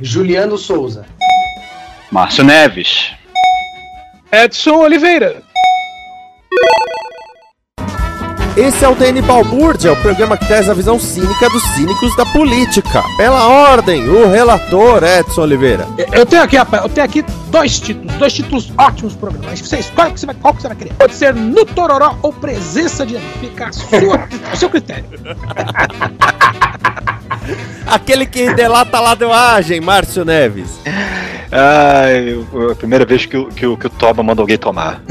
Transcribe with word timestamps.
Juliano 0.00 0.56
Souza. 0.56 1.06
Márcio 2.10 2.44
Neves. 2.44 3.12
Edson 4.30 4.76
Oliveira. 4.76 5.42
Esse 8.56 8.84
é 8.84 8.88
o 8.88 8.94
DN 8.94 9.22
Balbúrdia, 9.22 9.92
o 9.92 9.96
programa 9.96 10.36
que 10.36 10.44
traz 10.46 10.68
a 10.68 10.74
visão 10.74 10.98
cínica 10.98 11.48
dos 11.48 11.62
cínicos 11.74 12.16
da 12.16 12.26
política. 12.26 13.02
Pela 13.16 13.46
ordem, 13.46 14.08
o 14.08 14.28
relator 14.28 15.02
Edson 15.04 15.42
Oliveira. 15.42 15.86
Eu 16.12 16.26
tenho 16.26 16.42
aqui, 16.42 16.56
rapaz, 16.56 16.82
eu 16.82 16.88
tenho 16.88 17.04
aqui 17.04 17.24
dois 17.50 17.78
títulos, 17.78 18.14
dois 18.16 18.32
títulos 18.32 18.72
ótimos 18.76 19.14
pro 19.14 19.30
programa. 19.30 19.50
Mas 19.50 19.60
Você 19.60 19.78
escolhe 19.78 20.12
que 20.12 20.20
você 20.20 20.26
vai, 20.26 20.34
qual 20.34 20.54
que 20.54 20.62
você 20.62 20.68
vai 20.68 20.76
querer. 20.76 20.92
Pode 20.94 21.14
ser 21.14 21.34
no 21.34 21.64
Tororó 21.64 22.16
ou 22.22 22.32
presença 22.32 23.06
de. 23.06 23.18
Fica 23.40 23.68
a 23.68 23.72
sua, 23.72 24.28
a 24.52 24.56
seu 24.56 24.68
critério. 24.68 25.04
Aquele 27.90 28.26
que 28.26 28.52
delata 28.54 28.98
a 28.98 29.00
ladroagem, 29.00 29.80
Márcio 29.80 30.24
Neves. 30.24 30.78
Ai, 31.50 32.38
a 32.70 32.74
primeira 32.74 33.06
vez 33.06 33.24
que 33.24 33.36
o, 33.36 33.46
que, 33.46 33.66
o, 33.66 33.76
que 33.76 33.86
o 33.86 33.90
Toba 33.90 34.22
manda 34.22 34.42
alguém 34.42 34.58
tomar. 34.58 35.02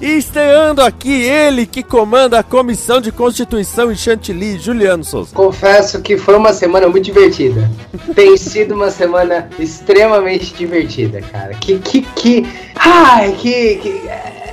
E 0.00 0.18
estreando 0.18 0.82
aqui, 0.82 1.22
ele 1.22 1.66
que 1.66 1.82
comanda 1.82 2.38
a 2.38 2.42
Comissão 2.42 3.00
de 3.00 3.12
Constituição 3.12 3.92
em 3.92 3.96
Chantilly, 3.96 4.58
Juliano 4.58 5.04
Souza. 5.04 5.34
Confesso 5.34 6.00
que 6.02 6.16
foi 6.16 6.36
uma 6.36 6.52
semana 6.52 6.88
muito 6.88 7.04
divertida. 7.04 7.70
Tem 8.14 8.36
sido 8.36 8.74
uma 8.74 8.90
semana 8.90 9.48
extremamente 9.58 10.52
divertida, 10.54 11.20
cara. 11.20 11.54
Que, 11.54 11.78
que, 11.78 12.02
que. 12.02 12.46
Ai, 12.76 13.32
que. 13.32 13.76
que... 13.76 14.02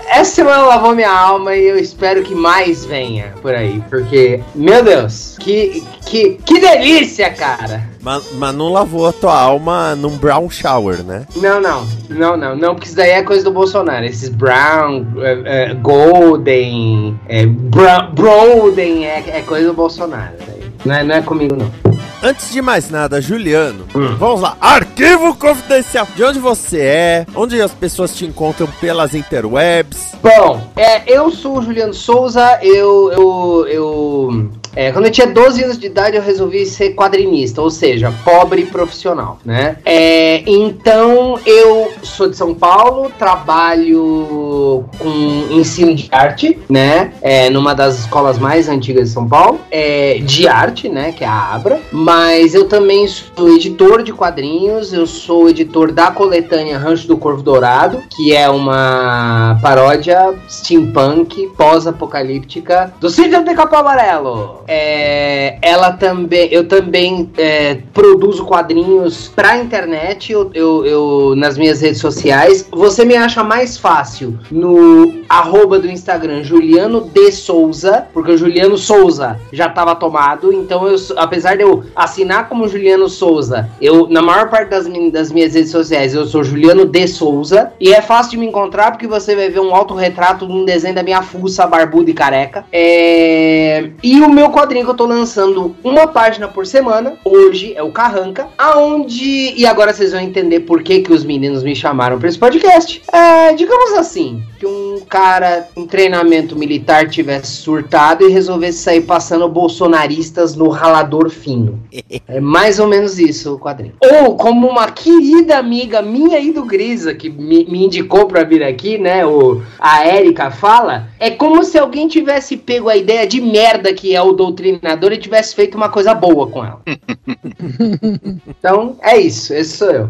Essa 0.08 0.36
semana 0.36 0.64
lavou 0.64 0.96
minha 0.96 1.12
alma 1.12 1.56
e 1.56 1.68
eu 1.68 1.78
espero 1.78 2.24
que 2.24 2.36
mais 2.36 2.86
venha 2.86 3.34
por 3.42 3.54
aí, 3.54 3.84
porque, 3.90 4.42
meu 4.54 4.84
Deus, 4.84 5.36
que, 5.40 5.84
que, 6.06 6.40
que 6.46 6.60
delícia, 6.60 7.30
cara! 7.32 7.90
Mas, 8.02 8.32
mas 8.34 8.54
não 8.54 8.72
lavou 8.72 9.08
a 9.08 9.12
tua 9.14 9.38
alma 9.38 9.96
num 9.96 10.16
brown 10.18 10.50
shower, 10.50 11.04
né? 11.04 11.26
Não, 11.36 11.60
não, 11.60 11.88
não, 12.10 12.38
não, 12.38 12.56
não, 12.56 12.76
porque 12.76 12.88
isso 12.88 12.96
daí 12.96 13.12
é 13.12 13.24
coisa 13.24 13.44
do 13.44 13.52
Bolsonaro. 13.52 14.06
Esses 14.06 14.30
brown, 14.30 15.06
é, 15.18 15.72
é, 15.72 15.74
golden, 15.74 17.20
é, 17.28 17.46
broden 17.46 19.06
é, 19.06 19.24
é 19.28 19.42
coisa 19.42 19.68
do 19.68 19.74
Bolsonaro. 19.74 20.34
daí. 20.46 20.72
Não 20.86 20.96
é, 20.96 21.04
não 21.04 21.16
é 21.16 21.22
comigo, 21.22 21.56
não. 21.56 21.95
Antes 22.26 22.52
de 22.52 22.60
mais 22.60 22.90
nada, 22.90 23.22
Juliano, 23.22 23.86
vamos 24.18 24.42
lá. 24.42 24.58
Arquivo 24.60 25.36
confidencial. 25.36 26.08
De 26.16 26.24
onde 26.24 26.40
você 26.40 26.80
é? 26.82 27.26
Onde 27.36 27.62
as 27.62 27.72
pessoas 27.72 28.16
te 28.16 28.26
encontram 28.26 28.66
pelas 28.82 29.14
interwebs? 29.14 30.16
Bom, 30.24 30.60
é, 30.76 31.04
eu 31.06 31.30
sou 31.30 31.60
o 31.60 31.62
Juliano 31.62 31.94
Souza, 31.94 32.58
eu. 32.64 33.12
eu, 33.12 33.68
eu 33.68 34.50
é, 34.76 34.92
quando 34.92 35.06
eu 35.06 35.12
tinha 35.12 35.28
12 35.28 35.64
anos 35.64 35.78
de 35.78 35.88
idade, 35.88 36.18
eu 36.18 36.22
resolvi 36.22 36.66
ser 36.66 36.94
quadrinista, 36.94 37.62
ou 37.62 37.70
seja, 37.70 38.14
pobre 38.24 38.66
profissional, 38.66 39.40
né? 39.46 39.78
É, 39.86 40.44
então, 40.46 41.40
eu 41.46 41.92
sou 42.04 42.30
de 42.30 42.36
São 42.36 42.54
Paulo, 42.54 43.12
trabalho 43.18 44.86
com 45.00 45.54
ensino 45.54 45.96
de 45.96 46.10
arte, 46.12 46.60
né? 46.70 47.14
É, 47.22 47.50
numa 47.50 47.74
das 47.74 48.00
escolas 48.00 48.38
mais 48.38 48.68
antigas 48.68 49.10
de 49.10 49.14
São 49.14 49.28
Paulo, 49.28 49.60
é, 49.72 50.20
de 50.20 50.48
arte, 50.48 50.90
né? 50.90 51.12
Que 51.12 51.24
é 51.24 51.28
a 51.28 51.54
Abra. 51.54 51.80
Mas 51.92 52.54
eu 52.54 52.68
também 52.68 53.08
sou 53.08 53.50
editor 53.50 54.04
de 54.04 54.12
quadrinhos, 54.12 54.92
eu 54.94 55.08
sou 55.08 55.50
editor 55.50 55.92
da 55.92 56.12
coletânea 56.12 56.78
Rancho 56.78 57.08
do 57.08 57.18
Corvo 57.18 57.42
Dourado, 57.42 58.04
que 58.16 58.36
é 58.36 58.50
uma 58.50 59.58
paródia 59.62 60.34
steampunk 60.50 61.48
pós-apocalíptica 61.58 62.94
do 63.00 63.10
Sítio 63.10 63.44
do 63.44 63.56
Capão 63.56 63.80
Amarelo. 63.80 64.65
É, 64.68 65.58
ela 65.62 65.92
também, 65.94 66.48
eu 66.52 66.68
também 66.68 67.30
é, 67.38 67.80
produzo 67.94 68.46
quadrinhos 68.46 69.28
pra 69.36 69.58
internet, 69.58 70.32
eu, 70.32 70.50
eu, 70.54 70.86
eu- 70.86 71.36
nas 71.36 71.58
minhas 71.58 71.82
redes 71.82 72.00
sociais. 72.02 72.68
Você 72.72 73.06
me 73.06 73.16
acha 73.16 73.44
mais 73.44 73.78
fácil 73.78 74.38
no 74.52 75.14
arroba 75.30 75.80
do 75.80 75.90
Instagram 75.90 76.44
Juliano 76.44 77.02
de 77.14 77.32
Souza, 77.32 78.08
porque 78.14 78.32
o 78.32 78.38
Juliano 78.38 78.78
Souza 78.78 79.40
já 79.52 79.68
estava 79.68 79.96
tomado, 79.96 80.52
então 80.54 80.88
eu, 80.88 80.96
apesar 81.18 81.56
de 81.58 81.64
eu 81.64 81.84
assinar 81.96 82.48
como 82.50 82.68
Juliano 82.68 83.08
Souza, 83.10 83.70
eu 83.82 84.08
na 84.10 84.22
maior 84.22 84.50
parte 84.50 84.70
das, 84.70 84.88
min- 84.88 85.10
das 85.10 85.32
minhas 85.32 85.54
redes 85.54 85.72
sociais 85.72 86.14
eu 86.14 86.26
sou 86.26 86.44
Juliano 86.44 86.86
de 86.86 87.08
Souza 87.08 87.72
e 87.80 87.94
é 87.94 88.02
fácil 88.02 88.32
de 88.32 88.38
me 88.38 88.46
encontrar 88.48 88.92
porque 88.92 89.08
você 89.08 89.36
vai 89.36 89.50
ver 89.50 89.60
um 89.60 89.74
autorretrato 89.76 90.46
de 90.48 90.54
um 90.54 90.66
desenho 90.66 90.96
da 90.96 91.04
minha 91.04 91.22
fuça 91.22 91.66
barbuda 91.68 92.10
e 92.10 92.14
careca. 92.14 92.66
É, 92.72 93.90
E 94.04 94.22
o 94.22 94.30
meu 94.30 94.50
quadrinho 94.56 94.86
que 94.86 94.92
eu 94.92 94.96
tô 94.96 95.06
lançando 95.06 95.76
uma 95.84 96.08
página 96.08 96.48
por 96.48 96.66
semana, 96.66 97.18
hoje 97.26 97.74
é 97.76 97.84
o 97.84 97.92
Carranca, 97.92 98.48
aonde 98.58 99.54
e 99.54 99.66
agora 99.66 99.94
vocês 99.94 100.14
vão 100.14 100.22
entender 100.22 100.62
por 100.62 100.82
que 100.82 101.02
que 101.02 101.12
os 101.12 101.26
meninos 101.26 101.62
me 101.62 101.76
chamaram 101.76 102.18
para 102.18 102.30
esse 102.30 102.40
podcast. 102.40 103.04
É, 103.12 103.52
digamos 103.54 103.92
assim, 103.94 104.42
que 104.66 104.68
um 104.68 105.00
cara 105.08 105.68
em 105.76 105.86
treinamento 105.86 106.56
militar 106.56 107.08
tivesse 107.08 107.52
surtado 107.58 108.28
e 108.28 108.32
resolvesse 108.32 108.80
sair 108.80 109.02
passando 109.02 109.48
bolsonaristas 109.48 110.56
no 110.56 110.70
ralador 110.70 111.30
fino. 111.30 111.80
É 112.28 112.40
mais 112.40 112.80
ou 112.80 112.88
menos 112.88 113.20
isso 113.20 113.54
o 113.54 113.60
quadrinho. 113.60 113.94
Ou 114.02 114.36
como 114.36 114.68
uma 114.68 114.90
querida 114.90 115.58
amiga 115.58 116.02
minha 116.02 116.38
aí 116.38 116.52
do 116.52 116.64
Grisa, 116.64 117.14
que 117.14 117.30
me, 117.30 117.66
me 117.66 117.86
indicou 117.86 118.26
pra 118.26 118.44
vir 118.44 118.64
aqui, 118.64 118.98
né? 118.98 119.26
O, 119.26 119.62
a 119.78 120.06
Érica 120.06 120.50
fala, 120.50 121.08
é 121.20 121.30
como 121.30 121.64
se 121.64 121.78
alguém 121.78 122.08
tivesse 122.08 122.58
pego 122.58 122.90
a 122.90 122.98
ideia 122.98 123.28
de 123.28 123.40
merda 123.40 123.94
que 123.94 124.16
é 124.16 124.22
o 124.22 124.32
doutrinador 124.32 125.12
e 125.12 125.18
tivesse 125.18 125.54
feito 125.54 125.76
uma 125.76 125.90
coisa 125.90 126.16
boa 126.16 126.48
com 126.48 126.66
ela. 126.66 126.82
então, 128.48 128.98
é 129.02 129.18
isso, 129.18 129.54
esse 129.54 129.78
sou 129.78 129.92
eu. 129.92 130.10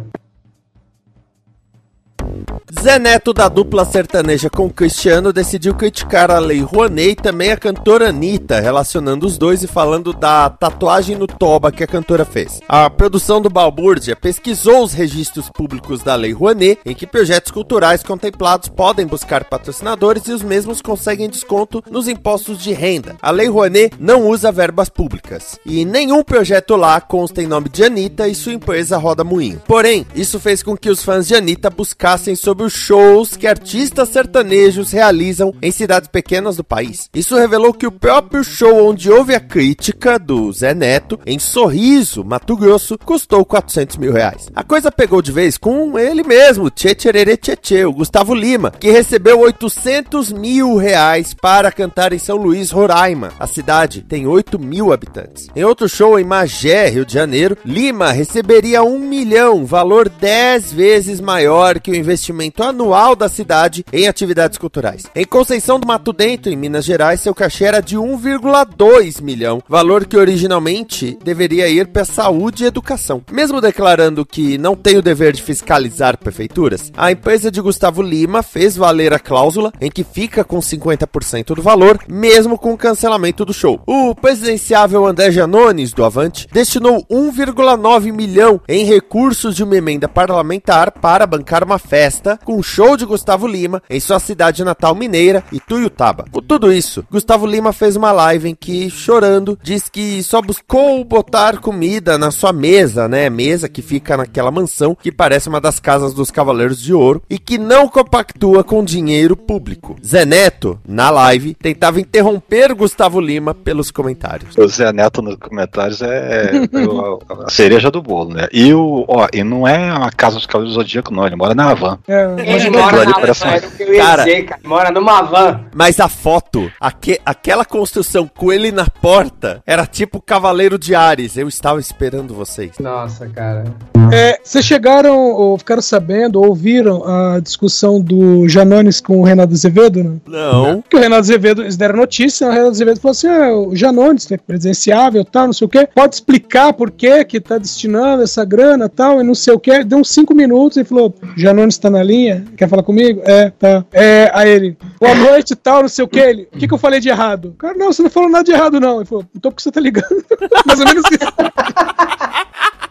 Zé 2.81 2.99
Neto 2.99 3.33
da 3.33 3.47
dupla 3.47 3.85
sertaneja 3.85 4.49
com 4.49 4.69
Cristiano 4.69 5.33
decidiu 5.33 5.73
criticar 5.73 6.29
a 6.29 6.39
Lei 6.39 6.61
Rouanet 6.61 7.11
e 7.11 7.15
também 7.15 7.51
a 7.51 7.57
cantora 7.57 8.09
Anitta, 8.09 8.59
relacionando 8.59 9.25
os 9.25 9.37
dois 9.37 9.63
e 9.63 9.67
falando 9.67 10.13
da 10.13 10.49
tatuagem 10.49 11.15
no 11.15 11.27
toba 11.27 11.71
que 11.71 11.83
a 11.83 11.87
cantora 11.87 12.25
fez. 12.25 12.59
A 12.67 12.89
produção 12.89 13.41
do 13.41 13.49
Balbúrdia 13.49 14.15
pesquisou 14.15 14.83
os 14.83 14.93
registros 14.93 15.49
públicos 15.49 16.03
da 16.03 16.15
Lei 16.15 16.31
Rouanet, 16.31 16.79
em 16.85 16.93
que 16.93 17.07
projetos 17.07 17.51
culturais 17.51 18.03
contemplados 18.03 18.69
podem 18.69 19.05
buscar 19.05 19.45
patrocinadores 19.45 20.27
e 20.27 20.31
os 20.31 20.43
mesmos 20.43 20.81
conseguem 20.81 21.29
desconto 21.29 21.83
nos 21.89 22.07
impostos 22.07 22.59
de 22.59 22.73
renda. 22.73 23.15
A 23.21 23.31
Lei 23.31 23.47
Rouanet 23.47 23.93
não 23.99 24.27
usa 24.27 24.51
verbas 24.51 24.89
públicas, 24.89 25.57
e 25.65 25.85
nenhum 25.85 26.23
projeto 26.23 26.75
lá 26.75 26.99
consta 27.01 27.41
em 27.41 27.47
nome 27.47 27.69
de 27.69 27.83
Anitta 27.83 28.27
e 28.27 28.35
sua 28.35 28.53
empresa 28.53 28.97
Roda 28.97 29.23
Moinho. 29.23 29.61
Porém, 29.65 30.05
isso 30.15 30.39
fez 30.39 30.61
com 30.61 30.75
que 30.77 30.89
os 30.89 31.03
fãs 31.03 31.27
de 31.27 31.35
Anitta 31.35 31.69
buscassem 31.69 32.34
sobre 32.35 32.65
os 32.65 32.73
shows 32.73 33.35
que 33.35 33.47
artistas 33.47 34.09
sertanejos 34.09 34.91
realizam 34.91 35.53
em 35.61 35.71
cidades 35.71 36.07
pequenas 36.07 36.57
do 36.57 36.63
país. 36.63 37.09
Isso 37.13 37.35
revelou 37.35 37.73
que 37.73 37.87
o 37.87 37.91
próprio 37.91 38.43
show 38.43 38.89
onde 38.89 39.11
houve 39.11 39.33
a 39.33 39.39
crítica 39.39 40.19
do 40.19 40.51
Zé 40.51 40.73
Neto, 40.73 41.19
em 41.25 41.39
Sorriso, 41.39 42.23
Mato 42.23 42.55
Grosso, 42.55 42.97
custou 42.97 43.43
400 43.45 43.97
mil 43.97 44.11
reais. 44.11 44.47
A 44.55 44.63
coisa 44.63 44.91
pegou 44.91 45.21
de 45.21 45.31
vez 45.31 45.57
com 45.57 45.97
ele 45.97 46.23
mesmo, 46.23 46.69
Tchê 46.69 46.93
Tchererê 46.93 47.37
Tchê, 47.37 47.85
o 47.85 47.93
Gustavo 47.93 48.33
Lima, 48.33 48.71
que 48.71 48.91
recebeu 48.91 49.39
800 49.39 50.31
mil 50.31 50.75
reais 50.75 51.33
para 51.33 51.71
cantar 51.71 52.13
em 52.13 52.19
São 52.19 52.37
Luís, 52.37 52.71
Roraima. 52.71 53.31
A 53.39 53.47
cidade 53.47 54.01
tem 54.01 54.27
8 54.27 54.59
mil 54.59 54.91
habitantes. 54.91 55.47
Em 55.55 55.63
outro 55.63 55.87
show 55.87 56.19
em 56.19 56.23
Magé, 56.23 56.89
Rio 56.89 57.05
de 57.05 57.13
Janeiro, 57.13 57.57
Lima 57.65 58.11
receberia 58.11 58.83
um 58.83 58.99
milhão, 58.99 59.65
valor 59.65 60.09
10 60.09 60.73
vezes 60.73 61.19
maior 61.19 61.79
que 61.79 61.91
o 61.91 61.95
investimento 61.95 62.24
anual 62.63 63.15
da 63.15 63.29
cidade 63.29 63.85
em 63.91 64.07
atividades 64.07 64.57
culturais. 64.57 65.03
Em 65.15 65.25
Conceição 65.25 65.79
do 65.79 65.87
Mato 65.87 66.13
Dentro, 66.13 66.51
em 66.51 66.55
Minas 66.55 66.85
Gerais, 66.85 67.21
seu 67.21 67.33
cachê 67.33 67.65
era 67.65 67.81
de 67.81 67.97
1,2 67.97 69.21
milhão, 69.21 69.61
valor 69.67 70.05
que 70.05 70.17
originalmente 70.17 71.17
deveria 71.23 71.67
ir 71.67 71.87
para 71.87 72.05
saúde 72.05 72.63
e 72.63 72.67
educação. 72.67 73.21
Mesmo 73.31 73.61
declarando 73.61 74.25
que 74.25 74.57
não 74.57 74.75
tem 74.75 74.97
o 74.97 75.01
dever 75.01 75.33
de 75.33 75.41
fiscalizar 75.41 76.17
prefeituras, 76.17 76.91
a 76.95 77.11
empresa 77.11 77.51
de 77.51 77.61
Gustavo 77.61 78.01
Lima 78.01 78.43
fez 78.43 78.75
valer 78.75 79.13
a 79.13 79.19
cláusula 79.19 79.71
em 79.79 79.89
que 79.89 80.03
fica 80.03 80.43
com 80.43 80.59
50% 80.59 81.55
do 81.55 81.61
valor, 81.61 81.99
mesmo 82.07 82.57
com 82.57 82.73
o 82.73 82.77
cancelamento 82.77 83.45
do 83.45 83.53
show. 83.53 83.81
O 83.85 84.15
presidenciável 84.15 85.05
André 85.05 85.31
Janones, 85.31 85.93
do 85.93 86.03
Avante, 86.03 86.47
destinou 86.51 87.05
1,9 87.11 88.11
milhão 88.11 88.61
em 88.67 88.85
recursos 88.85 89.55
de 89.55 89.63
uma 89.63 89.75
emenda 89.75 90.07
parlamentar 90.07 90.91
para 90.91 91.27
bancar 91.27 91.63
uma 91.63 91.79
festa 91.79 92.14
com 92.43 92.57
o 92.57 92.63
show 92.63 92.97
de 92.97 93.05
Gustavo 93.05 93.47
Lima 93.47 93.81
em 93.89 93.99
sua 93.99 94.19
cidade 94.19 94.63
natal 94.63 94.95
mineira, 94.95 95.43
Ituiutaba. 95.51 96.25
Com 96.31 96.41
tudo 96.41 96.71
isso, 96.71 97.05
Gustavo 97.11 97.45
Lima 97.45 97.73
fez 97.73 97.95
uma 97.95 98.11
live 98.11 98.49
em 98.49 98.55
que, 98.55 98.89
chorando, 98.89 99.57
diz 99.61 99.89
que 99.89 100.21
só 100.23 100.41
buscou 100.41 101.03
botar 101.03 101.59
comida 101.59 102.17
na 102.17 102.31
sua 102.31 102.53
mesa, 102.53 103.07
né? 103.07 103.29
Mesa 103.29 103.69
que 103.69 103.81
fica 103.81 104.17
naquela 104.17 104.51
mansão 104.51 104.95
que 104.95 105.11
parece 105.11 105.49
uma 105.49 105.61
das 105.61 105.79
casas 105.79 106.13
dos 106.13 106.31
Cavaleiros 106.31 106.81
de 106.81 106.93
Ouro 106.93 107.21
e 107.29 107.37
que 107.37 107.57
não 107.57 107.87
compactua 107.87 108.63
com 108.63 108.83
dinheiro 108.83 109.35
público. 109.35 109.95
Zé 110.05 110.25
Neto, 110.25 110.79
na 110.87 111.09
live, 111.09 111.53
tentava 111.55 111.99
interromper 111.99 112.73
Gustavo 112.73 113.19
Lima 113.19 113.53
pelos 113.53 113.91
comentários. 113.91 114.57
O 114.57 114.67
Zé 114.67 114.91
Neto 114.91 115.21
nos 115.21 115.35
comentários 115.35 116.01
é, 116.01 116.51
é 116.51 117.45
a 117.45 117.49
cereja 117.49 117.89
do 117.89 118.01
bolo, 118.01 118.33
né? 118.33 118.47
E 118.51 118.73
o, 118.73 119.05
ó, 119.07 119.27
e 119.33 119.43
não 119.43 119.67
é 119.67 119.93
uma 119.93 120.11
casa 120.11 120.35
dos 120.35 120.45
Cavaleiros 120.45 120.75
do 120.75 120.81
Zodíaco, 120.81 121.13
não, 121.13 121.25
ele 121.25 121.35
mora 121.35 121.55
na 121.55 121.69
Havan. 121.69 121.99
É, 122.07 122.55
ele 122.55 122.69
mora 122.69 123.05
na 123.05 123.19
van, 123.19 123.47
é 123.49 123.57
o 123.57 123.71
que 123.71 123.83
eu 123.83 123.93
ia 123.93 124.03
Cara, 124.03 124.23
dizer, 124.23 124.43
cara. 124.43 124.61
Mora 124.63 124.91
numa 124.91 125.21
van. 125.23 125.61
Mas 125.73 125.99
a 125.99 126.07
foto, 126.07 126.71
aque, 126.79 127.19
aquela 127.25 127.65
construção 127.65 128.27
com 128.27 128.51
ele 128.51 128.71
na 128.71 128.87
porta, 128.87 129.61
era 129.65 129.85
tipo 129.85 130.21
Cavaleiro 130.21 130.77
de 130.77 130.93
Ares. 130.93 131.35
Eu 131.37 131.47
estava 131.47 131.79
esperando 131.79 132.33
vocês. 132.33 132.73
Nossa, 132.79 133.27
cara. 133.27 133.63
É, 134.11 134.39
vocês 134.43 134.63
chegaram 134.63 135.17
ou 135.17 135.57
ficaram 135.57 135.81
sabendo, 135.81 136.39
ou 136.39 136.49
ouviram 136.49 137.03
a 137.05 137.39
discussão 137.39 137.99
do 137.99 138.47
Janones 138.47 139.01
com 139.01 139.19
o 139.19 139.23
Renato 139.23 139.53
Azevedo? 139.53 140.03
Né? 140.03 140.17
Não. 140.27 140.83
Que 140.87 140.95
o 140.95 140.99
Renato 140.99 141.21
Azevedo, 141.21 141.63
eles 141.63 141.75
deram 141.75 141.97
notícia, 141.97 142.47
o 142.47 142.51
Renato 142.51 142.71
Azevedo 142.71 142.99
falou 142.99 143.11
assim: 143.11 143.27
ah, 143.27 143.55
o 143.55 143.75
Janones, 143.75 144.29
né, 144.29 144.37
presidenciável 144.37 145.21
e 145.21 145.25
tal, 145.25 145.47
não 145.47 145.53
sei 145.53 145.65
o 145.65 145.69
quê, 145.69 145.87
pode 145.93 146.15
explicar 146.15 146.73
por 146.73 146.91
que 146.91 147.25
que 147.25 147.39
tá 147.39 147.57
destinando 147.57 148.23
essa 148.23 148.45
grana 148.45 148.87
tal, 148.87 149.19
e 149.19 149.23
não 149.23 149.35
sei 149.35 149.53
o 149.53 149.59
quê. 149.59 149.83
Deu 149.83 149.97
uns 149.97 150.09
cinco 150.09 150.33
minutos 150.33 150.77
e 150.77 150.83
falou: 150.83 151.13
Janones 151.35 151.77
tá 151.85 151.89
na 151.89 152.03
linha? 152.03 152.43
Quer 152.57 152.67
falar 152.67 152.83
comigo? 152.83 153.21
É, 153.25 153.49
tá. 153.51 153.85
É, 153.91 154.31
aí 154.33 154.49
ele, 154.49 154.77
boa 154.99 155.13
noite 155.13 155.55
tal, 155.55 155.83
não 155.83 155.89
sei 155.89 156.03
o 156.03 156.07
quê. 156.07 156.19
Ele, 156.19 156.49
o 156.51 156.57
que, 156.57 156.67
que 156.67 156.73
eu 156.73 156.77
falei 156.77 156.99
de 156.99 157.09
errado? 157.09 157.55
Cara, 157.59 157.77
não, 157.77 157.93
você 157.93 158.01
não 158.01 158.09
falou 158.09 158.29
nada 158.29 158.43
de 158.43 158.51
errado, 158.51 158.79
não. 158.79 158.97
Ele 158.97 159.05
falou, 159.05 159.25
então 159.35 159.51
por 159.51 159.57
que 159.57 159.63
você 159.63 159.71
tá 159.71 159.79
ligando? 159.79 160.07
Mais 160.65 160.79
ou 160.79 160.85
menos 160.85 161.03
isso. 161.11 161.31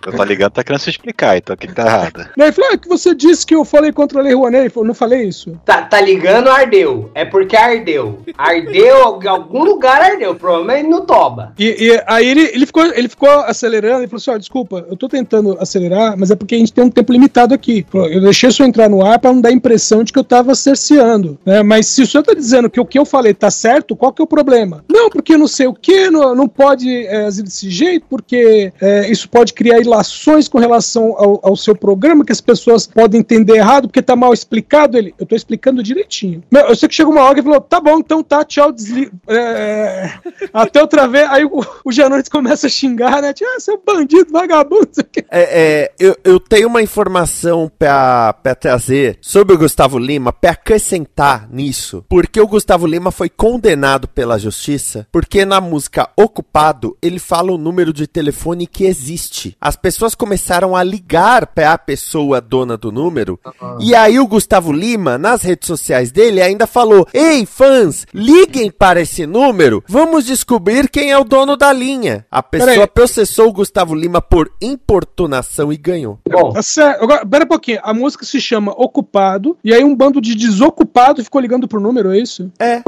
Eu 0.06 0.16
tô 0.16 0.24
ligando, 0.24 0.52
tá 0.52 0.64
querendo 0.64 0.80
se 0.80 0.90
explicar, 0.90 1.36
então 1.36 1.54
o 1.54 1.56
que, 1.56 1.66
que 1.66 1.74
tá 1.74 1.86
errado? 1.86 2.28
Não, 2.36 2.46
ele 2.46 2.52
falou, 2.52 2.70
ah, 2.72 2.78
que 2.78 2.88
você 2.88 3.14
disse 3.14 3.46
que 3.46 3.54
eu 3.54 3.64
falei 3.64 3.92
contra 3.92 4.20
a 4.20 4.22
Lei 4.22 4.34
Rouanet. 4.34 4.62
Ele 4.62 4.70
falou, 4.70 4.86
não 4.86 4.94
falei 4.94 5.22
isso. 5.24 5.58
Tá, 5.64 5.82
tá 5.82 6.00
ligando, 6.00 6.48
ardeu. 6.48 7.10
É 7.14 7.24
porque 7.24 7.56
ardeu. 7.56 8.20
Ardeu, 8.36 9.20
em 9.22 9.28
algum 9.28 9.64
lugar 9.64 10.00
ardeu. 10.00 10.34
Provavelmente 10.34 10.88
no 10.88 11.02
Toba. 11.02 11.52
E, 11.58 11.86
e 11.86 12.02
aí 12.06 12.28
ele, 12.28 12.42
ele, 12.52 12.66
ficou, 12.66 12.84
ele 12.86 13.08
ficou 13.08 13.28
acelerando 13.28 14.04
e 14.04 14.06
falou 14.06 14.18
assim: 14.18 14.30
ó, 14.30 14.38
desculpa, 14.38 14.84
eu 14.88 14.96
tô 14.96 15.08
tentando 15.08 15.56
acelerar, 15.60 16.16
mas 16.16 16.30
é 16.30 16.36
porque 16.36 16.54
a 16.54 16.58
gente 16.58 16.72
tem 16.72 16.84
um 16.84 16.90
tempo 16.90 17.12
limitado 17.12 17.54
aqui. 17.54 17.86
Eu 17.92 18.20
deixei 18.20 18.48
isso 18.48 18.62
entrar 18.62 18.88
no 18.88 19.04
ar 19.04 19.18
pra 19.18 19.32
não 19.32 19.40
dar 19.40 19.50
a 19.50 19.52
impressão 19.52 20.02
de 20.02 20.12
que 20.12 20.18
eu 20.18 20.24
tava 20.24 20.54
cerceando. 20.54 21.38
Né? 21.44 21.62
Mas 21.62 21.86
se 21.86 22.02
o 22.02 22.06
senhor 22.06 22.22
tá 22.22 22.34
dizendo 22.34 22.70
que 22.70 22.80
o 22.80 22.86
que 22.86 22.98
eu 22.98 23.04
falei 23.04 23.34
tá 23.34 23.50
certo, 23.50 23.96
qual 23.96 24.12
que 24.12 24.20
é 24.20 24.24
o 24.24 24.28
problema? 24.28 24.84
Não, 24.88 25.10
porque 25.10 25.36
não 25.36 25.48
sei 25.48 25.66
o 25.66 25.74
que, 25.74 26.10
não, 26.10 26.34
não 26.34 26.48
pode 26.48 27.06
é, 27.06 27.26
agir 27.26 27.42
desse 27.42 27.70
jeito, 27.70 28.06
porque 28.08 28.72
é, 28.80 29.10
isso 29.10 29.28
pode 29.28 29.52
criar 29.52 29.78
ilações 29.94 30.48
com 30.48 30.58
relação 30.58 31.14
ao, 31.16 31.40
ao 31.42 31.56
seu 31.56 31.74
programa, 31.74 32.24
que 32.24 32.32
as 32.32 32.40
pessoas 32.40 32.86
podem 32.86 33.20
entender 33.20 33.54
errado, 33.54 33.88
porque 33.88 34.02
tá 34.02 34.16
mal 34.16 34.32
explicado. 34.32 34.98
Ele, 34.98 35.14
eu 35.18 35.26
tô 35.26 35.36
explicando 35.36 35.82
direitinho. 35.82 36.42
Meu, 36.50 36.66
eu 36.66 36.76
sei 36.76 36.88
que 36.88 36.94
chegou 36.94 37.12
uma 37.12 37.22
hora 37.22 37.34
que 37.36 37.42
falou: 37.42 37.60
tá 37.60 37.80
bom, 37.80 37.98
então 37.98 38.22
tá, 38.22 38.44
tchau, 38.44 38.72
desliga. 38.72 39.12
É, 39.28 40.10
até 40.52 40.80
outra 40.80 41.06
vez, 41.06 41.28
aí 41.30 41.44
o, 41.44 41.64
o 41.84 41.92
Janones 41.92 42.28
começa 42.28 42.66
a 42.66 42.70
xingar, 42.70 43.22
né? 43.22 43.32
Tipo, 43.32 43.50
ah, 43.56 43.60
seu 43.60 43.80
bandido, 43.84 44.32
vagabundo. 44.32 44.88
É, 45.30 45.42
é, 45.42 45.92
eu, 45.98 46.16
eu 46.24 46.40
tenho 46.40 46.68
uma 46.68 46.82
informação 46.82 47.70
pra, 47.78 48.32
pra 48.34 48.54
trazer 48.54 49.18
sobre 49.20 49.54
o 49.54 49.58
Gustavo 49.58 49.98
Lima, 49.98 50.32
pra 50.32 50.50
acrescentar 50.50 51.48
nisso. 51.50 52.04
Porque 52.08 52.40
o 52.40 52.46
Gustavo 52.46 52.86
Lima 52.86 53.10
foi 53.10 53.28
condenado 53.28 54.08
pela 54.08 54.38
justiça, 54.38 55.06
porque 55.12 55.44
na 55.44 55.60
música 55.60 56.08
Ocupado 56.16 56.96
ele 57.02 57.18
fala 57.18 57.52
o 57.52 57.58
número 57.58 57.92
de 57.92 58.06
telefone 58.06 58.66
que 58.66 58.84
existe. 58.84 59.56
As 59.60 59.76
pessoas 59.84 60.14
começaram 60.14 60.74
a 60.74 60.82
ligar 60.82 61.46
pra 61.48 61.76
pessoa 61.76 62.40
dona 62.40 62.74
do 62.74 62.90
número, 62.90 63.38
e 63.78 63.94
aí 63.94 64.18
o 64.18 64.26
Gustavo 64.26 64.72
Lima, 64.72 65.18
nas 65.18 65.42
redes 65.42 65.66
sociais 65.66 66.10
dele, 66.10 66.40
ainda 66.40 66.66
falou: 66.66 67.06
Ei, 67.12 67.44
fãs, 67.44 68.06
liguem 68.14 68.70
para 68.70 69.02
esse 69.02 69.26
número, 69.26 69.84
vamos 69.86 70.24
descobrir 70.24 70.88
quem 70.88 71.10
é 71.12 71.18
o 71.18 71.22
dono 71.24 71.54
da 71.54 71.70
linha. 71.70 72.24
A 72.30 72.42
pessoa 72.42 72.70
Peraí. 72.72 72.86
processou 72.86 73.48
o 73.48 73.52
Gustavo 73.52 73.94
Lima 73.94 74.22
por 74.22 74.50
importunação 74.62 75.70
e 75.70 75.76
ganhou. 75.76 76.18
Bom, 76.26 76.54
Tá 76.54 76.62
certo. 76.62 77.02
Agora, 77.04 77.26
pera 77.26 77.44
um 77.44 77.48
pouquinho. 77.48 77.80
A 77.82 77.92
música 77.92 78.24
se 78.24 78.40
chama 78.40 78.72
Ocupado, 78.72 79.54
e 79.62 79.74
aí 79.74 79.84
um 79.84 79.94
bando 79.94 80.18
de 80.18 80.34
desocupado 80.34 81.22
ficou 81.22 81.42
ligando 81.42 81.68
pro 81.68 81.78
número, 81.78 82.10
é 82.10 82.18
isso? 82.18 82.50
É. 82.58 82.80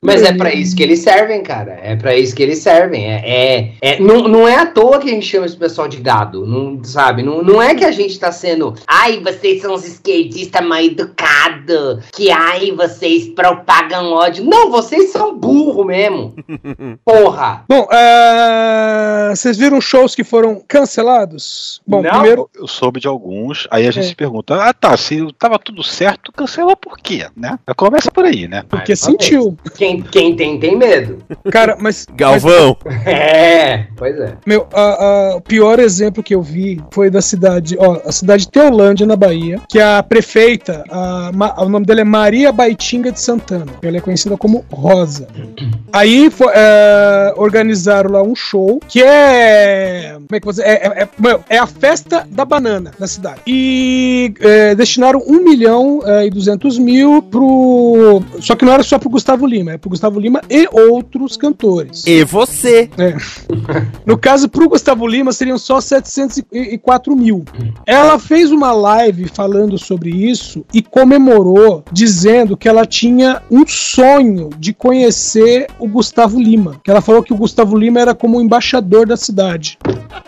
Mas 0.00 0.22
é 0.22 0.32
pra 0.32 0.54
isso 0.54 0.76
que 0.76 0.82
eles 0.84 1.00
servem, 1.00 1.42
cara. 1.42 1.76
É 1.82 1.96
pra 1.96 2.16
isso 2.16 2.36
que 2.36 2.42
eles 2.44 2.60
servem. 2.60 3.10
É, 3.10 3.22
é, 3.24 3.74
é- 3.80 4.00
não, 4.00 4.28
não 4.28 4.46
é 4.46 4.54
à 4.60 4.66
toa 4.66 5.00
que 5.00 5.08
a 5.10 5.12
gente 5.12 5.26
chama 5.26 5.46
esse 5.46 5.56
pessoal 5.56 5.88
de 5.88 5.96
gado, 5.96 6.19
não, 6.24 6.82
sabe? 6.84 7.22
Não, 7.22 7.42
não 7.42 7.60
é 7.62 7.74
que 7.74 7.84
a 7.84 7.90
gente 7.90 8.18
tá 8.18 8.30
sendo. 8.32 8.74
Ai, 8.86 9.20
vocês 9.20 9.60
são 9.62 9.74
os 9.74 9.86
esquerdistas 9.86 10.64
mal 10.66 10.80
educados. 10.80 12.04
Que 12.12 12.30
ai, 12.30 12.72
vocês 12.72 13.28
propagam 13.28 14.12
ódio. 14.12 14.44
Não, 14.44 14.70
vocês 14.70 15.10
são 15.10 15.36
burro 15.36 15.84
mesmo. 15.84 16.34
Porra. 17.04 17.64
Bom, 17.68 17.86
é, 17.92 19.30
vocês 19.34 19.56
viram 19.56 19.80
shows 19.80 20.14
que 20.14 20.24
foram 20.24 20.62
cancelados? 20.66 21.80
Bom, 21.86 22.02
Não. 22.02 22.10
primeiro. 22.10 22.50
Eu 22.54 22.66
soube 22.66 23.00
de 23.00 23.08
alguns, 23.08 23.66
aí 23.70 23.86
a 23.86 23.90
gente 23.90 24.04
É. 24.04 24.08
se 24.08 24.14
pergunta, 24.14 24.54
ah 24.62 24.72
tá, 24.72 24.96
se 24.96 25.32
tava 25.38 25.58
tudo 25.58 25.82
certo, 25.82 26.32
cancelou 26.32 26.76
por 26.76 26.98
quê, 26.98 27.26
né? 27.36 27.58
Começa 27.76 28.10
por 28.10 28.24
aí, 28.24 28.46
né? 28.48 28.64
Porque 28.68 28.94
sentiu. 28.96 29.56
Quem, 29.76 30.02
quem 30.02 30.36
tem, 30.36 30.58
tem 30.58 30.76
medo. 30.76 31.18
Cara, 31.50 31.76
mas. 31.80 32.06
Galvão. 32.14 32.76
É, 33.06 33.86
pois 33.96 34.18
é. 34.18 34.36
Meu, 34.46 34.66
a- 34.72 35.04
a- 35.32 35.36
o 35.36 35.40
pior 35.40 35.78
exemplo 35.78 36.09
que 36.22 36.34
eu 36.34 36.42
vi 36.42 36.80
foi 36.90 37.08
da 37.10 37.22
cidade, 37.22 37.76
ó, 37.78 38.00
a 38.04 38.12
cidade 38.12 38.44
de 38.44 38.50
Teolândia, 38.50 39.06
na 39.06 39.16
Bahia, 39.16 39.60
que 39.68 39.78
a 39.80 40.02
prefeita, 40.02 40.84
a 40.90 41.30
Ma- 41.34 41.54
o 41.58 41.68
nome 41.68 41.86
dela 41.86 42.00
é 42.00 42.04
Maria 42.04 42.50
Baitinga 42.52 43.12
de 43.12 43.20
Santana. 43.20 43.66
Ela 43.82 43.98
é 43.98 44.00
conhecida 44.00 44.36
como 44.36 44.64
Rosa. 44.72 45.28
Aí 45.92 46.30
fo- 46.30 46.50
é, 46.52 47.32
organizaram 47.36 48.10
lá 48.10 48.22
um 48.22 48.34
show 48.34 48.80
que 48.88 49.02
é. 49.02 50.12
Como 50.14 50.26
é 50.32 50.40
que 50.40 50.46
você. 50.46 50.62
É, 50.62 50.72
é, 50.86 51.02
é- 51.02 51.40
é 51.48 51.58
a 51.58 51.66
festa 51.66 52.26
da 52.30 52.44
banana 52.44 52.92
na 52.98 53.06
cidade. 53.06 53.40
E 53.46 54.32
é, 54.40 54.74
destinaram 54.74 55.22
1 55.26 55.44
milhão 55.44 56.00
é, 56.04 56.26
e 56.26 56.30
200 56.30 56.78
mil 56.78 57.22
pro. 57.22 58.22
Só 58.40 58.54
que 58.54 58.64
não 58.64 58.72
era 58.72 58.82
só 58.82 58.98
pro 58.98 59.08
Gustavo 59.10 59.46
Lima, 59.46 59.72
é 59.72 59.78
pro 59.78 59.90
Gustavo 59.90 60.18
Lima 60.20 60.40
e 60.48 60.68
outros 60.72 61.36
cantores. 61.36 62.04
E 62.06 62.24
você? 62.24 62.88
É. 62.98 63.14
No 64.06 64.18
caso, 64.18 64.48
pro 64.48 64.68
Gustavo 64.68 65.06
Lima, 65.06 65.32
seriam 65.32 65.56
só 65.58 65.80
704 66.08 67.14
mil. 67.14 67.44
Ela 67.86 68.18
fez 68.18 68.50
uma 68.50 68.72
live 68.72 69.28
falando 69.28 69.78
sobre 69.78 70.10
isso 70.10 70.64
e 70.72 70.82
comemorou, 70.82 71.84
dizendo 71.92 72.56
que 72.56 72.68
ela 72.68 72.86
tinha 72.86 73.42
um 73.50 73.66
sonho 73.66 74.50
de 74.58 74.72
conhecer 74.72 75.66
o 75.78 75.86
Gustavo 75.86 76.40
Lima. 76.40 76.80
Que 76.82 76.90
ela 76.90 77.00
falou 77.00 77.22
que 77.22 77.32
o 77.32 77.36
Gustavo 77.36 77.76
Lima 77.76 78.00
era 78.00 78.14
como 78.14 78.38
o 78.38 78.40
embaixador 78.40 79.06
da 79.06 79.16
cidade. 79.16 79.78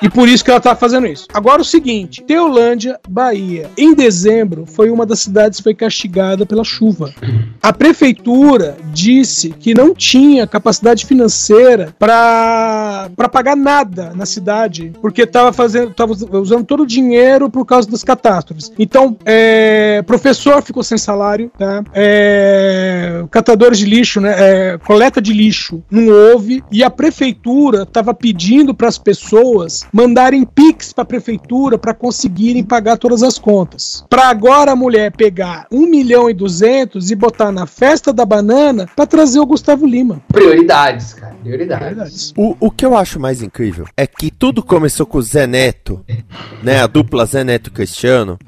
E 0.01 0.09
por 0.09 0.29
isso 0.29 0.45
que 0.45 0.51
ela 0.51 0.61
tá 0.61 0.75
fazendo 0.75 1.07
isso. 1.07 1.27
Agora 1.33 1.63
o 1.63 1.65
seguinte, 1.65 2.23
Teolândia, 2.23 2.99
Bahia, 3.09 3.71
em 3.77 3.95
dezembro 3.95 4.67
foi 4.67 4.91
uma 4.91 5.07
das 5.07 5.21
cidades 5.21 5.59
que 5.59 5.65
foi 5.65 5.75
castigada 5.75 6.45
pela 6.47 6.65
chuva. 6.65 7.13
A 7.63 7.73
prefeitura 7.73 8.77
disse 8.93 9.51
que 9.51 9.75
não 9.75 9.95
tinha 9.95 10.47
capacidade 10.47 11.07
financeira 11.07 11.95
para 11.99 13.09
pagar 13.31 13.57
nada 13.57 14.13
na 14.15 14.27
cidade, 14.27 14.93
porque 15.01 15.23
estava 15.23 15.52
fazendo, 15.53 15.93
tava 15.93 16.13
usando 16.13 16.65
todo 16.65 16.83
o 16.83 16.87
dinheiro 16.87 17.51
por 17.51 17.65
causa 17.65 17.91
das 17.91 18.05
catástrofes. 18.05 18.73
Então, 18.79 19.17
é, 19.25 20.03
professor 20.03 20.63
ficou 20.63 20.83
sem 20.83 20.99
salário, 20.99 21.51
tá? 21.59 21.83
É, 21.95 23.25
catadores 23.31 23.79
de 23.79 23.87
lixo, 23.87 24.21
né? 24.21 24.35
É, 24.37 24.79
coleta 24.79 25.21
de 25.21 25.33
lixo 25.33 25.83
não 25.91 26.09
houve 26.09 26.63
e 26.71 26.83
a 26.83 26.91
prefeitura 26.91 27.83
estava 27.83 28.15
pedindo 28.15 28.75
para 28.75 28.89
as 28.89 28.99
pessoas 28.99 29.85
mandarem 29.93 30.45
pix 30.45 30.93
para 30.93 31.03
a 31.03 31.07
prefeitura 31.07 31.79
para 31.79 31.95
conseguirem 31.95 32.63
pagar 32.65 32.97
todas 32.97 33.23
as 33.23 33.39
contas. 33.39 34.05
Para 34.09 34.29
agora 34.29 34.73
a 34.73 34.77
mulher 34.77 35.13
pegar 35.13 35.67
1 35.71 35.87
milhão 35.87 36.29
e 36.29 36.35
200 36.35 37.11
e 37.11 37.15
botar 37.15 37.53
na 37.53 37.67
festa 37.67 38.13
da 38.13 38.25
banana 38.25 38.89
para 38.95 39.07
trazer 39.07 39.41
o 39.41 39.47
Gustavo 39.47 39.87
Lima. 39.87 40.23
Prioridades, 40.29 41.15
cara. 41.15 41.35
Prioridades. 41.43 42.33
O, 42.37 42.57
o 42.61 42.71
que 42.71 42.85
eu 42.85 42.97
acho 42.97 43.19
mais 43.19 43.43
incrível 43.43 43.87
é 43.97 44.07
que 44.07 44.31
tudo 44.31 44.63
começou 44.63 45.07
com 45.07 45.19
o 45.19 45.23
Zé 45.43 45.47
Neto, 45.47 46.05
né? 46.63 46.81
A 46.81 46.87
dupla 46.87 47.27
Zé 47.27 47.43
Neto 47.43 47.69
e 47.69 47.73
Cristiano. 47.73 48.39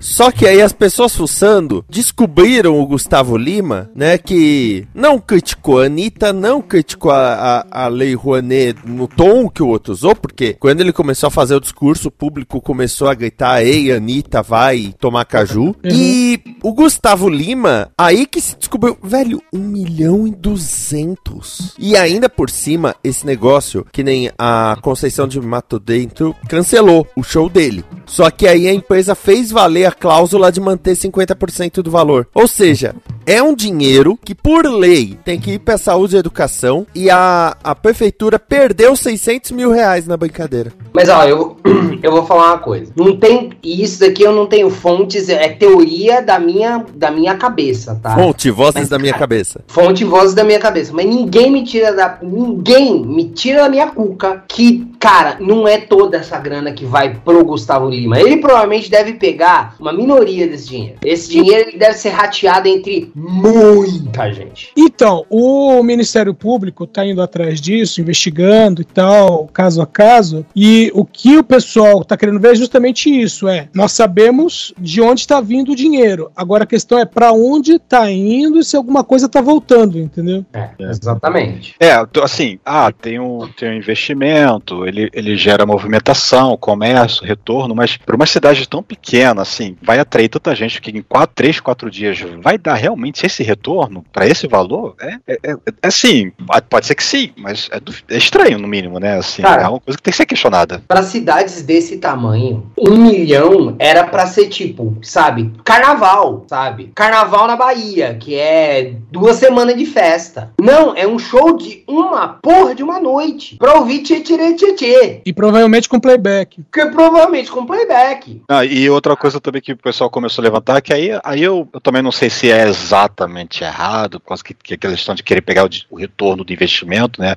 Só 0.00 0.30
que 0.30 0.46
aí 0.46 0.62
as 0.62 0.72
pessoas 0.72 1.14
fuçando 1.14 1.84
descobriram 1.88 2.78
o 2.78 2.86
Gustavo 2.86 3.36
Lima, 3.36 3.90
né? 3.94 4.16
Que 4.16 4.86
não 4.94 5.18
criticou 5.18 5.80
a 5.80 5.86
Anitta, 5.86 6.32
não 6.32 6.62
criticou 6.62 7.10
a, 7.10 7.64
a, 7.70 7.84
a 7.84 7.88
Lei 7.88 8.14
Rouanet 8.14 8.78
no 8.84 9.08
tom 9.08 9.48
que 9.48 9.62
o 9.62 9.68
outro 9.68 9.92
usou, 9.92 10.14
porque 10.14 10.54
quando 10.54 10.80
ele 10.80 10.92
começou 10.92 11.26
a 11.26 11.30
fazer 11.30 11.54
o 11.54 11.60
discurso, 11.60 12.08
o 12.08 12.12
público 12.12 12.60
começou 12.60 13.08
a 13.08 13.14
gritar: 13.14 13.62
Ei, 13.62 13.92
Anitta, 13.92 14.42
vai 14.42 14.94
tomar 14.98 15.24
caju. 15.24 15.64
Uhum. 15.64 15.74
E 15.84 16.40
o 16.62 16.72
Gustavo 16.72 17.28
Lima, 17.28 17.90
aí 17.98 18.26
que 18.26 18.40
se 18.40 18.56
descobriu, 18.56 18.96
velho, 19.02 19.42
1 19.52 19.58
milhão 19.58 20.26
e 20.26 20.30
200. 20.30 21.74
E 21.78 21.96
ainda 21.96 22.28
por 22.28 22.48
cima, 22.48 22.94
esse 23.02 23.26
negócio, 23.26 23.86
que 23.92 24.04
nem 24.04 24.30
a 24.38 24.76
Conceição 24.80 25.26
de 25.26 25.40
Mato 25.40 25.78
Dentro 25.78 26.34
cancelou 26.48 27.06
o 27.16 27.22
show 27.22 27.48
dele. 27.48 27.84
Só 28.06 28.30
que 28.30 28.46
aí 28.46 28.68
a 28.68 28.74
empresa 28.74 29.14
fez 29.14 29.50
valer 29.50 29.86
a 29.86 29.92
cláusula 29.92 30.52
de 30.52 30.60
manter 30.60 30.96
50% 30.96 31.82
do 31.82 31.90
valor. 31.90 32.28
Ou 32.34 32.46
seja, 32.46 32.94
é 33.26 33.42
um 33.42 33.54
dinheiro 33.54 34.18
que, 34.22 34.34
por 34.34 34.66
lei, 34.66 35.16
tem 35.24 35.40
que 35.40 35.52
ir 35.52 35.58
para 35.58 35.78
saúde 35.78 36.16
e 36.16 36.18
educação 36.18 36.86
e 36.94 37.10
a, 37.10 37.56
a 37.62 37.74
prefeitura 37.74 38.38
perdeu 38.38 38.94
600 38.94 39.50
mil 39.52 39.70
reais 39.70 40.06
na 40.06 40.16
brincadeira. 40.16 40.72
Mas, 40.92 41.08
ó, 41.08 41.24
eu, 41.24 41.56
eu 42.02 42.12
vou 42.12 42.24
falar 42.26 42.52
uma 42.52 42.58
coisa. 42.58 42.92
Não 42.94 43.16
tem. 43.16 43.50
Isso 43.62 44.00
daqui 44.00 44.22
eu 44.22 44.32
não 44.32 44.46
tenho 44.46 44.70
fontes, 44.70 45.28
é 45.28 45.48
teoria 45.48 46.20
da 46.20 46.38
minha, 46.38 46.84
da 46.94 47.10
minha 47.10 47.34
cabeça, 47.34 47.98
tá? 48.02 48.14
Fonte, 48.14 48.50
vozes 48.50 48.74
Mas, 48.74 48.88
da 48.88 48.98
minha 48.98 49.14
cabeça. 49.14 49.64
Fonte, 49.66 50.04
vozes 50.04 50.34
da 50.34 50.44
minha 50.44 50.58
cabeça. 50.58 50.92
Mas 50.92 51.06
ninguém 51.06 51.50
me 51.50 51.64
tira 51.64 51.92
da. 51.92 52.18
Ninguém 52.22 53.04
me 53.04 53.30
tira 53.30 53.62
da 53.62 53.68
minha 53.68 53.88
cuca 53.88 54.44
que, 54.46 54.86
cara, 55.00 55.38
não 55.40 55.66
é 55.66 55.78
toda 55.78 56.18
essa 56.18 56.38
grana 56.38 56.72
que 56.72 56.84
vai 56.84 57.14
pro 57.24 57.44
Gustavo 57.44 57.88
Lima. 57.88 58.20
Ele 58.20 58.36
provavelmente 58.36 58.90
deve 58.90 59.14
pegar 59.14 59.74
uma 59.80 59.92
minoria 59.92 60.46
desse 60.46 60.68
dinheiro. 60.68 60.98
Esse 61.04 61.30
dinheiro 61.30 61.70
ele 61.70 61.78
deve 61.78 61.94
ser 61.94 62.10
rateado 62.10 62.68
entre 62.68 63.10
muita 63.14 64.32
gente. 64.32 64.70
Então, 64.76 65.24
o 65.30 65.82
Ministério 65.82 66.34
Público 66.34 66.84
está 66.84 67.06
indo 67.06 67.22
atrás 67.22 67.60
disso, 67.60 68.00
investigando 68.00 68.82
e 68.82 68.84
tal, 68.84 69.46
caso 69.46 69.80
a 69.80 69.86
caso. 69.86 70.44
E 70.54 70.90
o 70.94 71.04
que 71.04 71.38
o 71.38 71.44
pessoal 71.44 72.02
está 72.02 72.16
querendo 72.16 72.40
ver 72.40 72.52
é 72.52 72.54
justamente 72.56 73.08
isso: 73.08 73.46
é 73.48 73.68
nós 73.72 73.92
sabemos 73.92 74.72
de 74.78 75.00
onde 75.00 75.20
está 75.20 75.40
vindo 75.40 75.72
o 75.72 75.76
dinheiro. 75.76 76.30
Agora 76.34 76.64
a 76.64 76.66
questão 76.66 76.98
é 76.98 77.04
para 77.04 77.32
onde 77.32 77.74
está 77.74 78.10
indo 78.10 78.58
e 78.58 78.64
se 78.64 78.76
alguma 78.76 79.04
coisa 79.04 79.26
está 79.26 79.40
voltando, 79.40 79.98
entendeu? 79.98 80.44
É, 80.52 80.70
exatamente. 80.80 81.74
É, 81.78 81.92
assim, 82.22 82.58
ah, 82.64 82.90
tem 82.90 83.20
um, 83.20 83.46
tem 83.48 83.70
um 83.70 83.74
investimento, 83.74 84.86
ele, 84.86 85.08
ele 85.12 85.36
gera 85.36 85.66
movimentação, 85.66 86.56
comércio, 86.56 87.24
retorno, 87.24 87.74
mas 87.74 87.96
para 87.96 88.16
uma 88.16 88.26
cidade 88.26 88.68
tão 88.68 88.82
pequena, 88.82 89.42
assim, 89.42 89.76
vai 89.82 89.98
atrair 89.98 90.28
tanta 90.28 90.54
gente 90.54 90.80
que 90.80 90.90
em 90.90 91.02
quatro, 91.02 91.34
três, 91.34 91.60
quatro 91.60 91.90
dias 91.90 92.18
vai 92.42 92.58
dar 92.58 92.74
realmente 92.74 93.03
realmente 93.04 93.26
esse 93.26 93.42
retorno 93.42 94.04
para 94.12 94.26
esse 94.26 94.46
valor 94.46 94.94
é, 95.00 95.16
é, 95.26 95.38
é, 95.42 95.52
é, 95.52 95.86
assim, 95.86 96.32
pode 96.70 96.86
ser 96.86 96.94
que 96.94 97.04
sim, 97.04 97.30
mas 97.36 97.68
é, 97.70 98.14
é 98.14 98.16
estranho 98.16 98.58
no 98.58 98.66
mínimo, 98.66 98.98
né? 98.98 99.18
Assim, 99.18 99.42
Cara, 99.42 99.62
é 99.62 99.68
uma 99.68 99.80
coisa 99.80 99.98
que 99.98 100.02
tem 100.02 100.10
que 100.10 100.16
ser 100.16 100.26
questionada. 100.26 100.82
Para 100.88 101.02
cidades 101.02 101.62
desse 101.62 101.98
tamanho, 101.98 102.70
um 102.78 102.96
milhão 102.96 103.76
era 103.78 104.04
para 104.04 104.26
ser 104.26 104.48
tipo, 104.48 104.96
sabe, 105.02 105.52
carnaval, 105.64 106.44
sabe? 106.48 106.90
Carnaval 106.94 107.46
na 107.46 107.56
Bahia, 107.56 108.14
que 108.14 108.34
é 108.34 108.94
duas 109.10 109.36
semanas 109.36 109.76
de 109.76 109.84
festa. 109.84 110.52
Não, 110.60 110.94
é 110.96 111.06
um 111.06 111.18
show 111.18 111.56
de 111.56 111.82
uma 111.86 112.28
porra 112.28 112.74
de 112.74 112.82
uma 112.82 113.00
noite 113.00 113.56
pra 113.56 113.74
ouvir 113.74 114.02
tchê 114.02 114.20
tchê 114.20 114.54
tchê 114.54 114.72
tchê. 114.74 115.20
E 115.26 115.32
provavelmente 115.32 115.88
com 115.88 116.00
playback. 116.00 116.62
Que 116.72 116.86
provavelmente 116.86 117.50
com 117.50 117.66
playback. 117.66 118.42
Ah, 118.48 118.64
e 118.64 118.88
outra 118.88 119.16
coisa 119.16 119.40
também 119.40 119.60
que 119.60 119.72
o 119.72 119.76
pessoal 119.76 120.08
começou 120.08 120.42
a 120.42 120.44
levantar, 120.44 120.80
que 120.80 120.92
aí, 120.92 121.10
aí 121.22 121.42
eu, 121.42 121.68
eu 121.72 121.80
também 121.80 122.02
não 122.02 122.12
sei 122.12 122.30
se 122.30 122.50
é 122.50 122.66
exato 122.66 122.93
exatamente 122.94 123.64
errado, 123.64 124.20
por 124.20 124.28
causa 124.28 124.44
que, 124.44 124.54
que 124.54 124.74
aquela 124.74 124.94
questão 124.94 125.14
de 125.14 125.22
querer 125.22 125.40
pegar 125.40 125.64
o, 125.64 125.68
o, 125.90 125.96
retorno 125.96 126.44
do 126.44 126.52
investimento, 126.52 127.20
né? 127.20 127.34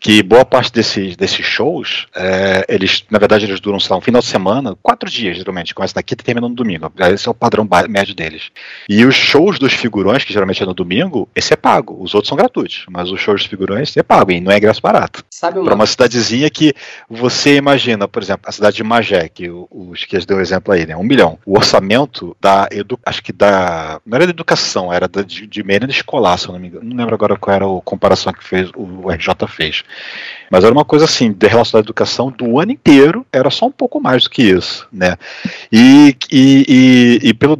Que 0.00 0.22
boa 0.22 0.44
parte 0.44 0.72
desses, 0.72 1.16
desses 1.16 1.44
shows, 1.44 2.06
é, 2.14 2.64
eles, 2.68 3.04
na 3.10 3.18
verdade, 3.18 3.44
eles 3.44 3.60
duram, 3.60 3.78
sei 3.78 3.90
lá, 3.90 3.98
um 3.98 4.00
final 4.00 4.20
de 4.20 4.26
semana, 4.26 4.76
quatro 4.82 5.10
dias, 5.10 5.36
geralmente, 5.36 5.74
começa 5.74 5.94
daqui 5.94 6.14
e 6.14 6.16
termina 6.16 6.48
no 6.48 6.54
domingo. 6.54 6.90
Esse 7.12 7.28
é 7.28 7.30
o 7.30 7.34
padrão 7.34 7.68
médio 7.88 8.14
deles. 8.14 8.50
E 8.88 9.04
os 9.04 9.14
shows 9.14 9.58
dos 9.58 9.72
figurões, 9.72 10.24
que 10.24 10.32
geralmente 10.32 10.62
é 10.62 10.66
no 10.66 10.74
domingo, 10.74 11.28
esse 11.34 11.52
é 11.52 11.56
pago. 11.56 11.96
Os 12.02 12.14
outros 12.14 12.28
são 12.28 12.36
gratuitos, 12.36 12.86
mas 12.88 13.10
os 13.10 13.20
shows 13.20 13.42
dos 13.42 13.50
figurões 13.50 13.96
é 13.96 14.02
pago, 14.02 14.32
e 14.32 14.40
não 14.40 14.50
é 14.50 14.56
ingresso 14.56 14.80
barato. 14.80 15.24
Sabe 15.30 15.58
uma... 15.58 15.66
Para 15.66 15.74
uma 15.74 15.86
cidadezinha 15.86 16.48
que 16.48 16.72
você 17.08 17.56
imagina, 17.56 18.08
por 18.08 18.22
exemplo, 18.22 18.48
a 18.48 18.52
cidade 18.52 18.76
de 18.76 18.82
Magé, 18.82 19.28
que 19.28 19.50
o, 19.50 19.92
Esquias 19.94 20.24
deu 20.24 20.40
exemplo 20.40 20.72
aí, 20.72 20.86
né? 20.86 20.96
Um 20.96 21.02
milhão. 21.02 21.38
O 21.44 21.56
orçamento 21.56 22.36
da 22.40 22.68
edu... 22.70 22.98
acho 23.04 23.22
que 23.22 23.32
da. 23.32 24.00
Não 24.04 24.16
era 24.16 24.26
da 24.26 24.30
educação, 24.30 24.92
era 24.94 25.08
de, 25.08 25.46
de 25.46 25.62
merenda 25.62 25.92
escolar, 25.92 26.38
se 26.38 26.48
eu 26.48 26.52
não 26.52 26.60
me 26.60 26.68
engano. 26.68 26.84
Não 26.84 26.96
lembro 26.96 27.14
agora 27.14 27.36
qual 27.36 27.54
era 27.54 27.64
a 27.66 27.80
comparação 27.82 28.32
que 28.32 28.44
fez, 28.44 28.70
o 28.76 29.10
RJ 29.10 29.48
fez. 29.48 29.82
Mas 30.50 30.64
era 30.64 30.72
uma 30.72 30.84
coisa 30.84 31.04
assim, 31.04 31.32
de 31.32 31.46
relação 31.46 31.78
à 31.78 31.82
educação 31.82 32.30
do 32.30 32.60
ano 32.60 32.72
inteiro, 32.72 33.26
era 33.32 33.50
só 33.50 33.66
um 33.66 33.72
pouco 33.72 34.00
mais 34.00 34.24
do 34.24 34.30
que 34.30 34.42
isso, 34.42 34.86
né? 34.92 35.16
E, 35.72 36.16
e, 36.30 36.64
e, 37.22 37.28
e 37.28 37.34
pelo, 37.34 37.58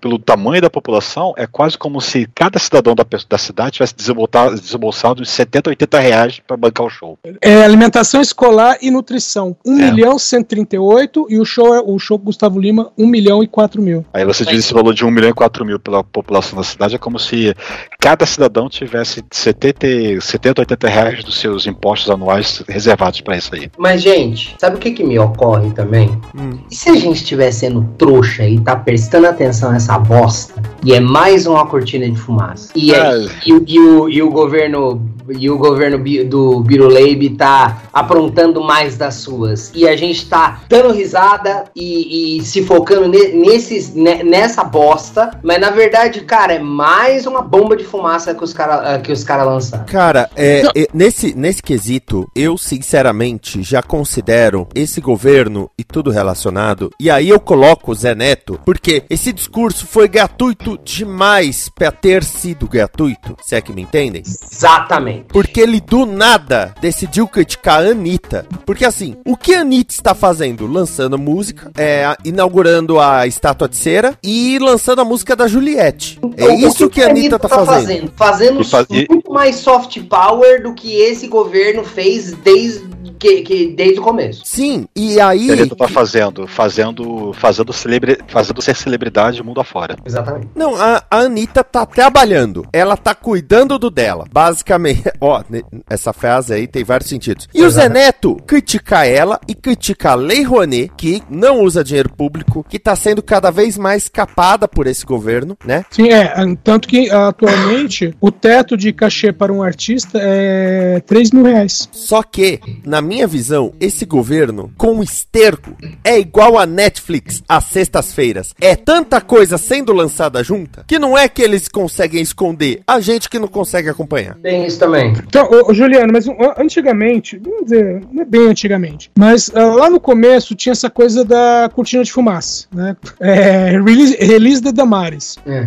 pelo 0.00 0.18
tamanho 0.18 0.60
da 0.60 0.70
população, 0.70 1.32
é 1.36 1.46
quase 1.46 1.78
como 1.78 2.00
se 2.00 2.28
cada 2.34 2.58
cidadão 2.58 2.94
da, 2.94 3.04
da 3.28 3.38
cidade 3.38 3.72
tivesse 3.72 3.94
desembolsado, 3.94 4.60
desembolsado 4.60 5.22
uns 5.22 5.30
70, 5.30 5.70
80 5.70 5.98
reais 6.00 6.40
para 6.44 6.56
bancar 6.56 6.86
o 6.86 6.90
show. 6.90 7.18
É 7.40 7.62
alimentação 7.62 8.20
escolar 8.20 8.78
e 8.82 8.90
nutrição. 8.90 9.56
1 9.64 9.80
é. 9.80 9.90
milhão 9.90 10.18
138 10.18 11.26
e 11.30 11.38
o 11.38 11.44
show 11.44 11.74
é 11.74 11.80
o 11.80 11.98
show 11.98 12.18
Gustavo 12.18 12.58
Lima, 12.58 12.90
1 12.98 13.06
milhão 13.06 13.42
e 13.42 13.46
4 13.46 13.80
mil. 13.80 14.04
Aí 14.12 14.24
você 14.24 14.44
diz 14.44 14.58
esse 14.58 14.74
valor 14.74 14.92
de 14.92 15.04
1 15.04 15.10
milhão 15.10 15.30
e 15.30 15.34
4 15.34 15.64
mil 15.64 15.78
pela 15.78 16.02
população 16.02 16.56
da 16.56 16.63
cidade, 16.64 16.94
é 16.94 16.98
como 16.98 17.18
se 17.18 17.54
cada 18.00 18.26
cidadão 18.26 18.68
tivesse 18.68 19.24
70, 19.30 20.20
70 20.20 20.62
80 20.62 20.88
reais 20.88 21.24
dos 21.24 21.38
seus 21.38 21.66
impostos 21.66 22.10
anuais 22.10 22.62
reservados 22.68 23.20
para 23.20 23.36
isso 23.36 23.54
aí. 23.54 23.70
Mas, 23.78 24.02
gente, 24.02 24.54
sabe 24.58 24.76
o 24.76 24.78
que, 24.78 24.90
que 24.90 25.04
me 25.04 25.18
ocorre 25.18 25.70
também? 25.70 26.20
Hum. 26.38 26.58
E 26.70 26.74
se 26.74 26.90
a 26.90 26.94
gente 26.94 27.16
estiver 27.16 27.50
sendo 27.50 27.88
trouxa 27.98 28.46
e 28.46 28.60
tá 28.60 28.76
prestando 28.76 29.26
atenção 29.26 29.72
nessa 29.72 29.98
bosta, 29.98 30.62
e 30.84 30.92
é 30.92 31.00
mais 31.00 31.46
uma 31.46 31.66
cortina 31.66 32.08
de 32.08 32.16
fumaça, 32.16 32.70
e, 32.74 32.92
é, 32.92 33.00
ah. 33.00 33.16
e, 33.46 33.74
e, 33.74 33.78
o, 33.78 34.08
e 34.08 34.22
o 34.22 34.30
governo 34.30 35.14
e 35.28 35.48
o 35.48 35.56
governo 35.56 35.98
do 36.28 36.60
Biruleib 36.60 37.30
tá 37.30 37.82
aprontando 37.92 38.62
mais 38.62 38.96
das 38.96 39.14
suas. 39.14 39.72
E 39.74 39.88
a 39.88 39.96
gente 39.96 40.28
tá 40.28 40.60
dando 40.68 40.92
risada 40.92 41.64
e, 41.74 42.38
e 42.38 42.44
se 42.44 42.62
focando 42.62 43.08
ne, 43.08 43.28
nesses, 43.28 43.94
ne, 43.94 44.22
nessa 44.22 44.62
bosta. 44.62 45.38
Mas 45.42 45.60
na 45.60 45.70
verdade, 45.70 46.20
cara, 46.20 46.53
é 46.54 46.58
mais 46.58 47.26
uma 47.26 47.42
bomba 47.42 47.76
de 47.76 47.84
fumaça 47.84 48.34
que 48.34 48.44
os 48.44 48.52
caras 48.52 49.02
que 49.02 49.12
os 49.12 49.24
cara 49.24 49.44
lançaram. 49.44 49.84
Cara, 49.86 50.30
é, 50.36 50.62
é, 50.74 50.88
nesse, 50.92 51.34
nesse 51.34 51.62
quesito, 51.62 52.30
eu 52.34 52.56
sinceramente 52.56 53.62
já 53.62 53.82
considero 53.82 54.68
esse 54.74 55.00
governo 55.00 55.70
e 55.76 55.82
tudo 55.82 56.10
relacionado, 56.10 56.90
e 57.00 57.10
aí 57.10 57.28
eu 57.28 57.40
coloco 57.40 57.90
o 57.90 57.94
Zé 57.94 58.14
Neto, 58.14 58.60
porque 58.64 59.04
esse 59.10 59.32
discurso 59.32 59.86
foi 59.86 60.08
gratuito 60.08 60.78
demais 60.84 61.68
pra 61.68 61.90
ter 61.90 62.22
sido 62.22 62.68
gratuito, 62.68 63.36
se 63.42 63.56
é 63.56 63.60
que 63.60 63.72
me 63.72 63.82
entendem? 63.82 64.22
Exatamente. 64.24 65.26
Porque 65.28 65.60
ele 65.60 65.80
do 65.80 66.06
nada 66.06 66.74
decidiu 66.80 67.26
criticar 67.26 67.82
a 67.82 67.90
Anitta. 67.90 68.46
Porque 68.64 68.84
assim, 68.84 69.16
o 69.26 69.36
que 69.36 69.54
a 69.54 69.60
Anitta 69.60 69.94
está 69.94 70.14
fazendo? 70.14 70.66
Lançando 70.66 71.18
música, 71.18 71.70
é, 71.76 72.16
inaugurando 72.24 73.00
a 73.00 73.26
estátua 73.26 73.68
de 73.68 73.76
cera 73.76 74.16
e 74.22 74.58
lançando 74.60 75.00
a 75.00 75.04
música 75.04 75.34
da 75.34 75.48
Juliette. 75.48 76.20
É 76.44 76.54
O 76.54 76.68
isso 76.68 76.88
que 76.90 77.02
a 77.02 77.08
Anitta 77.08 77.38
tá 77.38 77.48
fazendo. 77.48 78.12
Fazendo 78.16 78.60
E 78.60 78.64
faz- 78.64 78.86
muito 79.08 79.32
mais 79.32 79.56
soft 79.56 80.00
power 80.08 80.62
do 80.62 80.74
que 80.74 80.94
esse 80.94 81.26
governo 81.26 81.84
fez 81.84 82.32
desde, 82.32 82.84
que, 83.24 83.42
que- 83.42 83.66
desde 83.74 83.98
o 83.98 84.02
começo. 84.02 84.42
Sim, 84.44 84.86
e 84.94 85.18
aí. 85.20 85.44
O 85.44 85.46
que 85.46 85.50
a 85.52 85.54
Anitta 85.62 85.76
tá 85.76 85.88
fazendo? 85.88 86.46
Fazendo, 86.46 87.32
fazendo, 87.32 87.72
celebre, 87.72 88.18
fazendo 88.28 88.60
ser 88.60 88.76
celebridade 88.76 89.42
mundo 89.42 89.60
afora. 89.60 89.96
Exatamente. 90.04 90.48
Não, 90.54 90.76
a, 90.76 91.02
a 91.10 91.18
Anitta 91.20 91.64
tá 91.64 91.86
trabalhando. 91.86 92.66
Ela 92.72 92.96
tá 92.96 93.14
cuidando 93.14 93.78
do 93.78 93.90
dela. 93.90 94.26
Basicamente, 94.32 95.04
ó, 95.20 95.42
essa 95.88 96.12
frase 96.12 96.52
aí 96.52 96.66
tem 96.66 96.84
vários 96.84 97.08
sentidos. 97.08 97.48
E 97.54 97.62
o 97.62 97.70
Zé 97.70 97.88
Neto 97.88 98.36
critica 98.46 99.06
ela 99.06 99.40
e 99.48 99.54
critica 99.54 100.10
a 100.10 100.14
Lei 100.14 100.42
Rouanet, 100.42 100.92
que 100.96 101.22
não 101.30 101.62
usa 101.62 101.82
dinheiro 101.84 102.10
público, 102.10 102.64
que 102.68 102.78
tá 102.78 102.94
sendo 102.94 103.22
cada 103.22 103.50
vez 103.50 103.78
mais 103.78 104.08
capada 104.08 104.68
por 104.68 104.86
esse 104.86 105.04
governo, 105.06 105.56
né? 105.64 105.84
Sim, 105.90 106.10
é. 106.10 106.34
Tanto 106.62 106.86
que 106.88 107.10
atualmente 107.10 108.14
o 108.20 108.30
teto 108.30 108.76
de 108.76 108.92
cachê 108.92 109.32
para 109.32 109.52
um 109.52 109.62
artista 109.62 110.18
é 110.22 111.00
3 111.06 111.30
mil 111.30 111.44
reais. 111.44 111.88
Só 111.92 112.22
que, 112.22 112.60
na 112.84 113.00
minha 113.00 113.13
visão, 113.26 113.72
esse 113.80 114.04
governo, 114.04 114.72
com 114.76 115.02
esterco, 115.02 115.76
é 116.02 116.18
igual 116.18 116.58
a 116.58 116.66
Netflix 116.66 117.42
às 117.48 117.64
sextas-feiras. 117.64 118.54
É 118.60 118.74
tanta 118.74 119.20
coisa 119.20 119.58
sendo 119.58 119.92
lançada 119.92 120.42
junta 120.42 120.84
que 120.86 120.98
não 120.98 121.16
é 121.16 121.28
que 121.28 121.42
eles 121.42 121.68
conseguem 121.68 122.22
esconder, 122.22 122.80
a 122.86 123.00
gente 123.00 123.28
que 123.28 123.38
não 123.38 123.48
consegue 123.48 123.88
acompanhar. 123.88 124.34
Tem 124.36 124.66
isso 124.66 124.78
também. 124.78 125.12
Então, 125.12 125.48
ô, 125.50 125.70
ô, 125.70 125.74
Juliano, 125.74 126.12
mas 126.12 126.26
antigamente, 126.58 127.38
vamos 127.38 127.64
dizer, 127.64 128.02
não 128.12 128.22
é 128.22 128.24
bem 128.24 128.48
antigamente, 128.48 129.10
mas 129.16 129.48
uh, 129.48 129.76
lá 129.76 129.88
no 129.88 130.00
começo 130.00 130.54
tinha 130.54 130.72
essa 130.72 130.90
coisa 130.90 131.24
da 131.24 131.70
cortina 131.74 132.02
de 132.02 132.12
fumaça, 132.12 132.66
né? 132.72 132.96
É, 133.20 133.70
release, 133.70 134.16
release 134.16 134.62
da 134.62 134.70
Damares. 134.70 135.36
É. 135.46 135.66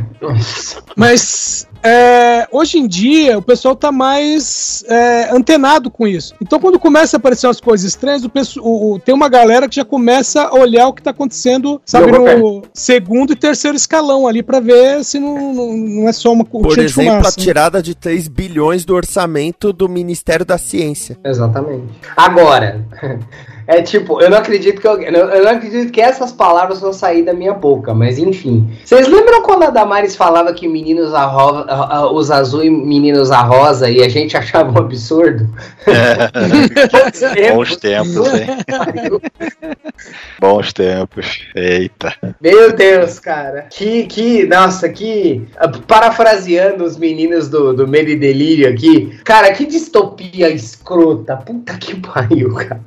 Mas 0.95 1.67
é, 1.88 2.48
hoje 2.51 2.77
em 2.77 2.88
dia 2.88 3.38
o 3.38 3.41
pessoal 3.41 3.75
tá 3.75 3.91
mais 3.91 4.84
é, 4.88 5.29
antenado 5.32 5.89
com 5.89 6.06
isso. 6.08 6.34
Então, 6.41 6.60
quando 6.60 6.79
começa 6.79 7.15
a 7.15 7.20
aparecer 7.20 7.48
umas 7.48 7.62
coisas 7.62 7.86
estranhas, 7.88 8.24
o 8.24 8.32
o- 8.62 8.94
o- 8.94 9.00
tem 9.00 9.13
uma 9.15 9.29
galera 9.29 9.67
que 9.67 9.75
já 9.75 9.86
começa 9.86 10.44
a 10.44 10.53
olhar 10.53 10.88
o 10.88 10.94
que 10.94 11.01
tá 11.01 11.12
acontecendo, 11.12 11.82
sabe, 11.86 12.12
no 12.12 12.63
segundo 12.74 13.34
e 13.34 13.36
terceiro 13.36 13.75
escalão 13.77 14.27
ali 14.27 14.44
pra 14.44 14.60
ver 14.60 15.03
se 15.03 15.20
não, 15.20 15.53
não, 15.53 15.74
não 15.77 16.08
é 16.10 16.12
só 16.13 16.32
uma 16.34 16.44
Por 16.46 16.77
exemplo, 16.77 17.12
a 17.12 17.15
fumaça. 17.17 17.39
né? 17.39 17.44
tirada 17.46 17.82
de 17.82 17.96
3 17.96 18.27
bilhões 18.27 18.86
do 18.86 18.94
orçamento 18.96 19.72
do 19.74 19.88
Ministério 19.89 20.46
da 20.46 20.58
Ciência. 20.58 21.17
Exatamente. 21.24 21.88
Agora, 22.15 22.86
é 23.67 23.81
tipo, 23.81 24.21
eu 24.21 24.29
não 24.29 24.38
acredito 24.38 24.79
que 24.81 24.88
eu, 24.88 25.01
eu 25.01 25.43
não- 25.43 25.51
acredito 25.51 25.91
que 25.91 26.00
essas 26.01 26.31
palavras 26.31 26.79
vão 26.79 26.93
sair 26.93 27.24
da 27.24 27.33
minha 27.33 27.53
boca, 27.53 27.93
mas 27.93 28.17
enfim. 28.17 28.69
Vocês 28.86 29.07
lembram 29.07 29.41
quando 29.43 29.63
a 29.63 29.69
Damares 29.69 30.15
falava 30.15 30.53
que 30.53 30.67
meninos 30.67 31.13
a 31.13 31.25
ro- 31.25 31.65
a- 31.67 31.97
a- 31.97 32.12
os 32.12 32.31
azul 32.31 32.63
e 32.63 32.69
meninos 32.69 33.29
a 33.31 33.41
rosa 33.41 33.89
e 33.89 34.01
a 34.03 34.09
gente 34.09 34.36
achava 34.38 34.71
um 34.71 34.77
absurdo? 34.81 35.50
Bons 37.53 37.75
tempos, 37.77 38.27
hein? 38.33 38.47
Bons 40.39 40.74
tempos. 40.74 41.39
Eita. 41.55 42.13
Meu 42.41 42.71
Deus, 42.74 43.19
cara. 43.19 43.63
Que, 43.69 44.05
que, 44.05 44.45
nossa, 44.45 44.88
que. 44.89 45.47
Parafraseando 45.88 46.83
os 46.83 46.97
meninos 46.97 47.50
do, 47.50 47.74
do 47.74 47.88
Medo 47.88 48.09
e 48.12 48.15
Delírio 48.15 48.69
aqui. 48.69 49.17
Cara, 49.24 49.51
que 49.53 49.65
distopia 49.65 50.50
escrota. 50.50 51.36
Puta 51.38 51.74
que 51.77 51.95
pariu, 51.95 52.53
cara. 52.53 52.81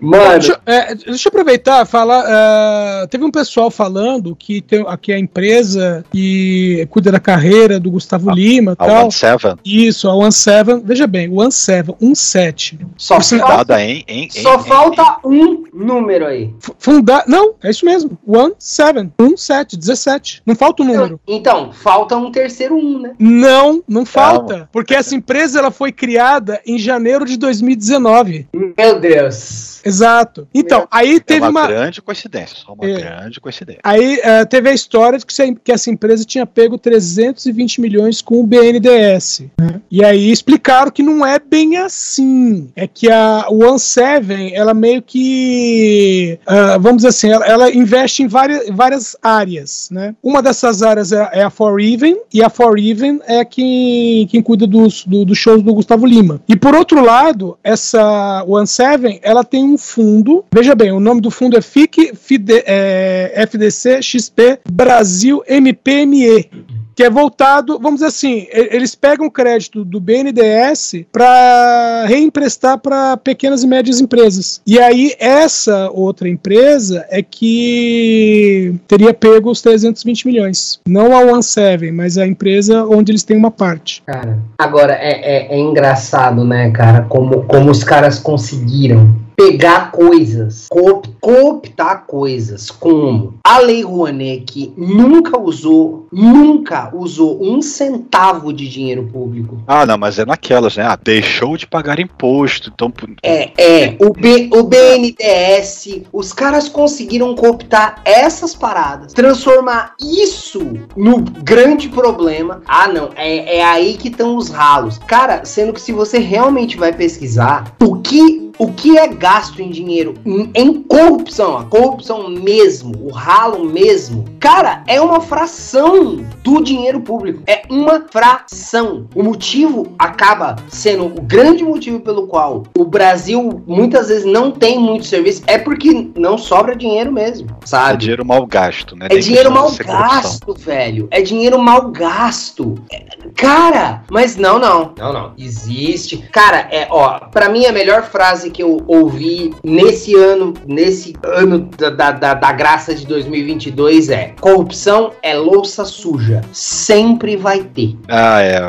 Mano. 0.00 0.30
Deixa, 0.30 0.60
é, 0.66 0.94
deixa 0.94 1.28
eu 1.28 1.30
aproveitar 1.30 1.84
e 1.84 1.86
falar. 1.86 2.24
ah, 2.26 3.06
teve 3.08 3.24
um 3.24 3.30
pessoal 3.30 3.70
falando 3.70 4.34
que 4.34 4.60
tem 4.60 4.84
aqui 4.86 5.12
a 5.12 5.18
empresa 5.18 6.04
que 6.10 6.86
cuida 6.90 7.12
da 7.12 7.20
carreira 7.20 7.78
do 7.78 7.90
Gustavo 7.90 8.30
Lima 8.30 8.72
A 8.72 8.86
tal. 8.86 9.02
One 9.02 9.12
Seven. 9.12 9.56
Isso, 9.64 10.08
a 10.08 10.14
One 10.14 10.32
Seven. 10.32 10.82
Veja 10.84 11.06
bem, 11.06 11.28
o 11.28 11.40
One 11.40 11.52
Seven, 11.52 11.94
17. 12.00 12.78
Só 12.96 13.20
Fundada 13.20 13.82
em. 13.82 14.04
em, 14.08 14.24
em 14.24 14.30
Só 14.30 14.58
falta 14.58 15.18
um 15.24 15.64
número 15.72 16.26
aí. 16.26 16.52
Fundar. 16.78 17.24
Não, 17.26 17.54
é 17.62 17.70
isso 17.70 17.84
mesmo. 17.84 18.18
One 18.26 18.54
Seven. 18.58 19.12
17, 19.18 19.76
17. 19.76 20.42
Não 20.46 20.54
falta 20.54 20.82
o 20.82 20.86
número. 20.86 21.20
Então, 21.26 21.72
falta 21.72 22.16
um 22.16 22.30
terceiro 22.30 22.76
um, 22.76 23.00
né? 23.00 23.12
Não, 23.18 23.82
não 23.86 24.04
falta. 24.04 24.68
Porque 24.72 24.94
essa 24.94 25.14
empresa 25.14 25.58
ela 25.58 25.70
foi 25.70 25.92
criada 25.92 26.60
em 26.66 26.78
janeiro 26.78 27.24
de 27.24 27.36
2019. 27.36 28.48
Meu 28.52 29.00
Deus. 29.00 29.80
Exato. 29.90 30.48
Então, 30.54 30.86
aí 30.90 31.16
É 31.16 31.20
teve 31.20 31.40
uma, 31.40 31.48
uma. 31.50 31.66
grande 31.66 32.00
coincidência. 32.00 32.56
Só 32.64 32.72
uma 32.72 32.88
É. 32.88 32.94
grande 33.00 33.40
coincidência. 33.40 33.80
Aí 33.84 34.20
eh, 34.22 34.44
teve 34.44 34.68
a 34.68 34.72
história 34.72 35.18
de 35.18 35.26
que, 35.26 35.32
se- 35.34 35.54
que 35.62 35.72
essa 35.72 35.90
empresa 35.90 36.24
tinha 36.24 36.46
pego 36.46 36.78
320 36.78 37.80
milhões 37.80 38.22
com 38.22 38.40
o 38.40 38.46
BNDES. 38.46 39.42
né? 39.58 39.80
E 39.90 40.04
aí 40.04 40.30
explicaram 40.30 40.90
que 40.90 41.02
não 41.02 41.24
é 41.26 41.38
bem 41.38 41.76
assim. 41.78 42.70
É 42.76 42.86
que 42.86 43.10
a 43.10 43.46
One 43.50 43.78
Seven, 43.78 44.54
ela 44.54 44.72
meio 44.74 45.02
que. 45.02 46.38
ah, 46.46 46.78
vamos 46.78 46.98
dizer 46.98 47.08
assim, 47.08 47.30
ela, 47.30 47.46
ela 47.46 47.70
investe 47.74 48.22
em 48.22 48.26
várias, 48.28 48.68
várias 48.70 49.16
áreas. 49.22 49.88
Né? 49.90 50.14
Uma 50.22 50.42
dessas 50.42 50.82
áreas 50.82 51.12
é, 51.12 51.28
é 51.32 51.42
a 51.42 51.50
For 51.50 51.80
Even, 51.80 52.16
e 52.32 52.42
a 52.42 52.48
For 52.50 52.78
Even 52.78 53.20
é 53.26 53.44
quem, 53.44 54.26
quem 54.28 54.42
cuida 54.42 54.66
dos, 54.66 55.04
do, 55.04 55.24
dos 55.24 55.38
shows 55.38 55.62
do 55.62 55.74
Gustavo 55.74 56.06
Lima. 56.06 56.40
E 56.48 56.56
por 56.56 56.74
outro 56.74 57.02
lado, 57.04 57.58
essa 57.62 58.44
One 58.46 58.66
Seven, 58.66 59.18
ela 59.22 59.44
tem 59.44 59.64
um 59.64 59.76
fundo. 59.80 60.44
Veja 60.52 60.74
bem, 60.74 60.92
o 60.92 61.00
nome 61.00 61.20
do 61.20 61.30
fundo 61.30 61.56
é 61.56 61.60
FIC 61.60 62.14
FIDE, 62.14 62.62
é, 62.66 63.32
FDC 63.36 64.02
XP 64.02 64.60
Brasil 64.70 65.42
MPME. 65.48 66.48
Que 66.94 67.04
é 67.04 67.10
voltado, 67.10 67.78
vamos 67.78 68.00
dizer 68.00 68.08
assim, 68.08 68.46
eles 68.50 68.94
pegam 68.94 69.30
crédito 69.30 69.86
do 69.86 69.98
BNDES 69.98 71.06
para 71.10 72.04
reemprestar 72.06 72.78
para 72.78 73.16
pequenas 73.16 73.62
e 73.62 73.66
médias 73.66 74.02
empresas. 74.02 74.60
E 74.66 74.78
aí, 74.78 75.14
essa 75.18 75.88
outra 75.94 76.28
empresa 76.28 77.06
é 77.08 77.22
que 77.22 78.74
teria 78.86 79.14
pego 79.14 79.50
os 79.50 79.62
320 79.62 80.26
milhões. 80.26 80.78
Não 80.86 81.16
a 81.16 81.20
One 81.20 81.42
mas 81.90 82.18
a 82.18 82.26
empresa 82.26 82.84
onde 82.84 83.12
eles 83.12 83.22
têm 83.22 83.36
uma 83.36 83.50
parte. 83.50 84.02
Cara, 84.04 84.38
agora 84.58 84.92
é, 84.92 85.12
é, 85.12 85.54
é 85.54 85.58
engraçado, 85.58 86.44
né, 86.44 86.70
cara, 86.70 87.06
como, 87.08 87.44
como 87.44 87.70
os 87.70 87.82
caras 87.82 88.18
conseguiram 88.18 89.16
pegar 89.40 89.90
coisas, 89.90 90.66
coop- 90.68 91.08
cooptar 91.20 92.04
coisas, 92.06 92.70
como 92.70 93.34
a 93.42 93.58
Lei 93.58 93.82
Rouanet, 93.82 94.44
que 94.44 94.72
nunca 94.76 95.38
usou, 95.40 96.06
nunca 96.12 96.90
usou 96.94 97.42
um 97.42 97.62
centavo 97.62 98.52
de 98.52 98.68
dinheiro 98.68 99.08
público. 99.10 99.62
Ah, 99.66 99.86
não, 99.86 99.96
mas 99.96 100.18
é 100.18 100.26
naquelas, 100.26 100.76
né? 100.76 100.84
Ah, 100.84 100.98
deixou 101.02 101.56
de 101.56 101.66
pagar 101.66 101.98
imposto. 101.98 102.70
Então, 102.74 102.92
É, 103.22 103.50
é, 103.56 103.96
o, 103.98 104.12
B, 104.12 104.50
o 104.52 104.62
BNDES, 104.64 106.02
os 106.12 106.32
caras 106.32 106.68
conseguiram 106.68 107.34
cooptar 107.34 108.02
essas 108.04 108.54
paradas, 108.54 109.12
transformar 109.12 109.94
isso 110.00 110.60
no 110.96 111.20
grande 111.20 111.88
problema. 111.88 112.62
Ah, 112.66 112.88
não, 112.88 113.10
é, 113.16 113.58
é 113.58 113.64
aí 113.64 113.96
que 113.96 114.08
estão 114.08 114.36
os 114.36 114.50
ralos. 114.50 114.98
Cara, 114.98 115.44
sendo 115.44 115.72
que 115.72 115.80
se 115.80 115.92
você 115.92 116.18
realmente 116.18 116.76
vai 116.76 116.92
pesquisar, 116.92 117.74
o 117.82 117.96
que. 117.96 118.49
O 118.60 118.70
que 118.70 118.98
é 118.98 119.08
gasto 119.08 119.62
em 119.62 119.70
dinheiro 119.70 120.14
em, 120.26 120.50
em 120.54 120.82
corrupção, 120.82 121.56
a 121.56 121.64
corrupção 121.64 122.28
mesmo, 122.28 122.92
o 123.00 123.10
ralo 123.10 123.64
mesmo, 123.64 124.26
cara, 124.38 124.84
é 124.86 125.00
uma 125.00 125.18
fração 125.22 126.22
do 126.44 126.62
dinheiro 126.62 127.00
público. 127.00 127.42
É 127.46 127.62
uma 127.70 128.04
fração. 128.10 129.06
O 129.14 129.22
motivo 129.22 129.94
acaba 129.98 130.56
sendo 130.68 131.06
o 131.06 131.22
grande 131.22 131.64
motivo 131.64 132.00
pelo 132.00 132.26
qual 132.26 132.64
o 132.76 132.84
Brasil 132.84 133.62
muitas 133.66 134.08
vezes 134.08 134.26
não 134.26 134.50
tem 134.50 134.78
muito 134.78 135.06
serviço 135.06 135.42
é 135.46 135.56
porque 135.56 136.10
não 136.14 136.36
sobra 136.36 136.76
dinheiro 136.76 137.10
mesmo, 137.10 137.48
é 137.62 137.66
sabe? 137.66 137.96
dinheiro 137.98 138.26
mal 138.26 138.44
gasto, 138.46 138.94
né? 138.94 139.06
É 139.10 139.14
Nem 139.14 139.22
dinheiro 139.22 139.50
mal 139.50 139.70
ser 139.70 139.84
corrupção. 139.84 140.10
gasto, 140.22 140.54
velho. 140.54 141.08
É 141.10 141.22
dinheiro 141.22 141.58
mal 141.58 141.90
gasto. 141.90 142.74
É- 142.92 143.08
Cara, 143.36 144.02
mas 144.10 144.36
não, 144.36 144.58
não. 144.58 144.92
Não, 144.98 145.12
não. 145.12 145.32
Existe. 145.38 146.18
Cara, 146.30 146.68
é, 146.70 146.86
ó, 146.90 147.20
pra 147.30 147.48
mim 147.48 147.64
a 147.64 147.72
melhor 147.72 148.02
frase 148.02 148.49
que 148.50 148.62
eu 148.62 148.82
ouvi 148.86 149.54
nesse 149.62 150.14
ano, 150.14 150.54
nesse 150.66 151.14
ano 151.24 151.68
da, 151.78 152.10
da, 152.10 152.34
da, 152.34 152.52
graça 152.52 152.94
de 152.94 153.06
2022 153.06 154.10
é: 154.10 154.34
corrupção 154.40 155.12
é 155.22 155.34
louça 155.34 155.84
suja. 155.84 156.42
Sempre 156.52 157.36
vai 157.36 157.60
ter. 157.62 157.96
Ah, 158.08 158.40
é. 158.42 158.60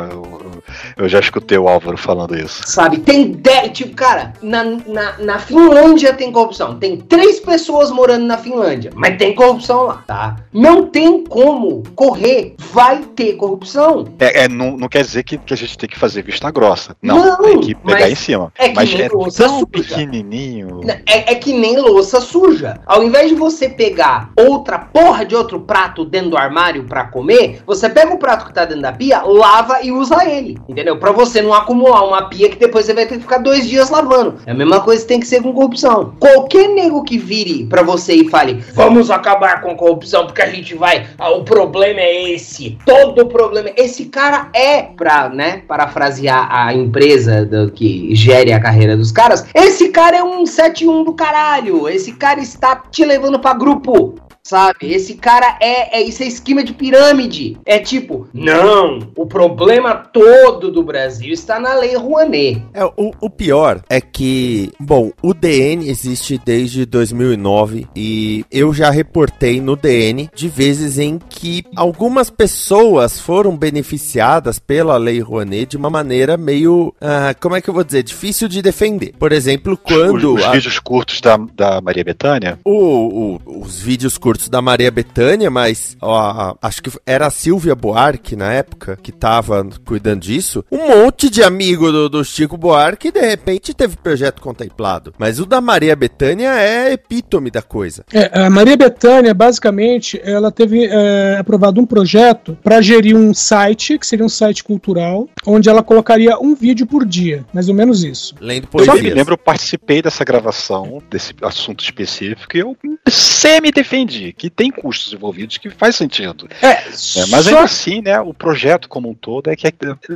Eu 0.96 1.08
já 1.08 1.20
escutei 1.20 1.58
o 1.58 1.68
Álvaro 1.68 1.96
falando 1.96 2.36
isso. 2.36 2.62
Sabe, 2.66 2.98
tem 2.98 3.32
10. 3.32 3.72
Tipo, 3.72 3.94
cara, 3.94 4.32
na, 4.42 4.64
na, 4.64 5.18
na 5.18 5.38
Finlândia 5.38 6.12
tem 6.12 6.30
corrupção. 6.30 6.78
Tem 6.78 6.96
três 6.96 7.40
pessoas 7.40 7.90
morando 7.90 8.24
na 8.24 8.38
Finlândia, 8.38 8.90
mas 8.94 9.16
tem 9.16 9.34
corrupção 9.34 9.84
lá, 9.84 10.02
tá? 10.06 10.36
Não 10.52 10.86
tem 10.86 11.24
como 11.24 11.82
correr. 11.94 12.54
Vai 12.72 12.98
ter 13.14 13.34
corrupção. 13.34 14.06
É, 14.18 14.44
é 14.44 14.48
não, 14.48 14.76
não 14.76 14.88
quer 14.88 15.02
dizer 15.02 15.22
que, 15.22 15.38
que 15.38 15.54
a 15.54 15.56
gente 15.56 15.76
tem 15.76 15.88
que 15.88 15.98
fazer 15.98 16.22
vista 16.22 16.50
grossa. 16.50 16.96
Não, 17.02 17.16
Não, 17.16 17.36
tem 17.38 17.60
que 17.60 17.74
pegar 17.74 18.10
em 18.10 18.14
cima. 18.14 18.52
é 18.58 18.68
que 18.68 18.74
mas 18.74 18.92
nem 18.92 19.02
é 19.02 19.08
louça 19.08 19.44
tão 19.44 19.60
suja. 19.60 19.66
pequenininho. 19.66 20.80
É, 21.06 21.32
é 21.32 21.34
que 21.34 21.52
nem 21.52 21.78
louça 21.78 22.20
suja. 22.20 22.80
Ao 22.86 23.02
invés 23.02 23.28
de 23.28 23.34
você 23.34 23.68
pegar 23.68 24.30
outra 24.36 24.78
porra 24.78 25.24
de 25.24 25.34
outro 25.34 25.60
prato 25.60 26.04
dentro 26.04 26.30
do 26.30 26.36
armário 26.36 26.84
pra 26.84 27.04
comer, 27.04 27.62
você 27.66 27.88
pega 27.88 28.12
o 28.12 28.18
prato 28.18 28.46
que 28.46 28.54
tá 28.54 28.64
dentro 28.64 28.82
da 28.82 28.92
pia, 28.92 29.22
lava 29.22 29.82
e 29.82 29.92
usa 29.92 30.24
ele. 30.28 30.58
Entendeu? 30.68 30.91
Pra 30.96 31.12
você 31.12 31.42
não 31.42 31.52
acumular 31.52 32.04
uma 32.04 32.28
pia 32.28 32.48
que 32.48 32.56
depois 32.56 32.86
você 32.86 32.94
vai 32.94 33.06
ter 33.06 33.16
que 33.16 33.22
ficar 33.22 33.38
dois 33.38 33.66
dias 33.68 33.90
lavando. 33.90 34.36
É 34.46 34.52
a 34.52 34.54
mesma 34.54 34.80
coisa 34.80 35.02
que 35.02 35.08
tem 35.08 35.20
que 35.20 35.26
ser 35.26 35.42
com 35.42 35.52
corrupção. 35.52 36.14
Qualquer 36.18 36.68
nego 36.68 37.02
que 37.02 37.18
vire 37.18 37.66
pra 37.66 37.82
você 37.82 38.14
e 38.14 38.28
fale, 38.28 38.62
vamos 38.74 39.10
acabar 39.10 39.60
com 39.60 39.76
corrupção 39.76 40.26
porque 40.26 40.42
a 40.42 40.50
gente 40.50 40.74
vai. 40.74 41.06
ah, 41.18 41.30
o 41.30 41.44
problema 41.44 42.00
é 42.00 42.32
esse. 42.32 42.78
Todo 42.84 43.22
o 43.22 43.26
problema. 43.26 43.70
Esse 43.76 44.06
cara 44.06 44.48
é, 44.54 44.82
pra, 44.82 45.28
né, 45.28 45.62
parafrasear 45.66 46.48
a 46.50 46.72
empresa 46.74 47.44
do, 47.44 47.70
que 47.70 48.14
gere 48.14 48.52
a 48.52 48.60
carreira 48.60 48.96
dos 48.96 49.12
caras, 49.12 49.46
esse 49.54 49.88
cara 49.88 50.16
é 50.16 50.24
um 50.24 50.44
71 50.46 51.04
do 51.04 51.12
caralho. 51.14 51.88
Esse 51.88 52.12
cara 52.12 52.40
está 52.40 52.76
te 52.76 53.04
levando 53.04 53.38
pra 53.38 53.54
grupo. 53.54 54.14
Sabe? 54.44 54.92
Esse 54.92 55.14
cara 55.14 55.56
é, 55.60 55.98
é. 55.98 56.02
Isso 56.02 56.22
é 56.22 56.26
esquema 56.26 56.64
de 56.64 56.72
pirâmide. 56.74 57.56
É 57.64 57.78
tipo, 57.78 58.26
não, 58.34 58.98
o 59.16 59.24
problema 59.24 59.94
todo 59.94 60.70
do 60.70 60.82
Brasil 60.82 61.32
está 61.32 61.60
na 61.60 61.74
Lei 61.74 61.94
Rouanet. 61.96 62.60
É, 62.74 62.84
o, 62.84 63.12
o 63.20 63.30
pior 63.30 63.82
é 63.88 64.00
que, 64.00 64.70
bom, 64.80 65.12
o 65.22 65.32
DN 65.32 65.88
existe 65.88 66.40
desde 66.44 66.84
2009 66.84 67.86
e 67.94 68.44
eu 68.50 68.74
já 68.74 68.90
reportei 68.90 69.60
no 69.60 69.76
DN 69.76 70.28
de 70.34 70.48
vezes 70.48 70.98
em 70.98 71.18
que 71.18 71.62
algumas 71.76 72.28
pessoas 72.28 73.20
foram 73.20 73.56
beneficiadas 73.56 74.58
pela 74.58 74.96
Lei 74.96 75.20
Rouanet 75.20 75.66
de 75.70 75.76
uma 75.76 75.88
maneira 75.88 76.36
meio, 76.36 76.92
ah, 77.00 77.32
como 77.40 77.54
é 77.54 77.60
que 77.60 77.70
eu 77.70 77.74
vou 77.74 77.84
dizer, 77.84 78.02
difícil 78.02 78.48
de 78.48 78.60
defender. 78.60 79.14
Por 79.18 79.30
exemplo, 79.32 79.76
quando 79.76 80.34
Os, 80.34 80.40
os 80.40 80.46
a- 80.46 80.50
vídeos 80.52 80.78
curtos 80.80 81.20
da, 81.20 81.36
da 81.54 81.80
Maria 81.80 82.02
Bethânia. 82.04 82.58
o- 82.64 83.38
o- 83.46 83.60
os 83.62 83.80
vídeos 83.80 84.18
curtos 84.18 84.31
da 84.48 84.60
Maria 84.62 84.90
Bethânia, 84.90 85.50
mas 85.50 85.96
ó, 86.00 86.54
acho 86.60 86.82
que 86.82 86.90
era 87.06 87.26
a 87.26 87.30
Silvia 87.30 87.74
Buarque 87.74 88.36
na 88.36 88.52
época 88.52 88.98
que 89.02 89.12
tava 89.12 89.66
cuidando 89.84 90.20
disso. 90.20 90.64
Um 90.70 90.88
monte 90.88 91.28
de 91.28 91.42
amigo 91.42 91.90
do, 91.90 92.08
do 92.08 92.24
Chico 92.24 92.56
Buarque 92.56 93.10
de 93.10 93.20
repente 93.20 93.74
teve 93.74 93.96
projeto 93.96 94.40
contemplado. 94.40 95.12
Mas 95.18 95.38
o 95.38 95.46
da 95.46 95.60
Maria 95.60 95.94
Bethânia 95.96 96.50
é 96.58 96.92
epítome 96.92 97.50
da 97.50 97.62
coisa. 97.62 98.04
É, 98.12 98.30
a 98.40 98.50
Maria 98.50 98.76
Bethânia, 98.76 99.34
basicamente, 99.34 100.20
ela 100.22 100.50
teve 100.50 100.86
é, 100.86 101.36
aprovado 101.38 101.80
um 101.80 101.86
projeto 101.86 102.56
para 102.62 102.80
gerir 102.80 103.16
um 103.16 103.34
site, 103.34 103.98
que 103.98 104.06
seria 104.06 104.24
um 104.24 104.28
site 104.28 104.62
cultural, 104.64 105.28
onde 105.46 105.68
ela 105.68 105.82
colocaria 105.82 106.38
um 106.38 106.54
vídeo 106.54 106.86
por 106.86 107.04
dia, 107.04 107.44
mais 107.52 107.68
ou 107.68 107.74
menos 107.74 108.04
isso. 108.04 108.34
Lendo 108.40 108.68
Eu 108.72 108.80
me 108.80 108.86
poesias. 108.86 109.14
lembro, 109.14 109.34
eu 109.34 109.38
participei 109.38 110.00
dessa 110.02 110.24
gravação, 110.24 111.02
desse 111.10 111.34
assunto 111.42 111.82
específico, 111.82 112.56
e 112.56 112.60
eu 112.60 112.76
semi-defendi 113.08 114.21
que 114.30 114.50
tem 114.50 114.70
custos 114.70 115.10
envolvidos 115.14 115.56
que 115.56 115.70
faz 115.70 115.96
sentido. 115.96 116.46
É, 116.60 116.66
É, 116.68 116.82
mas 117.30 117.44
só- 117.44 117.48
ainda 117.50 117.60
assim, 117.62 118.02
né, 118.02 118.20
o 118.20 118.34
projeto 118.34 118.88
como 118.90 119.08
um 119.08 119.14
todo 119.14 119.48
é 119.48 119.56
que 119.56 119.66
é- 119.66 119.72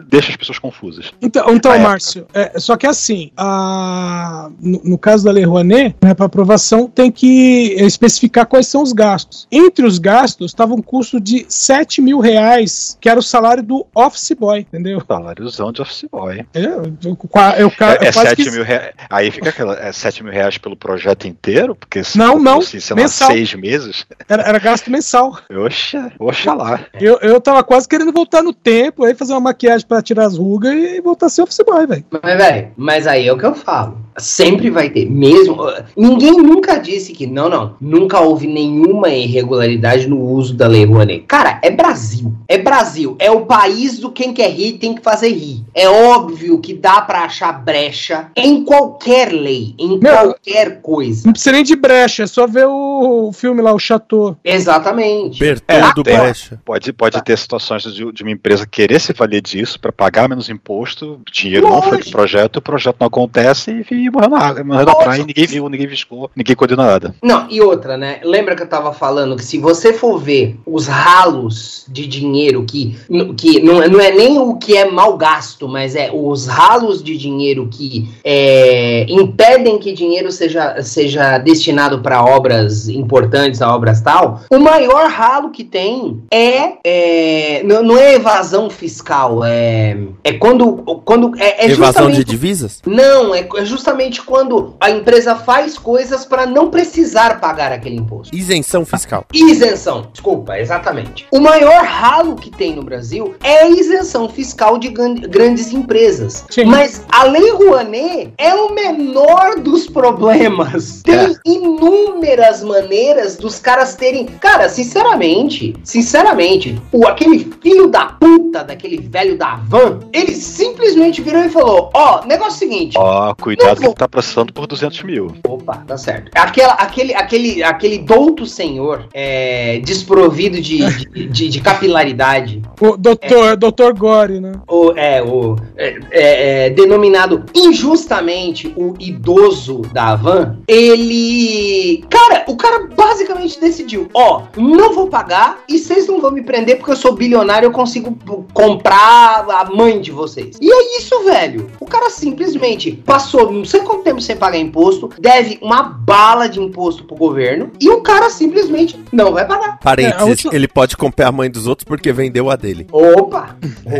deixa 0.07 0.29
as 0.31 0.37
pessoas 0.37 0.59
confusas. 0.59 1.11
Então, 1.23 1.51
então 1.55 1.73
Na 1.73 1.79
Márcio, 1.79 2.27
é, 2.35 2.59
só 2.61 2.77
que 2.77 2.87
assim, 2.87 3.31
a, 3.37 4.51
no, 4.61 4.81
no 4.85 4.99
caso 4.99 5.25
da 5.25 5.31
Lei 5.31 5.45
Rouanet, 5.45 5.97
né, 6.03 6.14
para 6.14 6.27
aprovação, 6.27 6.88
tem 6.88 7.11
que 7.11 7.75
especificar 7.79 8.47
quais 8.47 8.66
são 8.66 8.83
os 8.83 8.92
gastos. 8.92 9.47
Entre 9.51 9.87
os 9.87 9.99
gastos, 9.99 10.51
estava 10.51 10.75
um 10.75 10.83
custo 10.83 11.19
de 11.21 11.47
7 11.49 12.03
mil 12.03 12.19
reais, 12.21 12.97
que 13.01 13.09
era 13.09 13.19
o 13.19 13.23
salário 13.23 13.62
do 13.62 13.87
office 13.95 14.33
boy, 14.38 14.61
entendeu? 14.61 15.03
Saláriozão 15.07 15.73
de 15.73 15.81
office 15.81 16.05
boy. 16.11 16.45
É, 16.53 16.61
eu, 16.64 16.92
eu, 17.05 17.19
É, 17.57 17.62
eu 17.62 17.69
é 17.69 17.71
quase 18.12 18.29
7 18.31 18.37
quis- 18.37 18.53
mil 18.53 18.64
reais. 18.64 18.92
Aí 19.09 19.31
fica 19.31 19.51
aquela. 19.51 19.75
É 19.79 19.92
7 19.92 20.23
mil 20.23 20.33
reais 20.33 20.59
pelo 20.59 20.77
projeto 20.77 21.27
inteiro? 21.27 21.75
Porque 21.75 22.03
se 22.05 22.19
Não, 22.19 22.38
não, 22.38 22.57
fosse, 22.57 22.81
sei 22.81 22.97
lá, 22.97 23.03
mensal. 23.03 23.31
seis 23.31 23.55
meses. 23.55 23.96
Era, 24.29 24.43
era 24.43 24.59
gasto 24.59 24.91
mensal. 24.91 25.39
Oxa, 25.51 26.13
oxalá. 26.19 26.81
Eu, 27.01 27.19
eu 27.21 27.41
tava 27.41 27.63
quase 27.63 27.89
querendo 27.89 28.13
voltar 28.13 28.43
no 28.43 28.53
tempo, 28.53 29.05
aí 29.05 29.15
fazer 29.15 29.33
uma 29.33 29.41
maquiagem 29.41 29.87
pra 29.87 30.03
tirar 30.03 30.27
as 30.27 30.37
rugas 30.37 30.75
e 30.75 31.01
voltar 31.01 31.27
a 31.27 31.29
ser 31.29 31.43
office 31.43 31.61
boy, 31.65 31.87
velho. 31.87 32.05
Mas, 32.11 32.37
velho, 32.37 32.73
mas 32.77 33.07
aí 33.07 33.27
é 33.27 33.33
o 33.33 33.39
que 33.39 33.47
eu 33.47 33.55
falo. 33.55 34.06
Sempre 34.19 34.71
vai 34.71 34.91
ter. 34.91 35.09
Mesmo. 35.11 35.59
Ninguém 35.97 36.33
nunca 36.33 36.79
disse 36.79 37.13
que. 37.13 37.27
Não, 37.27 37.49
não. 37.49 37.77
Nunca 37.81 38.21
houve 38.21 38.47
nenhuma 38.47 39.09
irregularidade 39.09 40.09
no 40.09 40.21
uso 40.21 40.55
da 40.55 40.67
Lei 40.67 40.85
Rouanet. 40.85 41.25
Cara, 41.27 41.61
é 41.63 41.71
Brasil. 41.71 42.33
É 42.49 42.59
Brasil. 42.59 43.17
É 43.19 43.31
o 43.31 43.47
país 43.47 43.99
do 43.99 44.11
quem 44.11 44.33
quer 44.33 44.51
rir 44.51 44.75
tem 44.75 44.95
que 44.95 45.03
fazer 45.03 45.29
rir. 45.29 45.65
É 45.75 45.89
óbvio 45.89 46.59
que 46.59 46.75
dá 46.75 47.01
pra 47.03 47.25
achar 47.25 47.53
brecha 47.53 48.29
em 48.37 48.65
qualquer 48.65 49.33
lei, 49.33 49.75
em 49.79 49.99
Meu, 49.99 50.13
qualquer 50.13 50.81
coisa. 50.81 51.23
Não 51.27 51.33
precisa 51.33 51.53
nem 51.53 51.65
de 51.65 51.77
brecha, 51.77 52.23
é 52.23 52.27
só 52.27 52.47
ver 52.47 52.67
o, 52.67 53.29
o 53.29 53.33
filme 53.33 53.61
lá, 53.61 53.73
o 53.73 53.79
Chateau. 53.79 54.37
Exatamente. 54.45 55.39
Bertoldo 55.39 56.03
tem. 56.03 56.17
Brecha. 56.17 56.61
Pode, 56.65 56.93
pode 56.93 57.23
ter 57.23 57.37
situações 57.37 57.83
de, 57.83 58.13
de 58.13 58.23
uma 58.23 58.33
empresa 58.33 58.67
querer 58.67 59.01
se 59.01 59.13
valer 59.13 59.41
disso 59.41 59.79
para 59.79 59.93
pagar 59.93 60.29
menos 60.29 60.49
imposto, 60.49 61.21
o 61.27 61.31
dinheiro 61.31 61.69
não 61.69 61.83
foi 61.83 61.93
Lógico. 61.93 62.11
pro 62.11 62.19
projeto, 62.19 62.57
o 62.57 62.63
projeto 62.63 62.97
não 63.01 63.07
acontece 63.07 63.85
e, 63.91 64.06
e 64.07 64.11
morreu 64.11 64.31
na 64.31 64.38
água, 64.38 64.64
morreu 64.64 64.87
na 64.87 64.95
praia, 64.95 65.21
e 65.21 65.27
ninguém 65.27 65.47
viu, 65.47 65.69
ninguém 65.69 65.87
viscou, 65.87 66.31
ninguém 66.35 66.55
coordenou 66.55 66.87
nada. 66.87 67.14
Não, 67.23 67.47
e 67.51 67.61
outra, 67.61 67.97
né? 67.97 68.21
Lembra 68.23 68.55
que 68.55 68.62
eu 68.62 68.69
tava 68.69 68.92
falando 68.92 69.37
que 69.37 69.45
se 69.45 69.59
você 69.59 69.92
for 69.92 70.19
ver 70.19 70.57
os 70.66 70.87
ralos 70.87 71.85
de 71.88 72.07
dinheiro 72.07 72.64
que, 72.64 72.97
que 73.37 73.61
não, 73.61 73.87
não 73.88 74.01
é 74.01 74.12
nem 74.12 74.38
o 74.38 74.57
que 74.57 74.77
é 74.77 74.90
mal 74.90 75.16
gasto, 75.16 75.69
mas 75.69 75.97
é 75.97 76.11
os 76.12 76.47
ralos 76.47 77.03
de 77.03 77.16
dinheiro 77.16 77.69
que 77.71 78.09
é, 78.25 79.07
impedem 79.09 79.79
que 79.79 79.92
dinheiro 79.92 80.31
seja, 80.31 80.83
seja 80.83 81.38
destinado 81.38 82.01
para 82.01 82.23
obras 82.23 82.88
importantes, 82.88 83.62
a 83.62 83.75
obras 83.75 84.01
tal, 84.01 84.42
o 84.51 84.59
maior 84.59 85.09
ralo 85.09 85.51
que 85.51 85.64
tem 85.64 86.23
é, 86.31 86.75
é 86.85 87.62
não, 87.64 87.83
não 87.83 87.99
é 87.99 88.14
evasão 88.14 88.69
fiscal, 88.71 89.45
é, 89.45 89.97
é 90.23 90.33
quando, 90.35 90.77
quando 91.05 91.33
é, 91.38 91.64
é 91.64 91.71
Evasão 91.71 92.11
de 92.11 92.16
justamente 92.16 92.25
divisas? 92.25 92.83
não, 92.87 93.35
é 93.35 93.47
é 93.57 93.64
justamente 93.97 94.23
quando 94.23 94.75
a 94.79 94.91
empresa 94.91 95.35
faz 95.35 95.79
coisas 95.79 96.25
para 96.27 96.45
não 96.45 96.71
precisar 96.71 97.41
pagar 97.41 97.73
aquele 97.73 97.97
imposto. 97.97 98.35
Isenção 98.37 98.85
fiscal. 98.85 99.25
Isenção, 99.33 100.09
desculpa, 100.13 100.59
exatamente. 100.59 101.27
O 101.33 101.41
maior 101.41 101.83
ralo 101.83 102.37
que 102.37 102.51
tem 102.51 102.75
no 102.75 102.83
Brasil 102.83 103.35
é 103.43 103.63
a 103.63 103.69
isenção 103.69 104.29
fiscal 104.29 104.79
de 104.79 104.89
gran- 104.91 105.15
grandes 105.15 105.73
empresas. 105.73 106.45
Sim. 106.51 106.67
Mas 106.67 107.03
a 107.11 107.25
Lei 107.25 107.51
Rouanet 107.51 108.35
é 108.37 108.55
o 108.55 108.75
menor 108.75 109.59
dos 109.61 109.87
problemas. 109.89 111.03
Tem 111.03 111.35
inúmeras 111.47 112.63
maneiras 112.63 113.37
dos 113.37 113.59
caras 113.59 113.95
terem. 113.95 114.27
Cara, 114.27 114.69
sinceramente, 114.69 115.75
sinceramente, 115.83 116.81
o 116.93 117.07
aquele 117.07 117.51
filho 117.63 117.87
da 117.87 118.07
puta 118.07 118.63
daquele 118.63 118.99
velho 118.99 119.39
da 119.39 119.57
van, 119.67 120.01
ele 120.13 120.35
simplesmente 120.35 121.23
virou 121.23 121.43
e 121.45 121.49
falou: 121.49 121.91
Ó, 121.95 122.25
negócio 122.27 122.47
é 122.47 122.57
o 122.57 122.59
seguinte. 122.59 122.99
Ó, 122.99 123.35
cuidado 123.35 123.86
Tá 123.94 124.09
processando 124.09 124.53
por 124.53 124.66
200 124.66 125.03
mil. 125.03 125.33
Opa, 125.46 125.79
tá 125.87 125.96
certo. 125.96 126.31
Aquela, 126.35 126.72
aquele, 126.75 127.14
aquele, 127.14 127.62
aquele 127.62 127.99
douto 127.99 128.46
senhor 128.46 129.07
é, 129.14 129.79
desprovido 129.81 130.61
de, 130.61 130.79
de, 131.11 131.27
de- 131.29 131.49
de 131.49 131.61
capilaridade, 131.61 132.62
O 132.81 132.96
doutor, 132.96 133.57
doutor 133.57 133.94
Gore, 133.94 134.40
né? 134.40 134.53
o, 134.68 134.92
é, 134.96 135.22
o, 135.22 135.57
é, 135.77 135.99
é, 136.11 136.66
é, 136.66 136.70
denominado 136.70 137.44
injustamente 137.55 138.72
o 138.77 138.94
idoso 138.99 139.83
da 139.92 140.09
Havan, 140.09 140.59
ele. 140.66 142.05
Cara, 142.11 142.44
o 142.49 142.57
cara 142.57 142.88
basicamente 142.94 143.59
decidiu: 143.61 144.09
ó, 144.14 144.42
não 144.57 144.92
vou 144.94 145.07
pagar 145.09 145.61
e 145.68 145.79
vocês 145.79 146.07
não 146.07 146.20
vão 146.20 146.31
me 146.33 146.42
prender 146.42 146.77
porque 146.77 146.92
eu 146.92 146.96
sou 146.96 147.14
bilionário 147.14 147.66
eu 147.66 147.72
consigo 147.72 148.16
comprar 148.53 149.46
a 149.49 149.64
mãe 149.75 150.01
de 150.01 150.11
vocês. 150.11 150.57
E 150.61 150.70
é 150.70 150.99
isso, 150.99 151.25
velho. 151.25 151.70
O 151.81 151.87
cara 151.87 152.11
simplesmente 152.11 152.92
passou, 152.92 153.51
não 153.53 153.64
sei 153.64 153.76
sei 153.77 153.81
quanto 153.87 154.03
tempo 154.03 154.21
sem 154.21 154.37
pagar 154.37 154.59
imposto, 154.59 155.11
deve 155.19 155.59
uma 155.62 155.83
bala 155.83 156.49
de 156.49 156.61
imposto 156.61 157.05
pro 157.05 157.17
governo 157.17 157.71
e 157.81 157.89
o 157.91 158.01
cara 158.01 158.31
simplesmente 158.31 158.99
não 159.12 159.33
vai 159.33 159.47
pagar. 159.47 159.79
Parênteses, 159.81 160.21
É, 160.21 160.25
última- 160.25 160.55
ele 160.55 160.69
pode 160.69 160.97
comprar 160.97 161.29
a 161.29 161.33
mãe 161.33 161.51
dos 161.51 161.67
outros 161.67 161.85
porque 161.85 162.12
vendeu 162.12 162.51
a 162.51 162.57
dele. 162.57 162.87
Opa! 162.91 163.57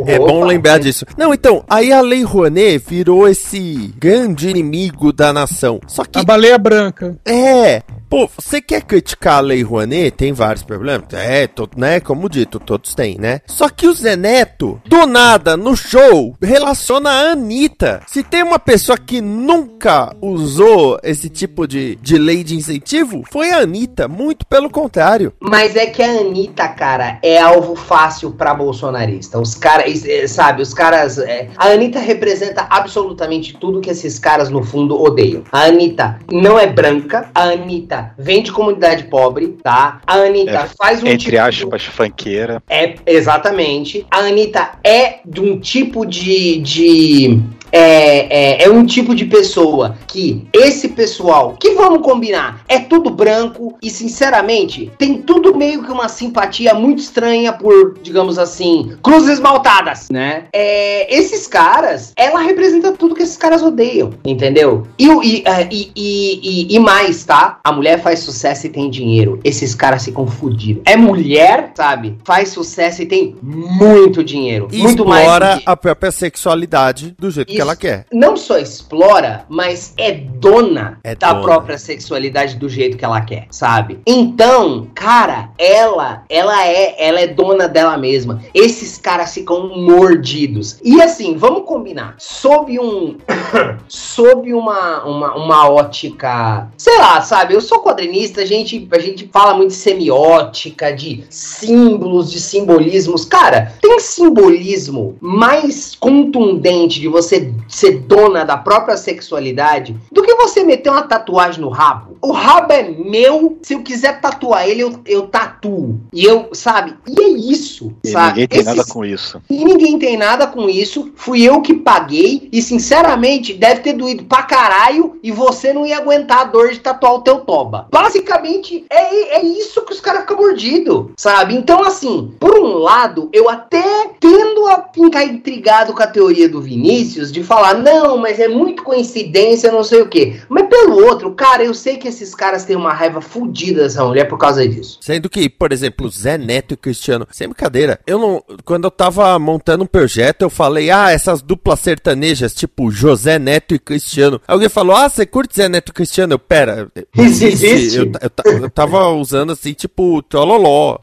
É 0.07 0.19
bom 0.19 0.45
lembrar 0.45 0.79
disso. 0.79 1.05
Não, 1.17 1.33
então, 1.35 1.65
aí 1.69 1.93
a 1.93 2.01
Lei 2.01 2.23
Rouanet 2.23 2.79
virou 2.87 3.29
esse 3.29 3.93
grande 3.99 4.49
inimigo 4.49 5.13
da 5.13 5.33
nação. 5.33 5.81
Só 5.87 6.05
que 6.05 6.19
A 6.19 6.23
baleia 6.25 6.59
branca. 6.59 7.17
É. 7.25 7.83
Pô, 8.09 8.29
você 8.39 8.61
quer 8.61 8.83
criticar 8.83 9.39
a 9.39 9.41
Lei 9.41 9.63
Rouanet? 9.63 10.13
Tem 10.13 10.33
vários 10.33 10.63
problemas. 10.63 11.07
É, 11.13 11.47
to- 11.49 11.69
né? 11.77 11.99
Como 11.99 12.29
dito, 12.29 12.61
todos 12.61 12.95
têm, 12.95 13.17
né? 13.19 13.41
Só 13.47 13.69
que 13.69 13.89
o 13.89 13.93
Zé 13.93 14.15
Neto, 14.15 14.81
do 14.87 15.07
nada, 15.07 15.57
no 15.57 15.77
show, 15.77 16.37
relaciona 16.41 17.11
a 17.11 17.33
Anitta. 17.33 18.03
Se 18.07 18.23
tem 18.23 18.45
uma 18.45 18.61
pessoa 18.61 18.97
que 18.97 19.21
nunca 19.21 20.15
usou 20.23 20.99
esse 21.03 21.29
tipo 21.29 21.67
de, 21.67 21.97
de 21.97 22.17
lei 22.17 22.45
de 22.45 22.55
incentivo, 22.55 23.25
foi 23.31 23.51
a 23.51 23.59
Anitta. 23.59 24.07
Muito 24.07 24.47
pelo 24.47 24.71
contrário. 24.71 25.33
Mas 25.41 25.75
é 25.75 25.87
que 25.87 26.01
a 26.03 26.21
Anitta, 26.21 26.69
cara, 26.69 27.19
é 27.23 27.39
alvo 27.39 27.75
fácil 27.75 28.31
pra 28.31 28.55
bolsonarista. 28.55 29.39
Os 29.41 29.55
caras, 29.57 30.05
sabe, 30.29 30.63
os 30.63 30.73
caras. 30.73 31.19
eh, 31.19 31.49
a 31.57 31.67
Anitta 31.71 31.99
representa 31.99 32.67
absolutamente 32.71 33.57
tudo 33.59 33.81
que 33.81 33.91
esses 33.91 34.17
caras, 34.19 34.49
no 34.49 34.63
fundo, 34.63 35.01
odeiam. 35.01 35.43
A 35.51 35.63
Anitta 35.65 36.21
não 36.31 36.57
é 36.57 36.67
branca, 36.69 37.29
a 37.35 37.43
Anitta 37.45 37.96
vem 38.19 38.43
de 38.43 38.53
comunidade 38.53 39.05
pobre, 39.05 39.49
tá? 39.63 40.01
A 40.07 40.15
Anitta 40.15 40.51
É, 40.53 40.67
faz 40.77 41.03
um 41.03 41.07
Entre 41.07 41.31
tipo- 41.31 41.43
aspas, 41.43 41.85
funkeira. 41.85 42.63
É, 42.69 42.95
exatamente. 43.07 44.07
A 44.11 44.19
Anitta 44.19 44.73
é 44.85 45.21
de 45.25 45.41
um 45.41 45.59
tipo 45.59 46.05
de. 46.07 46.59
de 46.61 47.41
é, 47.73 48.63
é, 48.63 48.65
é 48.65 48.71
um 48.71 48.85
tipo 48.85 49.15
de 49.15 49.25
pessoa 49.25 49.97
que 50.07 50.47
esse 50.53 50.89
pessoal, 50.89 51.57
que 51.61 51.71
vamos 51.75 52.03
combinar, 52.03 52.63
é 52.69 52.79
tudo 52.79 53.11
branco 53.11 53.77
e, 53.83 53.91
sinceramente, 53.91 54.91
tem 54.99 55.23
tudo 55.23 55.57
meio 55.57 55.83
que 55.85 55.91
uma 55.93 56.09
simpatia 56.09 56.75
muito 56.75 57.01
estranha 57.01 57.53
por, 57.53 57.99
digamos 58.03 58.39
assim, 58.39 58.97
cruzes 59.03 59.39
maltadas, 59.41 60.09
né? 60.11 60.45
É, 60.53 61.15
esses 61.15 61.47
caras, 61.47 62.13
ela 62.17 62.41
representa 62.41 62.93
tudo 62.93 63.15
que 63.15 63.23
esses 63.23 63.37
caras 63.37 63.63
odeiam, 63.63 64.11
entendeu? 64.25 64.87
E, 64.99 65.07
e, 65.07 65.43
é, 65.47 65.69
e, 65.71 65.91
e, 65.95 66.41
e- 66.43 66.77
e 66.77 66.79
mais, 66.79 67.25
tá? 67.25 67.59
A 67.63 67.73
mulher 67.73 68.01
faz 68.03 68.21
sucesso 68.21 68.67
e 68.67 68.71
tem 68.71 68.89
dinheiro. 68.91 69.41
Esses 69.45 69.75
caras 69.75 70.05
ficam 70.05 70.27
fudidos. 70.27 70.83
É 70.87 70.97
mulher, 70.97 71.73
sabe? 71.75 72.17
Faz 72.25 72.49
sucesso 72.51 73.03
e 73.03 73.07
tem 73.07 73.37
muito 73.43 74.23
dinheiro. 74.25 74.69
E 74.73 74.79
muito 74.83 75.05
mais. 75.07 75.23
explora 75.23 75.61
a 75.65 75.77
própria 75.77 76.11
sexualidade 76.11 77.15
do 77.19 77.31
jeito 77.31 77.56
que 77.57 77.61
ela 77.63 77.77
quer. 77.77 78.07
não 78.13 78.37
só 78.37 78.59
explora, 78.59 79.45
mas 79.49 79.93
é 79.97 80.13
dona 80.13 80.99
É 81.03 81.15
da 81.15 81.33
dona. 81.33 81.43
própria 81.45 81.79
sexualidade 81.79 82.57
do 82.57 82.69
jeito 82.69 82.97
que 82.97 83.05
ela 83.05 83.21
quer, 83.21 83.47
sabe? 83.51 83.99
Então, 84.07 84.89
cara, 84.95 85.51
ela, 85.59 86.25
ela 86.29 86.67
é, 86.67 86.95
ela 86.99 87.21
é 87.21 87.27
dona 87.27 87.67
dela 87.69 87.97
mesma. 87.97 88.41
Esses 88.55 88.99
caras 88.99 89.33
ficam 89.35 89.69
mordidos. 89.77 90.79
E 90.85 91.01
assim, 91.03 91.37
vamos 91.37 91.65
combinar. 91.67 92.15
Sob 92.19 92.79
um, 92.79 93.17
sob 93.89 94.53
uma, 94.53 95.05
uma, 95.05 95.35
uma 95.37 95.71
ótica, 95.71 96.69
sei 96.77 96.99
lá, 96.99 97.21
sabe? 97.23 97.55
Eu 97.55 97.61
sou 97.61 97.81
quadrinista, 97.83 98.43
a 98.43 98.47
gente, 98.47 98.87
a 98.91 98.99
gente 98.99 99.29
fala 99.33 99.55
muito 99.55 99.71
de 99.71 99.77
semiótica, 99.77 100.93
de 100.93 101.25
símbolos, 101.31 102.31
de 102.31 102.41
simbolismos. 102.41 103.25
Cara, 103.25 103.73
tem 103.81 103.99
simbolismo 104.01 105.17
mais 105.21 105.95
contundente 105.95 107.01
de 107.01 107.09
você 107.09 107.41
ser 107.69 107.99
dona 108.01 108.45
da 108.45 108.57
própria 108.57 108.97
sexualidade 108.97 109.97
do 110.11 110.23
que 110.23 110.35
você 110.35 110.63
meter 110.65 110.91
uma 110.91 111.03
tatuagem 111.03 111.61
no 111.61 111.69
rabo. 111.69 112.17
O 112.23 112.33
rabo 112.33 112.73
é 112.73 112.83
meu, 112.89 113.59
se 113.63 113.75
eu 113.75 113.83
quiser 113.83 114.21
tatuar 114.21 114.69
ele, 114.69 114.81
eu, 114.83 114.99
eu 115.07 115.27
tatuo. 115.29 116.01
E 116.13 116.25
eu, 116.25 116.49
sabe? 116.53 116.95
E 117.07 117.21
é 117.21 117.29
isso, 117.29 117.93
E 118.03 118.09
sabe? 118.09 118.29
ninguém 118.29 118.49
tem 118.49 118.61
Esses- 118.61 118.77
nada 118.77 118.89
com 118.89 119.05
isso. 119.05 119.43
e 119.49 119.65
ninguém 119.65 119.99
tem 119.99 120.17
nada 120.17 120.47
com 120.47 120.69
isso. 120.69 121.13
Fui 121.15 121.43
eu 121.43 121.61
que 121.61 121.75
paguei. 121.75 122.49
E 122.53 122.61
sinceramente, 122.63 123.53
deve 123.55 123.81
ter 123.83 123.93
doído 123.93 124.25
pra 124.25 124.43
caralho. 124.43 125.19
E 125.23 125.31
você 125.31 125.73
não 125.73 125.87
ia 125.87 125.99
aguentar 125.99 126.41
a 126.41 126.45
dor 126.45 126.71
de 126.71 126.81
tatuar 126.81 127.15
o 127.15 127.21
teu 127.21 127.41
toba. 127.41 127.87
Basicamente, 127.93 128.85
é, 128.91 129.37
é 129.39 129.45
isso 129.45 129.83
que 129.83 129.93
os 129.93 130.01
caras 130.01 130.23
ficam 130.23 130.37
mordidos, 130.39 131.07
sabe? 131.17 131.55
Então, 131.55 131.83
assim, 131.85 132.35
por 132.41 132.59
um 132.59 132.79
lado, 132.79 133.29
eu 133.33 133.49
até 133.49 134.11
tendo 134.19 134.67
a 134.69 134.85
ficar 134.93 135.25
intrigado 135.25 135.93
com 135.93 136.03
a 136.03 136.07
teoria 136.07 136.49
do 136.49 136.61
Vinícius 136.61 137.31
de 137.41 137.45
falar, 137.45 137.75
não, 137.75 138.17
mas 138.17 138.39
é 138.41 138.49
muito 138.49 138.83
coincidência, 138.83 139.71
não 139.71 139.85
sei 139.85 140.01
o 140.03 140.09
quê. 140.09 140.41
Mas 140.49 140.67
pelo 140.69 141.05
outro, 141.05 141.33
cara, 141.35 141.63
eu 141.65 141.75
sei 141.75 141.97
que 141.97 142.09
esses 142.09 142.35
caras 142.35 142.65
têm 142.65 142.77
uma 142.77 142.93
raiva 142.93 143.21
fodida 143.21 143.83
dessa 143.83 144.05
mulher 144.05 144.25
por 144.27 144.39
causa 144.39 144.67
disso. 144.67 144.99
Sendo 145.01 145.29
que, 145.29 145.49
por 145.49 145.73
exemplo, 145.73 146.09
Zé 146.09 146.39
Neto 146.39 146.75
e 146.75 146.77
Cristiano, 146.77 147.27
sem 147.31 147.49
brincadeira, 147.49 148.01
eu 148.07 148.19
não. 148.19 148.43
Quando 148.65 148.85
eu 148.85 148.91
tava 148.91 149.39
montando 149.39 149.85
um 149.85 149.87
projeto, 149.87 150.43
eu 150.43 150.51
falei, 150.51 150.91
ah, 150.91 151.11
essas 151.11 151.43
duplas 151.43 151.81
sertanejas, 151.81 152.55
tipo 152.55 152.91
José 152.91 153.39
Neto 153.39 153.75
e 153.75 153.79
Cristiano. 153.79 154.41
Alguém 154.49 154.69
falou, 154.69 154.97
ah, 154.97 155.09
você 155.09 155.27
curte 155.27 155.57
Zé 155.57 155.69
Neto 155.69 155.91
e 155.91 155.93
Cristiano? 155.93 156.35
Eu, 156.35 156.39
pera. 156.39 156.89
Existe? 157.17 157.97
Eu, 157.99 158.05
eu, 158.05 158.59
eu 158.63 158.71
tava 158.71 159.09
usando 159.11 159.53
assim, 159.53 159.73
tipo, 159.73 160.23
trololó. 160.23 160.99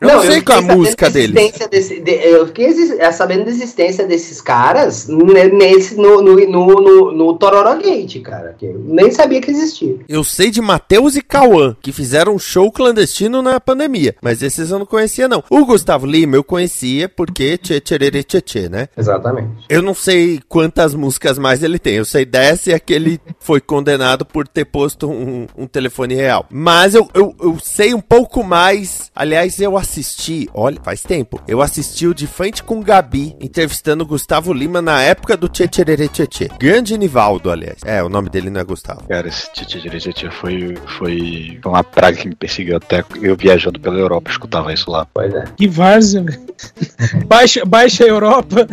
Eu 0.00 0.08
não, 0.08 0.22
sei 0.22 0.40
qual 0.42 0.58
é 0.58 0.60
a 0.60 0.74
música 0.76 1.08
deles. 1.10 1.52
desse- 1.70 2.00
de- 2.00 2.10
eu 2.12 2.46
fiquei 2.46 2.72
sabendo 3.12 3.44
da 3.44 3.50
existência 3.50 4.06
desses 4.06 4.40
caras 4.40 5.06
ne- 5.08 5.48
nesse, 5.76 5.94
no, 5.96 6.22
no, 6.22 6.36
no, 6.36 6.66
no, 6.80 7.12
no 7.12 7.34
Tororó 7.34 7.76
Gate, 7.76 8.20
cara. 8.22 8.54
que 8.58 8.66
eu 8.66 8.82
nem 8.86 9.10
sabia 9.10 9.40
que 9.40 9.50
existia. 9.50 9.96
Eu 10.08 10.24
sei 10.24 10.50
de 10.50 10.60
Matheus 10.60 11.16
e 11.16 11.22
Cauã, 11.22 11.76
que 11.80 11.92
fizeram 11.92 12.34
um 12.34 12.38
show 12.38 12.70
clandestino 12.72 13.42
na 13.42 13.60
pandemia. 13.60 14.16
Mas 14.22 14.42
esses 14.42 14.70
eu 14.70 14.78
não 14.78 14.86
conhecia, 14.86 15.28
não. 15.28 15.44
O 15.50 15.64
Gustavo 15.64 16.06
Lima 16.06 16.36
eu 16.36 16.44
conhecia 16.44 17.08
porque 17.08 17.58
tchê 17.58 17.80
tcherere 17.80 18.22
tchê 18.22 18.40
tchê, 18.40 18.68
né? 18.68 18.88
Exatamente. 18.96 19.66
Eu 19.68 19.82
não 19.82 19.94
sei 19.94 20.40
quantas 20.48 20.94
músicas 20.94 21.38
mais 21.38 21.62
ele 21.62 21.78
tem. 21.78 21.94
Eu 21.94 22.04
sei 22.04 22.24
dessa 22.24 22.70
e 22.70 22.74
a 22.74 22.80
que 22.80 22.92
ele 22.92 23.20
foi 23.38 23.60
condenado 23.60 24.24
por 24.24 24.48
ter 24.48 24.64
posto 24.64 25.08
um, 25.08 25.46
um 25.56 25.66
telefone 25.66 26.14
real. 26.14 26.46
Mas 26.50 26.94
eu, 26.94 27.08
eu, 27.14 27.34
eu 27.40 27.58
sei 27.62 27.94
um 27.94 28.00
pouco 28.00 28.42
mais. 28.42 29.10
Aliás, 29.14 29.60
eu 29.60 29.76
assisti, 29.76 30.48
olha, 30.54 30.80
faz 30.82 31.02
tempo. 31.02 31.40
Eu 31.46 31.60
assisti 31.60 32.06
o 32.06 32.14
De 32.14 32.26
Frente 32.26 32.62
com 32.62 32.80
Gabi, 32.80 33.36
entrevistando 33.40 34.04
o 34.04 34.06
Gustavo 34.06 34.52
Lima 34.52 34.80
na 34.80 35.02
época 35.02 35.36
do 35.36 35.48
Tchê 35.48 35.65
Tchê 35.68 36.26
Tchê. 36.26 36.48
Grande 36.58 36.96
Nivaldo, 36.96 37.50
aliás. 37.50 37.78
É, 37.84 38.02
o 38.02 38.08
nome 38.08 38.28
dele 38.28 38.50
não 38.50 38.60
é 38.60 38.64
Gustavo. 38.64 39.04
Cara, 39.08 39.28
esse 39.28 39.52
Titi 39.52 40.30
foi, 40.30 40.74
foi 40.98 41.60
uma 41.64 41.82
praga 41.82 42.16
que 42.16 42.28
me 42.28 42.34
perseguiu 42.34 42.76
até 42.76 43.04
eu 43.20 43.36
viajando 43.36 43.78
pela 43.80 43.98
Europa, 43.98 44.30
escutava 44.30 44.72
isso 44.72 44.90
lá. 44.90 45.06
Pois 45.12 45.32
é. 45.34 45.44
Que 45.56 45.68
várzea, 45.68 46.22
velho. 46.22 46.46
Baixa, 47.26 47.64
baixa 47.64 48.04
a 48.04 48.08
Europa. 48.08 48.66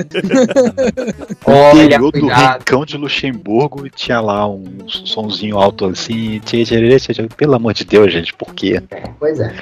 Olha, 1.45 1.99
do 1.99 2.11
cuidado. 2.11 2.59
rincão 2.59 2.85
de 2.85 2.97
Luxemburgo 2.97 3.85
e 3.85 3.89
tinha 3.89 4.21
lá 4.21 4.47
um 4.47 4.87
sonzinho 4.87 5.57
alto 5.57 5.85
assim. 5.85 6.39
tchê, 6.39 6.63
tchê, 6.63 6.99
tchê, 6.99 7.13
tchê. 7.13 7.27
Pelo 7.35 7.55
amor 7.55 7.73
de 7.73 7.83
Deus, 7.83 8.11
gente, 8.11 8.33
por 8.33 8.53
quê? 8.53 8.81
Pois 9.19 9.39
é. 9.39 9.53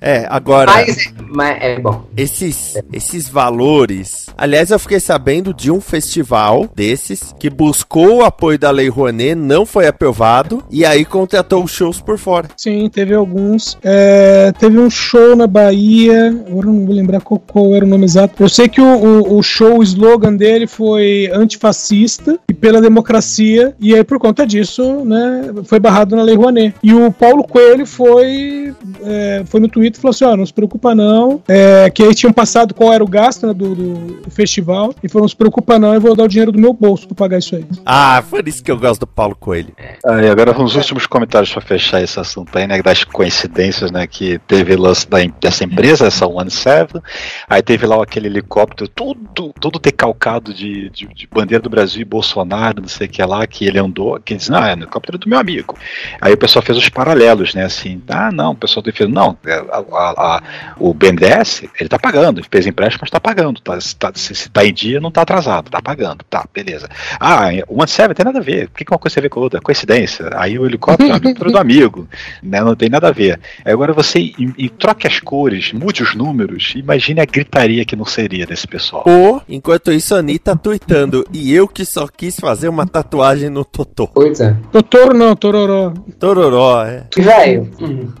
É, 0.00 0.26
agora. 0.28 0.70
Mas, 0.70 1.12
mas 1.18 1.62
é 1.62 1.78
bom. 1.78 2.06
Esses, 2.16 2.74
esses 2.92 3.28
valores. 3.28 4.26
Aliás, 4.36 4.70
eu 4.70 4.78
fiquei 4.78 5.00
sabendo 5.00 5.54
de 5.54 5.70
um 5.70 5.80
festival 5.80 6.68
desses 6.76 7.34
que 7.38 7.48
buscou 7.48 8.18
o 8.18 8.24
apoio 8.24 8.58
da 8.58 8.70
Lei 8.70 8.88
Rouanet, 8.88 9.34
não 9.34 9.64
foi 9.64 9.86
aprovado, 9.86 10.62
e 10.70 10.84
aí 10.84 11.06
contratou 11.06 11.66
shows 11.66 12.02
por 12.02 12.18
fora. 12.18 12.48
Sim, 12.56 12.90
teve 12.90 13.14
alguns. 13.14 13.78
É, 13.82 14.52
teve 14.58 14.78
um 14.78 14.90
show 14.90 15.34
na 15.34 15.46
Bahia, 15.46 16.28
agora 16.46 16.66
não 16.66 16.84
vou 16.84 16.94
lembrar 16.94 17.20
qual, 17.22 17.40
qual 17.40 17.74
era 17.74 17.84
o 17.84 17.88
nome 17.88 18.04
exato. 18.04 18.42
Eu 18.42 18.48
sei 18.48 18.68
que 18.68 18.80
o, 18.80 18.84
o, 18.84 19.38
o 19.38 19.42
show, 19.42 19.78
o 19.78 19.82
slogan 19.82 20.34
dele 20.34 20.66
foi 20.66 21.30
antifascista 21.32 22.38
e 22.48 22.52
pela 22.52 22.80
democracia, 22.80 23.74
e 23.80 23.94
aí 23.94 24.04
por 24.04 24.18
conta 24.18 24.46
disso, 24.46 25.04
né, 25.04 25.50
foi 25.64 25.80
barrado 25.80 26.14
na 26.14 26.22
Lei 26.22 26.36
Rouanet. 26.36 26.74
E 26.82 26.92
o 26.92 27.10
Paulo 27.10 27.42
Coelho 27.42 27.86
foi, 27.86 28.74
é, 29.02 29.42
foi 29.46 29.60
no 29.60 29.68
Twitter 29.68 29.98
e 29.98 30.02
falou 30.02 30.10
assim: 30.10 30.24
ó, 30.24 30.36
não 30.36 30.44
se 30.44 30.52
preocupa 30.52 30.94
não, 30.94 31.40
é, 31.48 31.88
que 31.88 32.02
aí 32.02 32.14
tinham 32.14 32.32
passado 32.32 32.74
qual 32.74 32.92
era 32.92 33.02
o 33.02 33.08
gasto 33.08 33.46
né, 33.46 33.54
do, 33.54 33.74
do 33.74 34.30
festival, 34.30 34.94
e 35.02 35.08
falou: 35.08 35.24
não 35.24 35.28
se 35.28 35.36
preocupa 35.36 35.78
não, 35.78 35.94
eu 35.94 36.00
vou 36.00 36.14
dar 36.14 36.24
o 36.24 36.28
dinheiro 36.28 36.52
do 36.52 36.58
meu 36.58 36.65
bolso 36.72 37.06
pra 37.06 37.14
pagar 37.16 37.38
isso 37.38 37.54
aí. 37.56 37.64
Ah, 37.84 38.22
por 38.28 38.46
isso 38.46 38.62
que 38.62 38.70
eu 38.70 38.78
gosto 38.78 39.00
do 39.00 39.06
Paulo 39.06 39.34
Coelho. 39.36 39.74
Ah, 40.04 40.22
e 40.22 40.28
agora 40.28 40.58
uns 40.60 40.74
últimos 40.76 41.06
comentários 41.06 41.52
pra 41.52 41.60
fechar 41.60 42.02
esse 42.02 42.18
assunto 42.18 42.56
aí, 42.56 42.66
né? 42.66 42.80
Das 42.82 43.04
coincidências, 43.04 43.90
né? 43.90 44.06
Que 44.06 44.38
teve 44.46 44.74
o 44.74 44.80
lance 44.80 45.08
da, 45.08 45.18
dessa 45.40 45.64
empresa, 45.64 46.06
essa 46.06 46.26
One 46.26 46.50
Seven, 46.50 47.00
aí 47.48 47.62
teve 47.62 47.86
lá 47.86 48.02
aquele 48.02 48.26
helicóptero, 48.28 48.88
tudo, 48.88 49.52
tudo 49.60 49.78
decalcado 49.78 50.52
de, 50.54 50.90
de, 50.90 51.06
de 51.08 51.26
bandeira 51.26 51.62
do 51.62 51.70
Brasil 51.70 52.02
e 52.02 52.04
Bolsonaro, 52.04 52.80
não 52.80 52.88
sei 52.88 53.06
o 53.06 53.10
que 53.10 53.22
lá, 53.24 53.46
que 53.46 53.64
ele 53.66 53.78
andou, 53.78 54.18
que 54.20 54.34
diz, 54.34 54.48
não, 54.48 54.62
é 54.64 54.74
o 54.74 54.76
helicóptero 54.78 55.18
do 55.18 55.28
meu 55.28 55.38
amigo. 55.38 55.76
Aí 56.20 56.32
o 56.32 56.38
pessoal 56.38 56.62
fez 56.62 56.78
os 56.78 56.88
paralelos, 56.88 57.54
né? 57.54 57.64
Assim, 57.64 58.02
ah, 58.08 58.30
não, 58.32 58.52
o 58.52 58.56
pessoal 58.56 58.82
defende, 58.82 59.12
não, 59.12 59.36
é, 59.46 59.54
a- 59.54 59.84
a- 59.92 60.36
a- 60.36 60.42
o 60.78 60.94
BNDES, 60.94 61.64
ele 61.80 61.88
tá 61.88 61.98
pagando, 61.98 62.40
ele 62.40 62.46
fez 62.50 62.66
empréstimo, 62.66 63.00
mas 63.02 63.10
tá 63.10 63.20
pagando, 63.20 63.60
tá? 63.60 63.80
se 63.80 63.94
tá, 63.96 64.10
se, 64.14 64.34
se 64.34 64.48
tá 64.48 64.64
em 64.64 64.72
dia, 64.72 65.00
não 65.00 65.10
tá 65.10 65.22
atrasado, 65.22 65.70
tá 65.70 65.80
pagando, 65.82 66.24
tá, 66.28 66.45
beleza. 66.52 66.88
Ah, 67.20 67.48
o 67.68 67.80
OneSeven 67.80 68.14
tem 68.14 68.24
nada 68.24 68.38
a 68.38 68.42
ver, 68.42 68.66
o 68.66 68.70
que, 68.70 68.84
uma 68.90 68.98
coisa 68.98 69.14
tem 69.14 69.20
a 69.20 69.22
ver 69.22 69.28
com 69.28 69.40
a 69.40 69.42
outra? 69.42 69.60
Coincidência. 69.60 70.30
Aí 70.34 70.58
o 70.58 70.66
helicóptero 70.66 71.10
é 71.10 71.12
um 71.12 71.16
helicóptero 71.16 71.52
do 71.52 71.58
amigo, 71.58 72.08
né, 72.42 72.60
não 72.60 72.74
tem 72.74 72.88
nada 72.88 73.08
a 73.08 73.12
ver. 73.12 73.40
Agora 73.64 73.92
você 73.92 74.18
e, 74.18 74.34
e 74.58 74.68
troque 74.68 75.06
as 75.06 75.20
cores, 75.20 75.72
mude 75.72 76.02
os 76.02 76.14
números, 76.14 76.74
imagine 76.76 77.20
a 77.20 77.24
gritaria 77.24 77.84
que 77.84 77.96
não 77.96 78.04
seria 78.04 78.46
desse 78.46 78.66
pessoal. 78.66 79.04
Ou, 79.06 79.42
enquanto 79.48 79.92
isso, 79.92 80.14
a 80.14 80.18
Anitta 80.18 80.56
tweetando, 80.56 81.26
e 81.32 81.54
eu 81.54 81.68
que 81.68 81.84
só 81.84 82.06
quis 82.08 82.36
fazer 82.36 82.68
uma 82.68 82.86
tatuagem 82.86 83.50
no 83.50 83.64
Totô. 83.64 84.08
Pois 84.08 84.40
é. 84.40 84.56
Totoro 84.72 85.14
não, 85.14 85.34
Tororó. 85.34 85.92
Tororó, 86.18 86.84
é. 86.84 87.04
Velho, 87.16 87.70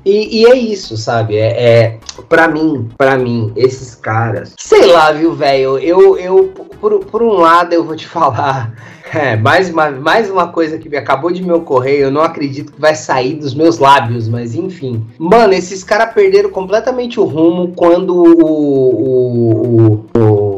e, 0.04 0.40
e 0.40 0.46
é 0.46 0.56
isso, 0.56 0.96
sabe? 0.96 1.36
É, 1.36 1.46
é 1.46 1.98
para 2.28 2.48
mim, 2.48 2.88
para 2.96 3.16
mim, 3.16 3.52
esses 3.56 3.94
caras, 3.94 4.54
sei 4.58 4.86
lá, 4.86 5.12
viu, 5.12 5.34
velho? 5.34 5.78
Eu, 5.78 6.18
eu 6.18 6.54
por, 6.80 7.04
por 7.04 7.22
um 7.22 7.32
lado, 7.32 7.72
eu 7.72 7.84
vou 7.84 7.96
te 7.96 8.06
falar. 8.08 8.72
É, 9.12 9.36
mais 9.36 9.70
uma, 9.70 9.90
mais 9.90 10.28
uma 10.28 10.48
coisa 10.48 10.78
que 10.78 10.94
acabou 10.96 11.30
de 11.30 11.42
me 11.42 11.52
ocorrer, 11.52 12.00
eu 12.00 12.10
não 12.10 12.22
acredito 12.22 12.72
que 12.72 12.80
vai 12.80 12.94
sair 12.94 13.34
dos 13.34 13.54
meus 13.54 13.78
lábios, 13.78 14.28
mas 14.28 14.54
enfim. 14.54 15.06
Mano, 15.16 15.52
esses 15.52 15.84
caras 15.84 16.12
perderam 16.12 16.50
completamente 16.50 17.20
o 17.20 17.24
rumo 17.24 17.72
quando 17.76 18.10
o, 18.10 18.42
o, 18.42 20.06
o, 20.16 20.20
o, 20.20 20.55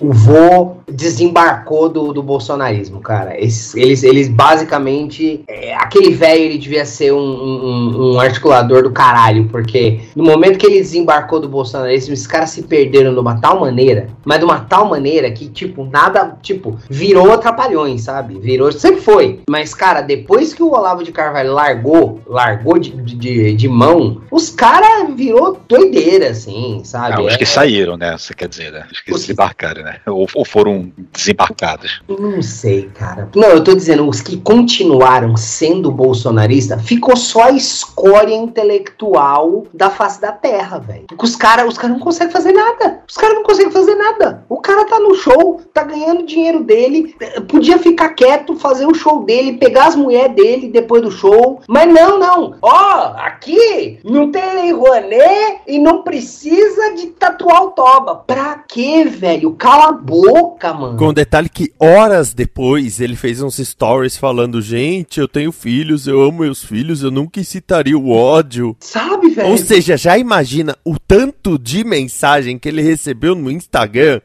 o 0.00 0.12
vô 0.12 0.76
desembarcou 0.90 1.88
do, 1.88 2.12
do 2.12 2.22
bolsonarismo, 2.22 3.00
cara. 3.00 3.38
Esses, 3.40 3.74
eles, 3.74 4.02
eles 4.02 4.28
basicamente. 4.28 5.44
é, 5.48 5.74
aquele 5.74 6.10
velho 6.14 6.42
ele 6.42 6.58
devia 6.58 6.84
ser 6.84 7.12
um, 7.12 7.18
um, 7.18 8.12
um 8.14 8.20
articulador 8.20 8.82
do 8.82 8.90
caralho, 8.90 9.46
porque 9.48 10.00
no 10.14 10.24
momento 10.24 10.58
que 10.58 10.66
ele 10.66 10.78
desembarcou 10.80 11.40
do 11.40 11.48
bolsonarismo, 11.48 12.12
esses 12.14 12.26
caras 12.26 12.50
se 12.50 12.62
perderam 12.62 13.12
de 13.14 13.20
uma 13.20 13.40
tal 13.40 13.60
maneira, 13.60 14.08
mas 14.24 14.38
de 14.38 14.44
uma 14.44 14.60
tal 14.60 14.88
maneira 14.88 15.30
que, 15.30 15.48
tipo, 15.48 15.84
nada. 15.84 16.36
Tipo, 16.42 16.76
virou 16.90 17.36
trapalhões, 17.38 18.02
sabe? 18.02 18.38
Virou. 18.38 18.70
Sempre 18.72 19.00
foi. 19.00 19.40
Mas, 19.48 19.74
cara, 19.74 20.00
depois 20.00 20.52
que 20.52 20.62
o 20.62 20.72
Olavo 20.72 21.02
de 21.04 21.12
Carvalho 21.12 21.52
largou, 21.52 22.20
largou 22.26 22.78
de, 22.78 22.90
de, 22.90 23.54
de 23.54 23.68
mão, 23.68 24.22
os 24.30 24.50
caras 24.50 25.14
virou 25.14 25.58
doideira, 25.68 26.30
assim, 26.30 26.80
sabe? 26.84 27.14
Ah, 27.14 27.22
os 27.22 27.34
É- 27.34 27.38
que 27.38 27.46
saíram, 27.46 27.96
né? 27.96 28.16
Você 28.16 28.34
quer 28.34 28.48
dizer, 28.48 28.72
né? 28.72 28.86
Os 28.90 29.00
que 29.00 29.12
desembarcaram, 29.12 29.83
né? 29.84 30.00
Ou, 30.06 30.26
ou 30.34 30.44
foram 30.44 30.90
desembarcados. 31.12 32.00
Não 32.08 32.42
sei, 32.42 32.88
cara. 32.94 33.28
Não, 33.36 33.48
eu 33.48 33.62
tô 33.62 33.74
dizendo, 33.74 34.08
os 34.08 34.20
que 34.20 34.36
continuaram 34.38 35.36
sendo 35.36 35.90
bolsonarista, 35.90 36.78
ficou 36.78 37.16
só 37.16 37.44
a 37.44 37.52
escória 37.52 38.34
intelectual 38.34 39.66
da 39.72 39.90
face 39.90 40.20
da 40.20 40.32
terra, 40.32 40.78
velho. 40.78 41.04
Porque 41.08 41.24
os 41.24 41.36
caras 41.36 41.68
os 41.68 41.78
cara 41.78 41.92
não 41.92 42.00
conseguem 42.00 42.32
fazer 42.32 42.52
nada. 42.52 43.02
Os 43.08 43.16
caras 43.16 43.36
não 43.36 43.42
conseguem 43.42 43.70
fazer 43.72 43.94
nada. 43.94 44.44
O 44.48 44.60
cara 44.60 44.84
tá 44.86 44.98
no 44.98 45.14
show, 45.14 45.60
tá 45.72 45.84
ganhando 45.84 46.26
dinheiro 46.26 46.64
dele, 46.64 47.14
podia 47.48 47.78
ficar 47.78 48.10
quieto, 48.10 48.56
fazer 48.56 48.86
o 48.86 48.94
show 48.94 49.24
dele, 49.24 49.58
pegar 49.58 49.86
as 49.86 49.96
mulheres 49.96 50.34
dele 50.34 50.68
depois 50.68 51.02
do 51.02 51.10
show. 51.10 51.60
Mas 51.68 51.92
não, 51.92 52.18
não. 52.18 52.56
Ó, 52.62 53.14
aqui 53.16 53.98
não 54.04 54.30
tem 54.30 54.54
Lei 54.54 54.72
Rouanet 54.72 55.60
e 55.66 55.78
não 55.78 56.02
precisa 56.02 56.94
de 56.94 57.08
tatuar 57.08 57.64
o 57.64 57.70
toba. 57.70 58.16
Pra 58.16 58.64
quê, 58.66 59.04
velho? 59.04 59.54
Cala 59.74 59.88
a 59.88 59.92
boca, 59.92 60.72
mano. 60.72 60.96
Com 60.96 61.08
o 61.08 61.12
detalhe 61.12 61.48
que 61.48 61.72
horas 61.80 62.32
depois 62.32 63.00
ele 63.00 63.16
fez 63.16 63.42
uns 63.42 63.56
stories 63.56 64.16
falando: 64.16 64.62
Gente, 64.62 65.18
eu 65.18 65.26
tenho 65.26 65.50
filhos, 65.50 66.06
eu 66.06 66.22
amo 66.22 66.42
meus 66.42 66.62
filhos, 66.62 67.02
eu 67.02 67.10
nunca 67.10 67.40
incitaria 67.40 67.98
o 67.98 68.10
ódio. 68.10 68.76
Sabe, 68.78 69.30
velho? 69.30 69.48
Ou 69.48 69.58
seja, 69.58 69.96
já 69.96 70.16
imagina 70.16 70.76
o 70.84 70.96
tanto 70.96 71.58
de 71.58 71.82
mensagem 71.82 72.56
que 72.56 72.68
ele 72.68 72.82
recebeu 72.82 73.34
no 73.34 73.50
Instagram. 73.50 74.20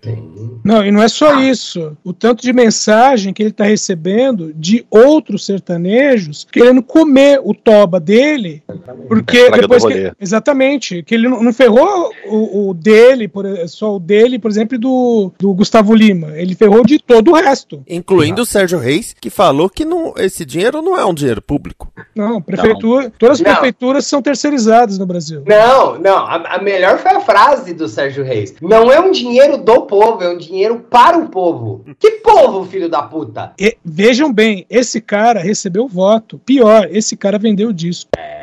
Não, 0.63 0.85
e 0.85 0.91
não 0.91 1.01
é 1.01 1.07
só 1.07 1.39
isso. 1.39 1.97
O 2.03 2.13
tanto 2.13 2.43
de 2.43 2.53
mensagem 2.53 3.33
que 3.33 3.41
ele 3.41 3.51
tá 3.51 3.63
recebendo 3.63 4.53
de 4.53 4.85
outros 4.87 5.47
sertanejos 5.47 6.45
querendo 6.51 6.83
comer 6.83 7.41
o 7.43 7.55
toba 7.55 7.99
dele, 7.99 8.61
porque 9.07 9.49
depois 9.49 9.83
que, 9.83 10.11
exatamente, 10.19 11.01
que 11.01 11.15
ele 11.15 11.27
não, 11.27 11.41
não 11.41 11.51
ferrou 11.53 12.11
o, 12.27 12.69
o 12.69 12.73
dele, 12.75 13.27
por, 13.27 13.45
só 13.67 13.95
o 13.95 13.99
dele, 13.99 14.37
por 14.37 14.51
exemplo, 14.51 14.75
e 14.75 14.77
do, 14.77 15.31
do 15.39 15.53
Gustavo 15.53 15.95
Lima. 15.95 16.37
Ele 16.37 16.53
ferrou 16.53 16.85
de 16.85 16.99
todo 16.99 17.31
o 17.31 17.33
resto. 17.33 17.81
Incluindo 17.87 18.41
o 18.41 18.45
Sérgio 18.45 18.77
Reis, 18.77 19.15
que 19.19 19.29
falou 19.29 19.69
que 19.69 19.85
não, 19.85 20.13
esse 20.17 20.43
dinheiro 20.43 20.81
não 20.81 20.97
é 20.97 21.05
um 21.05 21.13
dinheiro 21.13 21.41
público. 21.41 21.91
Não, 22.13 22.41
prefeitura, 22.41 23.11
todas 23.17 23.39
as 23.39 23.45
Não. 23.45 23.53
prefeituras 23.53 24.05
são 24.05 24.21
terceirizadas 24.21 24.97
no 24.97 25.05
Brasil. 25.05 25.43
Não, 25.45 25.97
não, 25.97 26.17
a, 26.17 26.55
a 26.55 26.61
melhor 26.61 26.97
foi 26.99 27.11
a 27.11 27.21
frase 27.21 27.73
do 27.73 27.87
Sérgio 27.87 28.23
Reis. 28.23 28.53
Não 28.61 28.91
é 28.91 28.99
um 28.99 29.11
dinheiro 29.11 29.57
do 29.57 29.81
povo, 29.83 30.21
é 30.21 30.29
um 30.29 30.37
dinheiro 30.37 30.85
para 30.89 31.17
o 31.17 31.29
povo. 31.29 31.85
Que 31.97 32.11
povo, 32.11 32.65
filho 32.65 32.89
da 32.89 33.01
puta? 33.01 33.53
E, 33.57 33.77
vejam 33.83 34.33
bem, 34.33 34.65
esse 34.69 34.99
cara 34.99 35.39
recebeu 35.39 35.87
voto. 35.87 36.39
Pior, 36.45 36.87
esse 36.91 37.15
cara 37.15 37.39
vendeu 37.39 37.69
o 37.69 37.73
disco. 37.73 38.09
É, 38.17 38.38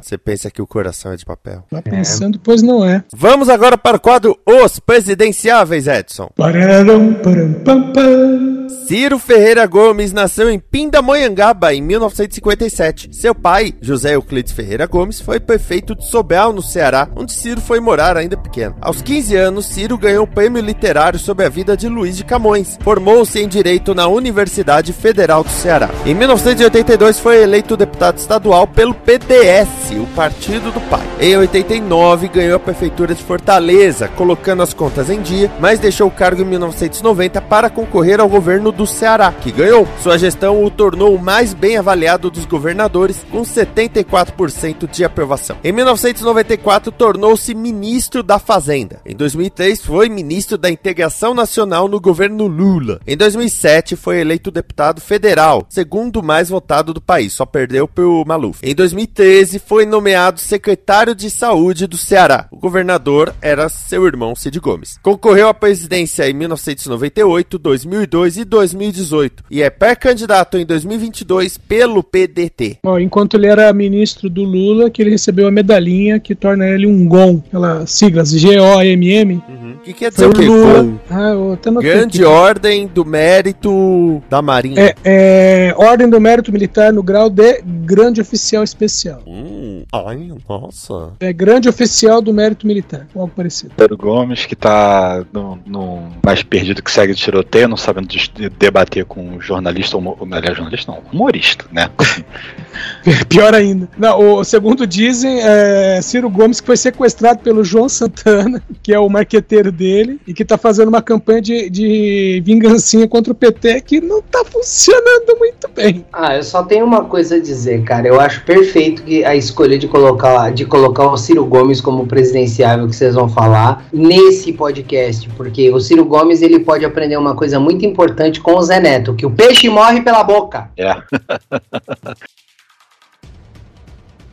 você 0.00 0.16
pensa 0.16 0.50
que 0.50 0.62
o 0.62 0.66
coração 0.66 1.12
é 1.12 1.16
de 1.16 1.24
papel. 1.24 1.64
Tá 1.70 1.82
pensando, 1.82 2.38
pois 2.38 2.62
não 2.62 2.84
é. 2.84 3.02
Vamos 3.12 3.48
agora 3.48 3.76
para 3.76 3.96
o 3.96 4.00
quadro 4.00 4.38
Os 4.46 4.78
Presidenciáveis, 4.78 5.86
Edson. 5.86 6.30
Pararam, 6.36 7.14
param, 7.14 7.52
pam, 7.64 7.92
pam. 7.92 8.45
Ciro 8.68 9.18
Ferreira 9.18 9.66
Gomes 9.66 10.12
nasceu 10.12 10.50
em 10.50 10.58
Pindamonhangaba 10.58 11.74
em 11.74 11.80
1957. 11.82 13.14
Seu 13.14 13.34
pai, 13.34 13.74
José 13.80 14.14
Euclides 14.14 14.52
Ferreira 14.52 14.86
Gomes, 14.86 15.20
foi 15.20 15.38
prefeito 15.38 15.94
de 15.94 16.08
Sobral, 16.08 16.52
no 16.52 16.62
Ceará, 16.62 17.08
onde 17.14 17.32
Ciro 17.32 17.60
foi 17.60 17.80
morar 17.80 18.16
ainda 18.16 18.36
pequeno. 18.36 18.76
Aos 18.80 19.02
15 19.02 19.36
anos, 19.36 19.66
Ciro 19.66 19.98
ganhou 19.98 20.24
o 20.24 20.28
prêmio 20.28 20.62
literário 20.62 21.18
sobre 21.18 21.44
a 21.44 21.48
vida 21.48 21.76
de 21.76 21.88
Luiz 21.88 22.16
de 22.16 22.24
Camões. 22.24 22.78
Formou-se 22.82 23.40
em 23.40 23.48
Direito 23.48 23.94
na 23.94 24.08
Universidade 24.08 24.92
Federal 24.92 25.44
do 25.44 25.50
Ceará. 25.50 25.90
Em 26.04 26.14
1982, 26.14 27.20
foi 27.20 27.42
eleito 27.42 27.76
deputado 27.76 28.18
estadual 28.18 28.66
pelo 28.66 28.94
PDS, 28.94 29.92
o 29.92 30.06
partido 30.14 30.72
do 30.72 30.80
pai. 30.88 31.06
Em 31.20 31.36
89, 31.36 32.28
ganhou 32.28 32.56
a 32.56 32.60
prefeitura 32.60 33.14
de 33.14 33.22
Fortaleza, 33.22 34.08
colocando 34.08 34.62
as 34.62 34.74
contas 34.74 35.10
em 35.10 35.20
dia, 35.20 35.50
mas 35.60 35.78
deixou 35.78 36.08
o 36.08 36.10
cargo 36.10 36.42
em 36.42 36.46
1990 36.46 37.40
para 37.42 37.70
concorrer 37.70 38.20
ao 38.20 38.28
governo 38.28 38.55
do 38.56 38.86
Ceará, 38.86 39.32
que 39.32 39.52
ganhou. 39.52 39.86
Sua 40.02 40.18
gestão 40.18 40.64
o 40.64 40.70
tornou 40.70 41.14
o 41.14 41.22
mais 41.22 41.52
bem 41.52 41.76
avaliado 41.76 42.30
dos 42.30 42.44
governadores, 42.46 43.24
com 43.30 43.42
74% 43.42 44.90
de 44.90 45.04
aprovação. 45.04 45.56
Em 45.62 45.72
1994, 45.72 46.90
tornou-se 46.90 47.54
ministro 47.54 48.22
da 48.22 48.38
Fazenda. 48.38 49.00
Em 49.04 49.14
2003, 49.14 49.84
foi 49.84 50.08
ministro 50.08 50.56
da 50.56 50.70
Integração 50.70 51.34
Nacional 51.34 51.88
no 51.88 52.00
governo 52.00 52.46
Lula. 52.46 53.00
Em 53.06 53.16
2007, 53.16 53.96
foi 53.96 54.20
eleito 54.20 54.50
deputado 54.50 55.00
federal, 55.00 55.66
segundo 55.68 56.22
mais 56.22 56.48
votado 56.48 56.94
do 56.94 57.00
país, 57.00 57.32
só 57.32 57.44
perdeu 57.44 57.86
pro 57.86 58.24
Maluf. 58.26 58.60
Em 58.62 58.74
2013, 58.74 59.58
foi 59.58 59.84
nomeado 59.86 60.40
secretário 60.40 61.14
de 61.14 61.28
Saúde 61.28 61.86
do 61.86 61.96
Ceará. 61.96 62.48
O 62.50 62.56
governador 62.56 63.34
era 63.40 63.68
seu 63.68 64.06
irmão 64.06 64.34
Cid 64.34 64.58
Gomes. 64.60 64.98
Concorreu 65.02 65.48
à 65.48 65.54
presidência 65.54 66.28
em 66.28 66.32
1998, 66.32 67.58
2002 67.58 68.38
e 68.38 68.44
2018 68.46 69.44
e 69.50 69.62
é 69.62 69.68
pré-candidato 69.68 70.56
em 70.56 70.64
2022 70.64 71.58
pelo 71.58 72.02
PDT. 72.02 72.78
Ó, 72.82 72.98
enquanto 72.98 73.36
ele 73.36 73.46
era 73.46 73.72
ministro 73.72 74.30
do 74.30 74.44
Lula, 74.44 74.88
que 74.88 75.02
ele 75.02 75.10
recebeu 75.10 75.46
a 75.46 75.50
medalhinha 75.50 76.20
que 76.20 76.34
torna 76.34 76.66
ele 76.66 76.86
um 76.86 77.06
GOM, 77.06 77.42
aquelas 77.46 77.90
siglas 77.90 78.30
G-O-M-M. 78.30 79.42
O 79.48 79.65
que 79.86 79.92
quer 79.94 80.10
dizer 80.10 80.24
Foi 80.24 80.30
o 80.32 80.34
quê? 80.34 80.46
Lula. 80.46 81.00
Ah, 81.10 81.80
Grande 81.80 82.18
aqui. 82.18 82.24
ordem 82.24 82.86
do 82.86 83.04
mérito 83.04 84.22
da 84.28 84.42
Marinha. 84.42 84.80
É, 84.80 84.94
é, 85.04 85.74
Ordem 85.76 86.08
do 86.08 86.20
Mérito 86.20 86.50
Militar 86.52 86.92
no 86.92 87.02
grau 87.02 87.30
de 87.30 87.62
Grande 87.62 88.20
Oficial 88.20 88.64
Especial. 88.64 89.22
Hum, 89.26 89.84
ai, 89.92 90.30
nossa. 90.48 91.10
É 91.20 91.32
Grande 91.32 91.68
Oficial 91.68 92.20
do 92.20 92.32
Mérito 92.32 92.66
Militar, 92.66 93.06
algo 93.14 93.32
parecido. 93.34 93.72
Pedro 93.76 93.96
Gomes, 93.96 94.44
que 94.46 94.56
tá 94.56 95.24
no, 95.32 95.58
no 95.66 96.08
mais 96.24 96.42
perdido 96.42 96.82
que 96.82 96.90
segue 96.90 97.14
de 97.14 97.20
tiroteio, 97.20 97.68
não 97.68 97.76
sabendo 97.76 98.08
dis- 98.08 98.30
debater 98.58 99.04
com 99.04 99.20
um 99.22 99.40
jornalista, 99.40 99.96
humo- 99.96 100.16
aliás, 100.32 100.56
jornalista 100.56 100.92
não, 100.92 101.00
humorista, 101.12 101.64
né? 101.72 101.88
Pior 103.28 103.54
ainda. 103.54 103.88
Não, 103.96 104.38
o 104.38 104.44
segundo 104.44 104.86
dizem, 104.86 105.40
é 105.42 106.00
Ciro 106.02 106.28
Gomes 106.28 106.60
que 106.60 106.66
foi 106.66 106.76
sequestrado 106.76 107.38
pelo 107.40 107.64
João 107.64 107.88
Santana, 107.88 108.62
que 108.82 108.92
é 108.92 108.98
o 108.98 109.08
marqueteiro 109.08 109.70
dele, 109.76 110.20
e 110.26 110.34
que 110.34 110.44
tá 110.44 110.56
fazendo 110.56 110.88
uma 110.88 111.02
campanha 111.02 111.42
de, 111.42 111.70
de 111.70 112.42
vingancinha 112.44 113.06
contra 113.06 113.32
o 113.32 113.36
PT 113.36 113.80
que 113.82 114.00
não 114.00 114.22
tá 114.22 114.44
funcionando 114.44 115.38
muito 115.38 115.68
bem. 115.68 116.04
Ah, 116.12 116.36
eu 116.36 116.42
só 116.42 116.62
tenho 116.62 116.84
uma 116.84 117.04
coisa 117.04 117.36
a 117.36 117.40
dizer, 117.40 117.82
cara. 117.84 118.08
Eu 118.08 118.20
acho 118.20 118.44
perfeito 118.44 119.02
que 119.02 119.24
a 119.24 119.36
escolha 119.36 119.78
de 119.78 119.86
colocar, 119.86 120.50
de 120.52 120.64
colocar 120.64 121.06
o 121.06 121.16
Ciro 121.16 121.44
Gomes 121.44 121.80
como 121.80 122.06
presidenciável 122.06 122.88
que 122.88 122.96
vocês 122.96 123.14
vão 123.14 123.28
falar 123.28 123.86
nesse 123.92 124.52
podcast, 124.52 125.28
porque 125.36 125.70
o 125.70 125.80
Ciro 125.80 126.04
Gomes 126.04 126.42
ele 126.42 126.60
pode 126.60 126.84
aprender 126.84 127.16
uma 127.16 127.34
coisa 127.34 127.60
muito 127.60 127.84
importante 127.84 128.40
com 128.40 128.56
o 128.56 128.62
Zé 128.62 128.80
Neto, 128.80 129.14
que 129.14 129.26
o 129.26 129.30
peixe 129.30 129.68
morre 129.68 130.00
pela 130.00 130.24
boca. 130.24 130.70
É. 130.76 130.96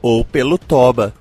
Ou 0.02 0.26
pelo 0.26 0.58
Toba. 0.58 1.14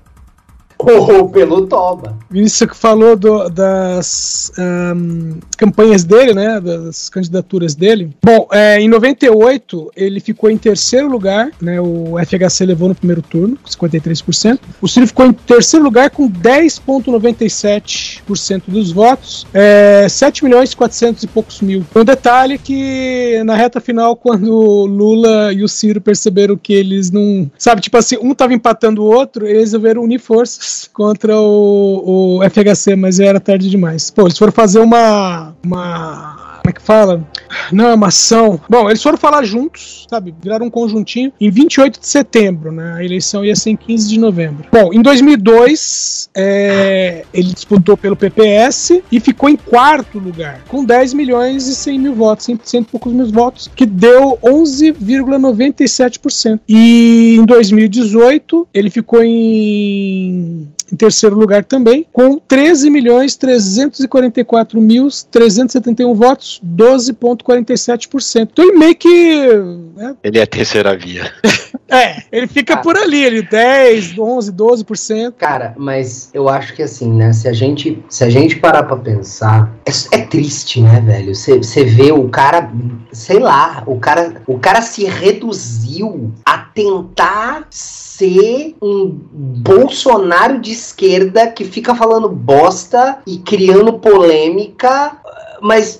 Ou 0.85 1.29
pelo 1.29 1.65
Toba. 1.65 2.17
Vinícius 2.29 2.69
que 2.69 2.75
falou 2.75 3.15
do, 3.15 3.47
das 3.49 4.51
um, 4.57 5.39
campanhas 5.57 6.03
dele, 6.03 6.33
né? 6.33 6.59
Das 6.59 7.07
candidaturas 7.09 7.73
dele. 7.75 8.11
Bom, 8.21 8.49
é, 8.51 8.81
em 8.81 8.89
98 8.89 9.91
ele 9.95 10.19
ficou 10.19 10.49
em 10.49 10.57
terceiro 10.57 11.07
lugar, 11.07 11.51
né? 11.61 11.79
O 11.79 12.15
FHC 12.19 12.65
levou 12.65 12.89
no 12.89 12.95
primeiro 12.95 13.21
turno, 13.21 13.55
com 13.57 13.69
53%. 13.69 14.59
O 14.81 14.87
Ciro 14.87 15.05
ficou 15.07 15.25
em 15.25 15.33
terceiro 15.33 15.85
lugar 15.85 16.09
com 16.09 16.29
10,97% 16.29 18.63
dos 18.67 18.91
votos, 18.91 19.47
é, 19.53 20.07
7 20.09 20.43
milhões 20.43 20.71
e 20.71 20.75
400 20.75 21.21
e 21.23 21.27
poucos 21.27 21.61
mil. 21.61 21.85
Um 21.95 22.03
detalhe 22.03 22.57
que 22.57 23.39
na 23.45 23.55
reta 23.55 23.79
final, 23.79 24.15
quando 24.17 24.85
Lula 24.85 25.53
e 25.53 25.63
o 25.63 25.67
Ciro 25.67 26.01
perceberam 26.01 26.57
que 26.57 26.73
eles 26.73 27.11
não. 27.11 27.51
Sabe, 27.57 27.81
tipo 27.81 27.97
assim, 27.97 28.17
um 28.21 28.33
tava 28.33 28.53
empatando 28.53 29.03
o 29.03 29.05
outro, 29.05 29.45
eles 29.45 29.73
resolveram 29.73 30.03
unir 30.03 30.19
forças 30.19 30.63
contra 30.93 31.37
o, 31.37 32.39
o 32.39 32.49
FHC, 32.49 32.95
mas 32.95 33.19
era 33.19 33.39
tarde 33.39 33.69
demais. 33.69 34.09
Pô, 34.09 34.23
eles 34.23 34.37
foram 34.37 34.51
fazer 34.51 34.79
uma. 34.79 35.53
uma 35.63 36.32
que 36.73 36.81
fala? 36.81 37.23
Não, 37.71 37.89
é 37.89 37.93
uma 37.93 38.07
ação. 38.07 38.59
Bom, 38.69 38.89
eles 38.89 39.01
foram 39.01 39.17
falar 39.17 39.43
juntos, 39.43 40.05
sabe? 40.09 40.35
Viraram 40.41 40.65
um 40.65 40.69
conjuntinho 40.69 41.31
em 41.39 41.49
28 41.49 41.99
de 41.99 42.07
setembro, 42.07 42.71
né? 42.71 42.95
A 42.97 43.03
eleição 43.03 43.45
ia 43.45 43.55
ser 43.55 43.69
em 43.71 43.75
15 43.75 44.09
de 44.09 44.19
novembro. 44.19 44.65
Bom, 44.71 44.93
em 44.93 45.01
2002, 45.01 46.29
é, 46.35 47.23
ele 47.33 47.53
disputou 47.53 47.95
pelo 47.95 48.15
PPS 48.15 49.01
e 49.11 49.19
ficou 49.19 49.49
em 49.49 49.55
quarto 49.55 50.17
lugar, 50.19 50.61
com 50.67 50.83
10 50.83 51.13
milhões 51.13 51.67
e 51.67 51.75
100 51.75 51.99
mil 51.99 52.15
votos, 52.15 52.49
100 52.63 52.81
e 52.81 52.83
poucos 52.83 53.13
mil 53.13 53.31
votos, 53.31 53.69
que 53.73 53.85
deu 53.85 54.37
11,97%. 54.43 56.59
E 56.67 57.37
em 57.39 57.45
2018, 57.45 58.67
ele 58.73 58.89
ficou 58.89 59.23
em 59.23 60.67
em 60.93 60.95
terceiro 60.95 61.35
lugar 61.35 61.65
também, 61.65 62.05
com 62.13 62.37
13 62.37 62.89
milhões 62.91 63.35
344 63.35 64.79
mil 64.79 65.07
371 65.31 66.13
votos, 66.13 66.61
12,47%. 66.63 68.49
Então 68.51 68.65
ele 68.65 68.77
meio 68.77 68.95
que. 68.95 69.47
Né? 69.95 70.15
Ele 70.23 70.37
é 70.37 70.43
a 70.43 70.47
terceira 70.47 70.95
via. 70.95 71.33
é, 71.89 72.21
ele 72.31 72.45
fica 72.45 72.77
por 72.77 72.95
ali, 72.95 73.23
ele 73.23 73.41
10, 73.41 74.17
11, 74.19 74.51
12%. 74.51 75.33
Cara, 75.37 75.73
mas 75.77 76.29
eu 76.31 76.47
acho 76.47 76.75
que 76.75 76.83
assim, 76.83 77.11
né? 77.11 77.33
Se 77.33 77.47
a 77.47 77.53
gente, 77.53 78.03
se 78.07 78.23
a 78.23 78.29
gente 78.29 78.57
parar 78.57 78.83
pra 78.83 78.97
pensar, 78.97 79.73
é, 79.85 80.17
é 80.17 80.21
triste, 80.25 80.79
né, 80.79 81.01
velho? 81.01 81.33
Você 81.33 81.83
vê 81.83 82.11
o 82.11 82.29
cara, 82.29 82.71
sei 83.11 83.39
lá, 83.39 83.83
o 83.87 83.99
cara, 83.99 84.35
o 84.45 84.59
cara 84.59 84.81
se 84.81 85.05
reduziu 85.05 86.31
a 86.45 86.59
tentar 86.59 87.67
ser 87.69 88.75
um 88.81 89.09
Bolsonaro 89.09 90.59
de 90.59 90.75
esquerda 90.83 91.47
que 91.47 91.63
fica 91.65 91.95
falando 91.95 92.29
bosta 92.29 93.19
e 93.25 93.37
criando 93.37 93.93
polêmica 93.93 95.17
mas, 95.65 95.97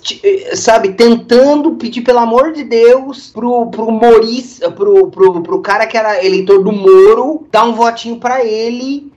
sabe, 0.55 0.89
tentando 0.89 1.75
pedir 1.75 2.01
pelo 2.01 2.19
amor 2.19 2.51
de 2.51 2.65
Deus 2.65 3.29
pro, 3.29 3.67
pro 3.67 3.85
humorista, 3.85 4.69
pro, 4.69 5.07
pro, 5.07 5.41
pro 5.41 5.61
cara 5.61 5.87
que 5.87 5.95
era 5.97 6.21
eleitor 6.21 6.61
do 6.61 6.73
Moro, 6.73 7.47
dar 7.49 7.63
um 7.63 7.73
votinho 7.73 8.17
para 8.17 8.43
ele 8.43 9.09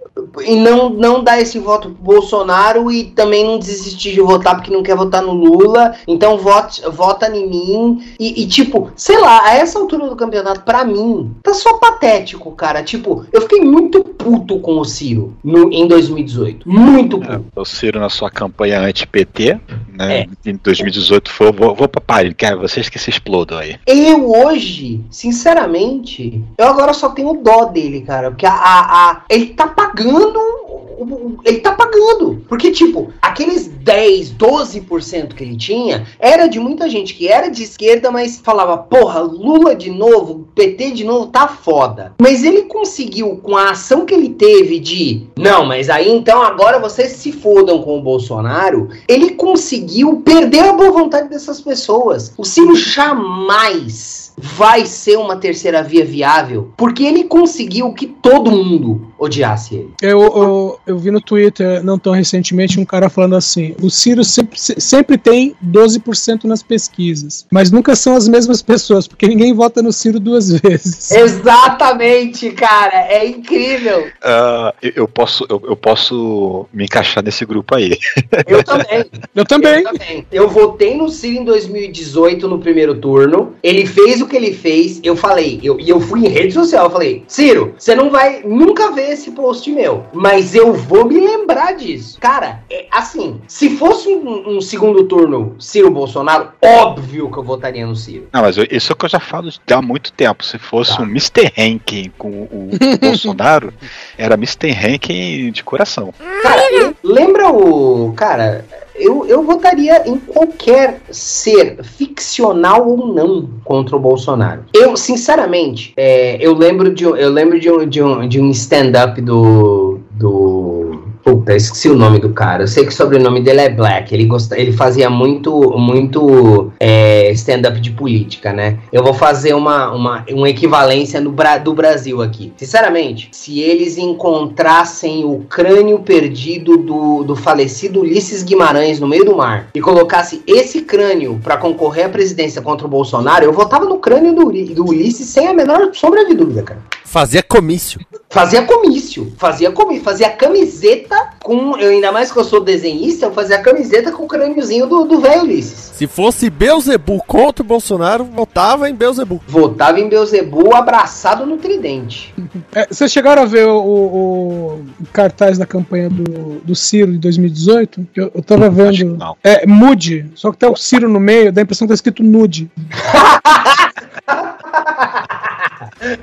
e 0.43 0.57
não, 0.57 0.89
não 0.89 1.23
dar 1.23 1.41
esse 1.41 1.59
voto 1.59 1.91
pro 1.91 2.03
Bolsonaro 2.03 2.91
e 2.91 3.05
também 3.05 3.45
não 3.45 3.59
desistir 3.59 4.13
de 4.15 4.21
votar 4.21 4.55
porque 4.55 4.73
não 4.73 4.83
quer 4.83 4.97
votar 4.97 5.23
no 5.23 5.33
Lula, 5.33 5.95
então 6.09 6.39
vote, 6.39 6.83
vota 6.91 7.29
em 7.35 7.49
mim. 7.49 8.03
E, 8.19 8.43
e, 8.43 8.47
tipo, 8.47 8.91
sei 8.97 9.19
lá, 9.19 9.43
a 9.45 9.55
essa 9.55 9.79
altura 9.79 10.09
do 10.09 10.17
campeonato, 10.17 10.63
pra 10.63 10.85
mim, 10.85 11.35
tá 11.43 11.53
só 11.53 11.79
patético, 11.79 12.51
cara. 12.53 12.83
Tipo, 12.83 13.27
eu 13.33 13.43
fiquei 13.43 13.61
muito 13.61 14.03
puto 14.03 14.59
com 14.61 14.79
o 14.79 14.85
Ciro 14.85 15.37
no, 15.45 15.71
em 15.73 15.87
2018. 15.87 16.69
Muito 16.69 17.19
puto. 17.19 17.33
É, 17.33 17.61
o 17.61 17.65
Ciro 17.65 18.01
na 18.01 18.09
sua 18.09 18.31
campanha 18.31 18.81
anti-PT, 18.81 19.61
né? 19.93 20.21
É. 20.21 20.27
Em 20.51 20.57
2018 20.63 21.31
foi, 21.31 21.53
vou, 21.53 21.75
vou 21.75 21.89
pra 21.89 22.01
Paris, 22.01 22.35
quero 22.37 22.61
vocês 22.61 22.89
que 22.89 22.99
se 22.99 23.11
explodam 23.11 23.59
aí. 23.59 23.77
Eu 23.87 24.31
hoje, 24.31 25.05
sinceramente, 25.11 26.43
eu 26.57 26.67
agora 26.67 26.95
só 26.95 27.11
tenho 27.11 27.35
dó 27.35 27.67
dele, 27.67 28.01
cara. 28.01 28.31
Porque 28.31 28.47
a, 28.47 28.53
a, 28.53 29.11
a 29.11 29.23
ele 29.29 29.47
tá 29.47 29.67
pagando 29.67 30.06
pagando. 30.07 31.41
Ele 31.45 31.61
tá 31.61 31.73
pagando. 31.73 32.45
Porque, 32.49 32.71
tipo, 32.71 33.13
aqueles 33.21 33.67
10, 33.67 34.33
12% 34.33 35.35
que 35.35 35.45
ele 35.45 35.57
tinha 35.57 36.07
era 36.19 36.47
de 36.47 36.59
muita 36.59 36.89
gente 36.89 37.15
que 37.15 37.29
era 37.29 37.49
de 37.49 37.63
esquerda, 37.63 38.11
mas 38.11 38.41
falava, 38.43 38.79
porra, 38.79 39.21
Lula 39.21 39.75
de 39.75 39.91
novo, 39.91 40.49
PT 40.55 40.93
de 40.93 41.05
novo, 41.05 41.27
tá 41.27 41.47
foda. 41.47 42.15
Mas 42.21 42.45
ele 42.45 42.63
conseguiu, 42.63 43.37
com 43.37 43.57
a 43.57 43.71
ação 43.71 44.05
que 44.05 44.15
ele 44.15 44.31
teve 44.31 44.79
de, 44.79 45.27
não, 45.37 45.65
mas 45.65 45.91
aí 45.91 46.11
então 46.11 46.43
agora 46.43 46.79
vocês 46.79 47.13
se 47.13 47.33
fodam 47.33 47.83
com 47.83 47.99
o 47.99 48.03
Bolsonaro, 48.03 48.89
ele 49.07 49.31
conseguiu 49.31 50.23
perder 50.25 50.65
a 50.65 50.73
boa 50.73 50.91
vontade 50.91 51.29
dessas 51.29 51.61
pessoas. 51.61 52.33
O 52.37 52.45
Ciro 52.45 52.75
jamais 52.75 54.33
vai 54.37 54.85
ser 54.85 55.17
uma 55.17 55.37
terceira 55.37 55.83
via 55.83 56.05
viável, 56.05 56.71
porque 56.77 57.05
ele 57.05 57.25
conseguiu 57.25 57.93
que 57.93 58.07
todo 58.07 58.51
mundo 58.51 59.07
odiasse 59.19 59.75
ele. 59.75 59.95
Eu, 60.03 60.21
eu, 60.21 60.81
eu, 60.87 60.99
vi 60.99 61.11
no 61.11 61.21
Twitter, 61.21 61.83
não 61.85 61.99
tão 61.99 62.13
recentemente, 62.13 62.79
um 62.79 62.85
cara 62.85 63.09
falando 63.09 63.37
assim: 63.37 63.75
o 63.81 63.91
Ciro 63.91 64.25
sempre, 64.25 64.59
sempre 64.59 65.19
tem 65.19 65.55
12% 65.65 66.45
nas 66.45 66.63
pesquisas, 66.63 67.47
mas 67.51 67.71
nunca 67.71 67.97
são 67.97 68.17
as 68.17 68.29
mesmas 68.29 68.63
pessoas, 68.63 69.07
porque 69.07 69.27
ninguém 69.27 69.53
vota 69.53 69.83
no 69.83 69.93
Ciro 69.93 70.21
duas 70.21 70.51
vezes. 70.61 71.11
Exatamente, 71.11 72.51
cara, 72.51 73.07
é 73.09 73.27
incrível. 73.27 74.07
Uh, 74.07 74.91
eu, 74.95 75.09
posso, 75.09 75.47
eu, 75.49 75.63
eu, 75.69 75.77
posso 75.77 76.67
me 76.73 76.85
encaixar 76.85 77.23
nesse 77.25 77.45
grupo 77.45 77.75
aí. 77.75 77.97
Eu 78.47 78.63
também. 78.63 79.05
eu 79.35 79.45
também. 79.45 79.79
Eu 79.79 79.93
também. 79.93 80.27
Eu 80.31 80.49
votei 80.49 80.97
no 80.97 81.09
Ciro 81.09 81.43
em 81.43 81.45
2018 81.45 82.49
no 82.49 82.59
primeiro 82.59 82.95
turno, 82.95 83.55
ele 83.63 83.87
fez 83.87 84.21
o 84.21 84.27
que 84.27 84.37
ele 84.37 84.53
fez, 84.53 85.01
eu 85.03 85.17
falei, 85.17 85.61
eu, 85.63 85.79
e 85.81 85.89
eu 85.89 86.01
fui 86.01 86.21
em 86.21 86.29
rede 86.29 86.55
social, 86.55 86.87
eu 86.87 86.91
falei, 86.91 87.25
Ciro, 87.27 87.75
você 87.79 87.95
não 87.95 88.11
vai 88.11 88.43
nunca 88.45 88.93
ver 88.93 89.13
esse 89.13 89.31
post 89.31 89.71
meu, 89.71 89.86
mas 90.13 90.55
eu 90.55 90.73
vou 90.73 91.05
me 91.07 91.21
lembrar 91.21 91.75
disso. 91.75 92.19
Cara, 92.21 92.63
é, 92.71 92.87
assim, 92.91 93.41
se 93.47 93.77
fosse 93.77 94.09
um, 94.09 94.57
um, 94.57 94.61
segundo 94.61 95.05
turno 95.05 95.57
Ciro 95.59 95.91
Bolsonaro, 95.91 96.51
óbvio 96.63 97.31
que 97.31 97.39
eu 97.39 97.43
votaria 97.43 97.87
no 97.87 97.97
Ciro. 97.97 98.29
Não, 98.33 98.43
mas 98.43 98.57
isso 98.71 98.93
é 98.93 98.95
o 98.95 98.97
que 98.97 99.05
eu 99.05 99.11
já 99.11 99.21
falo 99.21 99.51
há 99.71 99.83
muito 99.83 100.13
tempo. 100.13 100.45
Se 100.45 100.59
fosse 100.59 100.97
tá. 100.97 101.03
um 101.03 101.07
Mr. 101.07 101.53
Ranking 101.57 102.13
com 102.17 102.29
o 102.29 102.71
Bolsonaro, 103.01 103.73
era 104.17 104.35
Mr. 104.35 104.71
Ranking 104.71 105.51
de 105.51 105.63
coração. 105.63 106.13
Cara, 106.43 106.95
lembra 107.03 107.51
o. 107.51 108.13
Cara, 108.15 108.65
eu, 108.99 109.27
eu 109.27 109.43
votaria 109.43 110.09
em 110.09 110.17
qualquer 110.19 111.01
ser, 111.11 111.83
ficcional 111.83 112.89
ou 112.89 113.13
não, 113.13 113.49
contra 113.65 113.97
o 113.97 114.01
Bolsonaro. 114.01 114.65
Eu, 114.75 114.97
sinceramente, 114.97 115.93
é, 115.97 116.37
eu 116.41 116.55
lembro 116.55 116.93
de, 116.93 117.05
eu 117.05 117.31
lembro 117.31 117.59
de 117.59 117.71
um, 117.71 117.87
de 117.87 118.03
um, 118.03 118.29
de 118.29 118.41
um 118.41 118.51
stand-up 118.51 119.21
do, 119.21 120.01
do 120.11 121.03
Puta, 121.47 121.55
esqueci 121.55 121.89
o 121.89 121.95
nome 121.95 122.19
do 122.19 122.31
cara. 122.31 122.65
Eu 122.65 122.67
sei 122.67 122.83
que 122.83 122.91
o 122.91 122.95
sobrenome 122.95 123.41
dele 123.41 123.61
é 123.61 123.69
Black. 123.69 124.13
Ele, 124.13 124.25
gosta, 124.25 124.59
ele 124.59 124.73
fazia 124.73 125.09
muito, 125.09 125.79
muito 125.79 126.73
é, 126.81 127.31
stand-up 127.31 127.81
de 127.81 127.93
política, 127.93 128.53
né? 128.53 128.81
Eu 128.93 129.05
vou 129.05 129.15
fazer 129.15 129.55
uma, 129.55 129.93
uma, 129.93 130.25
uma 130.29 130.51
equivalência 130.51 131.21
no, 131.21 131.33
do 131.63 131.73
Brasil 131.73 132.21
aqui. 132.21 132.53
Sinceramente, 132.57 133.29
se 133.31 133.61
eles 133.61 133.97
encontrassem 133.97 135.25
o 135.25 135.47
crânio 135.49 136.01
perdido 136.01 136.77
do, 136.77 137.23
do 137.23 137.37
falecido 137.37 138.01
Ulisses 138.01 138.43
Guimarães 138.43 138.99
no 138.99 139.07
meio 139.07 139.25
do 139.25 139.37
mar 139.37 139.69
e 139.73 139.81
colocasse 139.81 140.43
esse 140.49 140.83
crânio 140.83 141.41
para 141.45 141.57
concorrer 141.57 142.07
à 142.07 142.09
presidência 142.09 142.61
contra 142.61 142.89
o 142.89 142.91
Bolsonaro, 142.91 143.45
eu 143.45 143.53
votava 143.53 143.85
no 143.85 143.99
crânio 143.99 144.35
do, 144.35 144.47
do 144.75 144.89
Ulisses 144.89 145.29
sem 145.29 145.47
a 145.47 145.55
menor 145.55 145.95
sombra 145.95 146.25
de 146.27 146.35
dúvida, 146.35 146.65
cara. 146.65 146.81
Fazia 147.05 147.41
comício. 147.41 148.01
Fazia 148.29 148.63
comício. 148.63 149.33
Fazia 149.39 149.71
comício. 149.71 150.03
Fazia 150.03 150.29
camiseta 150.31 151.36
com. 151.43 151.77
Eu, 151.79 151.91
ainda 151.91 152.13
mais 152.13 152.31
que 152.31 152.39
eu 152.39 152.45
sou 152.45 152.61
desenhista, 152.61 153.27
eu 153.27 153.33
fazia 153.33 153.61
camiseta 153.61 154.13
com 154.13 154.25
o 154.25 154.29
crâniozinho 154.29 154.87
do 154.87 155.21
velho 155.21 155.43
Ulisses. 155.43 155.87
Se 155.97 156.07
fosse 156.07 156.51
Beuzebu 156.51 157.23
contra 157.27 157.63
o 157.63 157.67
Bolsonaro, 157.67 158.25
votava 158.25 158.91
em 158.91 158.95
Beuzebu. 158.95 159.41
Votava 159.47 159.99
em 159.99 160.09
Beuzebu 160.09 160.75
abraçado 160.75 161.47
no 161.47 161.57
tridente. 161.57 162.35
É, 162.75 162.87
vocês 162.87 163.11
chegaram 163.11 163.43
a 163.43 163.47
ver 163.47 163.67
o, 163.67 163.79
o, 163.79 164.85
o, 165.01 165.07
cartaz 165.13 165.57
da 165.57 165.65
campanha 165.65 166.11
do, 166.11 166.61
do 166.63 166.75
Ciro 166.75 167.13
de 167.13 167.19
2018? 167.19 168.07
Eu, 168.15 168.31
eu 168.35 168.43
tava 168.43 168.69
vendo. 168.69 169.17
É, 169.43 169.67
Mude, 169.67 170.31
só 170.35 170.53
que 170.53 170.59
tá 170.59 170.69
o 170.69 170.77
Ciro 170.77 171.09
no 171.09 171.19
meio, 171.19 171.51
dá 171.51 171.63
a 171.63 171.65
impressão 171.65 171.87
que 171.87 171.93
tá 171.93 171.95
escrito 171.95 172.23
nude. 172.23 172.71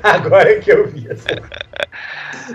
Agora 0.04 0.60
que 0.60 0.72
eu 0.72 0.88
vi 0.88 1.08
essa. 1.10 1.42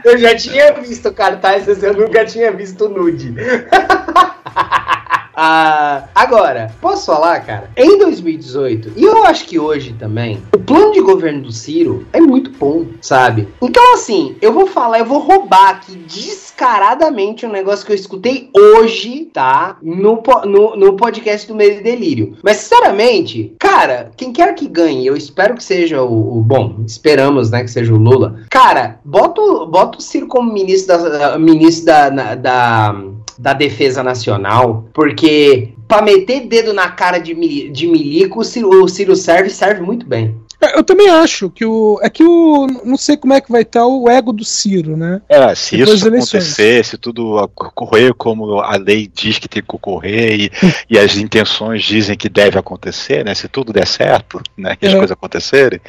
Eu 0.04 0.18
já 0.18 0.36
tinha 0.36 0.72
visto 0.74 1.12
cartazes, 1.12 1.82
eu 1.82 1.94
nunca 1.94 2.24
tinha 2.24 2.50
visto 2.52 2.88
nude. 2.88 3.34
Ah, 5.40 6.08
agora, 6.16 6.74
posso 6.80 7.06
falar, 7.06 7.38
cara? 7.46 7.70
Em 7.76 7.96
2018, 7.96 8.90
e 8.96 9.04
eu 9.04 9.24
acho 9.24 9.44
que 9.46 9.56
hoje 9.56 9.94
também, 9.96 10.42
o 10.52 10.58
plano 10.58 10.90
de 10.92 11.00
governo 11.00 11.42
do 11.42 11.52
Ciro 11.52 12.04
é 12.12 12.20
muito 12.20 12.50
bom, 12.50 12.86
sabe? 13.00 13.46
Então, 13.62 13.94
assim, 13.94 14.34
eu 14.42 14.52
vou 14.52 14.66
falar, 14.66 14.98
eu 14.98 15.04
vou 15.04 15.20
roubar 15.20 15.70
aqui 15.70 15.94
descaradamente 15.96 17.46
um 17.46 17.52
negócio 17.52 17.86
que 17.86 17.92
eu 17.92 17.96
escutei 17.96 18.50
hoje, 18.52 19.26
tá? 19.32 19.76
No, 19.80 20.20
no, 20.44 20.74
no 20.76 20.96
podcast 20.96 21.46
do 21.46 21.54
Medo 21.54 21.78
e 21.78 21.82
Delírio. 21.84 22.36
Mas, 22.42 22.56
sinceramente, 22.56 23.54
cara, 23.60 24.10
quem 24.16 24.32
quer 24.32 24.52
que 24.56 24.66
ganhe, 24.66 25.06
eu 25.06 25.16
espero 25.16 25.54
que 25.54 25.62
seja 25.62 26.02
o, 26.02 26.38
o 26.38 26.42
bom, 26.42 26.80
esperamos, 26.84 27.48
né, 27.50 27.62
que 27.62 27.70
seja 27.70 27.94
o 27.94 27.96
Lula. 27.96 28.40
Cara, 28.50 28.98
bota, 29.04 29.40
bota 29.66 29.98
o 29.98 30.02
Ciro 30.02 30.26
como 30.26 30.52
ministro 30.52 30.98
da, 31.10 31.38
ministro 31.38 31.86
da, 31.86 32.10
na- 32.10 32.34
da, 32.34 33.04
da 33.38 33.52
Defesa 33.52 34.02
Nacional, 34.02 34.88
porque 34.92 35.72
pra 35.86 36.02
meter 36.02 36.46
dedo 36.46 36.72
na 36.72 36.90
cara 36.90 37.18
de, 37.18 37.34
de 37.70 37.86
milico, 37.86 38.40
o 38.40 38.44
Ciro, 38.44 38.82
o 38.82 38.88
Ciro 38.88 39.14
serve, 39.14 39.48
serve 39.48 39.80
muito 39.80 40.06
bem. 40.06 40.34
É, 40.60 40.76
Eu 40.78 40.82
também 40.82 41.08
acho 41.08 41.48
que 41.50 41.64
o. 41.64 41.98
É 42.02 42.10
que 42.10 42.22
o. 42.24 42.66
Não 42.84 42.96
sei 42.96 43.16
como 43.16 43.32
é 43.32 43.40
que 43.40 43.50
vai 43.50 43.62
estar 43.62 43.86
o 43.86 44.08
ego 44.08 44.32
do 44.32 44.44
Ciro, 44.44 44.96
né? 44.96 45.20
É, 45.28 45.54
se 45.54 45.76
Depois 45.76 45.98
isso 46.00 46.08
acontecer, 46.08 46.84
se 46.84 46.98
tudo 46.98 47.36
ocorrer 47.36 48.12
como 48.14 48.58
a 48.60 48.76
lei 48.76 49.08
diz 49.12 49.38
que 49.38 49.48
tem 49.48 49.62
que 49.62 49.74
ocorrer 49.76 50.40
e, 50.40 50.50
e 50.90 50.98
as 50.98 51.16
intenções 51.16 51.82
dizem 51.84 52.16
que 52.16 52.28
deve 52.28 52.58
acontecer, 52.58 53.24
né? 53.24 53.34
Se 53.34 53.46
tudo 53.48 53.72
der 53.72 53.86
certo, 53.86 54.40
né? 54.56 54.74
Que 54.76 54.86
as 54.86 54.92
Uhum. 54.92 54.98
coisas 54.98 55.12
acontecerem, 55.12 55.80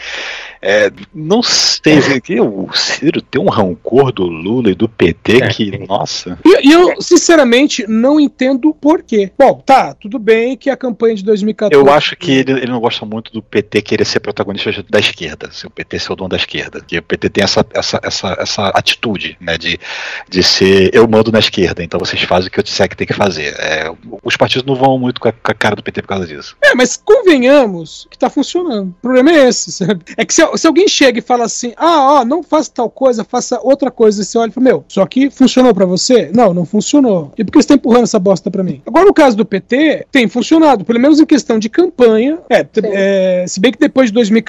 é, 0.61 0.91
não 1.13 1.41
sei 1.41 2.01
se 2.01 2.21
que 2.21 2.39
o 2.39 2.69
Ciro 2.73 3.21
tem 3.21 3.41
um 3.41 3.49
rancor 3.49 4.11
do 4.11 4.25
Lula 4.25 4.69
e 4.69 4.75
do 4.75 4.87
PT 4.89 5.47
que, 5.49 5.77
nossa. 5.87 6.37
E, 6.45 6.67
e 6.67 6.71
eu, 6.71 7.01
sinceramente, 7.01 7.85
não 7.87 8.19
entendo 8.19 8.69
o 8.69 8.73
porquê. 8.73 9.31
Bom, 9.37 9.63
tá, 9.65 9.93
tudo 9.93 10.19
bem 10.19 10.55
que 10.57 10.69
a 10.69 10.77
campanha 10.77 11.15
de 11.15 11.23
2014. 11.23 11.73
Eu 11.73 11.91
acho 11.91 12.15
que 12.15 12.31
ele, 12.31 12.51
ele 12.51 12.67
não 12.71 12.79
gosta 12.79 13.05
muito 13.05 13.31
do 13.31 13.41
PT 13.41 13.81
querer 13.81 14.05
ser 14.05 14.19
protagonista 14.19 14.58
da 14.89 14.99
esquerda, 14.99 15.49
se 15.51 15.65
o 15.65 15.69
PT 15.69 15.99
ser 15.99 16.13
o 16.13 16.15
dono 16.15 16.29
da 16.29 16.37
esquerda. 16.37 16.81
Que 16.85 16.97
o 16.97 17.03
PT 17.03 17.29
tem 17.29 17.43
essa, 17.43 17.65
essa, 17.73 17.99
essa, 18.03 18.37
essa 18.39 18.67
atitude, 18.69 19.37
né, 19.39 19.57
de, 19.57 19.79
de 20.29 20.43
ser 20.43 20.93
eu 20.93 21.07
mando 21.07 21.31
na 21.31 21.39
esquerda, 21.39 21.83
então 21.83 21.99
vocês 21.99 22.21
fazem 22.23 22.47
o 22.47 22.51
que 22.51 22.59
eu 22.59 22.63
disser 22.63 22.89
que 22.89 22.95
tem 22.95 23.07
que 23.07 23.13
fazer. 23.13 23.55
É, 23.59 23.91
os 24.23 24.35
partidos 24.35 24.65
não 24.65 24.75
vão 24.75 24.97
muito 24.97 25.19
com 25.19 25.29
a, 25.29 25.31
com 25.31 25.51
a 25.51 25.53
cara 25.53 25.75
do 25.75 25.83
PT 25.83 26.01
por 26.01 26.07
causa 26.07 26.27
disso. 26.27 26.55
É, 26.61 26.73
mas 26.75 26.97
convenhamos 26.97 28.07
que 28.09 28.17
tá 28.17 28.29
funcionando. 28.29 28.89
O 28.89 29.01
problema 29.01 29.31
é 29.31 29.47
esse, 29.47 29.71
sabe? 29.71 30.03
É 30.17 30.25
que 30.25 30.33
se, 30.33 30.41
se 30.57 30.67
alguém 30.67 30.87
chega 30.87 31.19
e 31.19 31.21
fala 31.21 31.45
assim, 31.45 31.73
ah, 31.77 32.19
ó, 32.19 32.25
não 32.25 32.43
faça 32.43 32.71
tal 32.73 32.89
coisa, 32.89 33.23
faça 33.23 33.59
outra 33.61 33.91
coisa, 33.91 34.21
e 34.21 34.25
você 34.25 34.37
olha 34.37 34.49
e 34.49 34.53
fala, 34.53 34.63
meu, 34.63 34.85
só 34.87 35.05
que 35.05 35.29
funcionou 35.29 35.73
pra 35.73 35.85
você? 35.85 36.31
Não, 36.33 36.53
não 36.53 36.65
funcionou. 36.65 37.31
E 37.37 37.43
por 37.43 37.51
que 37.51 37.61
você 37.61 37.67
tá 37.69 37.73
empurrando 37.75 38.03
essa 38.03 38.19
bosta 38.19 38.49
pra 38.51 38.63
mim? 38.63 38.81
Agora, 38.85 39.05
no 39.05 39.13
caso 39.13 39.35
do 39.35 39.45
PT, 39.45 40.07
tem 40.11 40.27
funcionado, 40.27 40.85
pelo 40.85 40.99
menos 40.99 41.19
em 41.19 41.25
questão 41.25 41.59
de 41.59 41.69
campanha. 41.69 42.39
É, 42.49 42.65
é, 42.83 43.45
se 43.47 43.59
bem 43.59 43.71
que 43.71 43.79
depois 43.79 44.09
de 44.09 44.13
2014, 44.13 44.48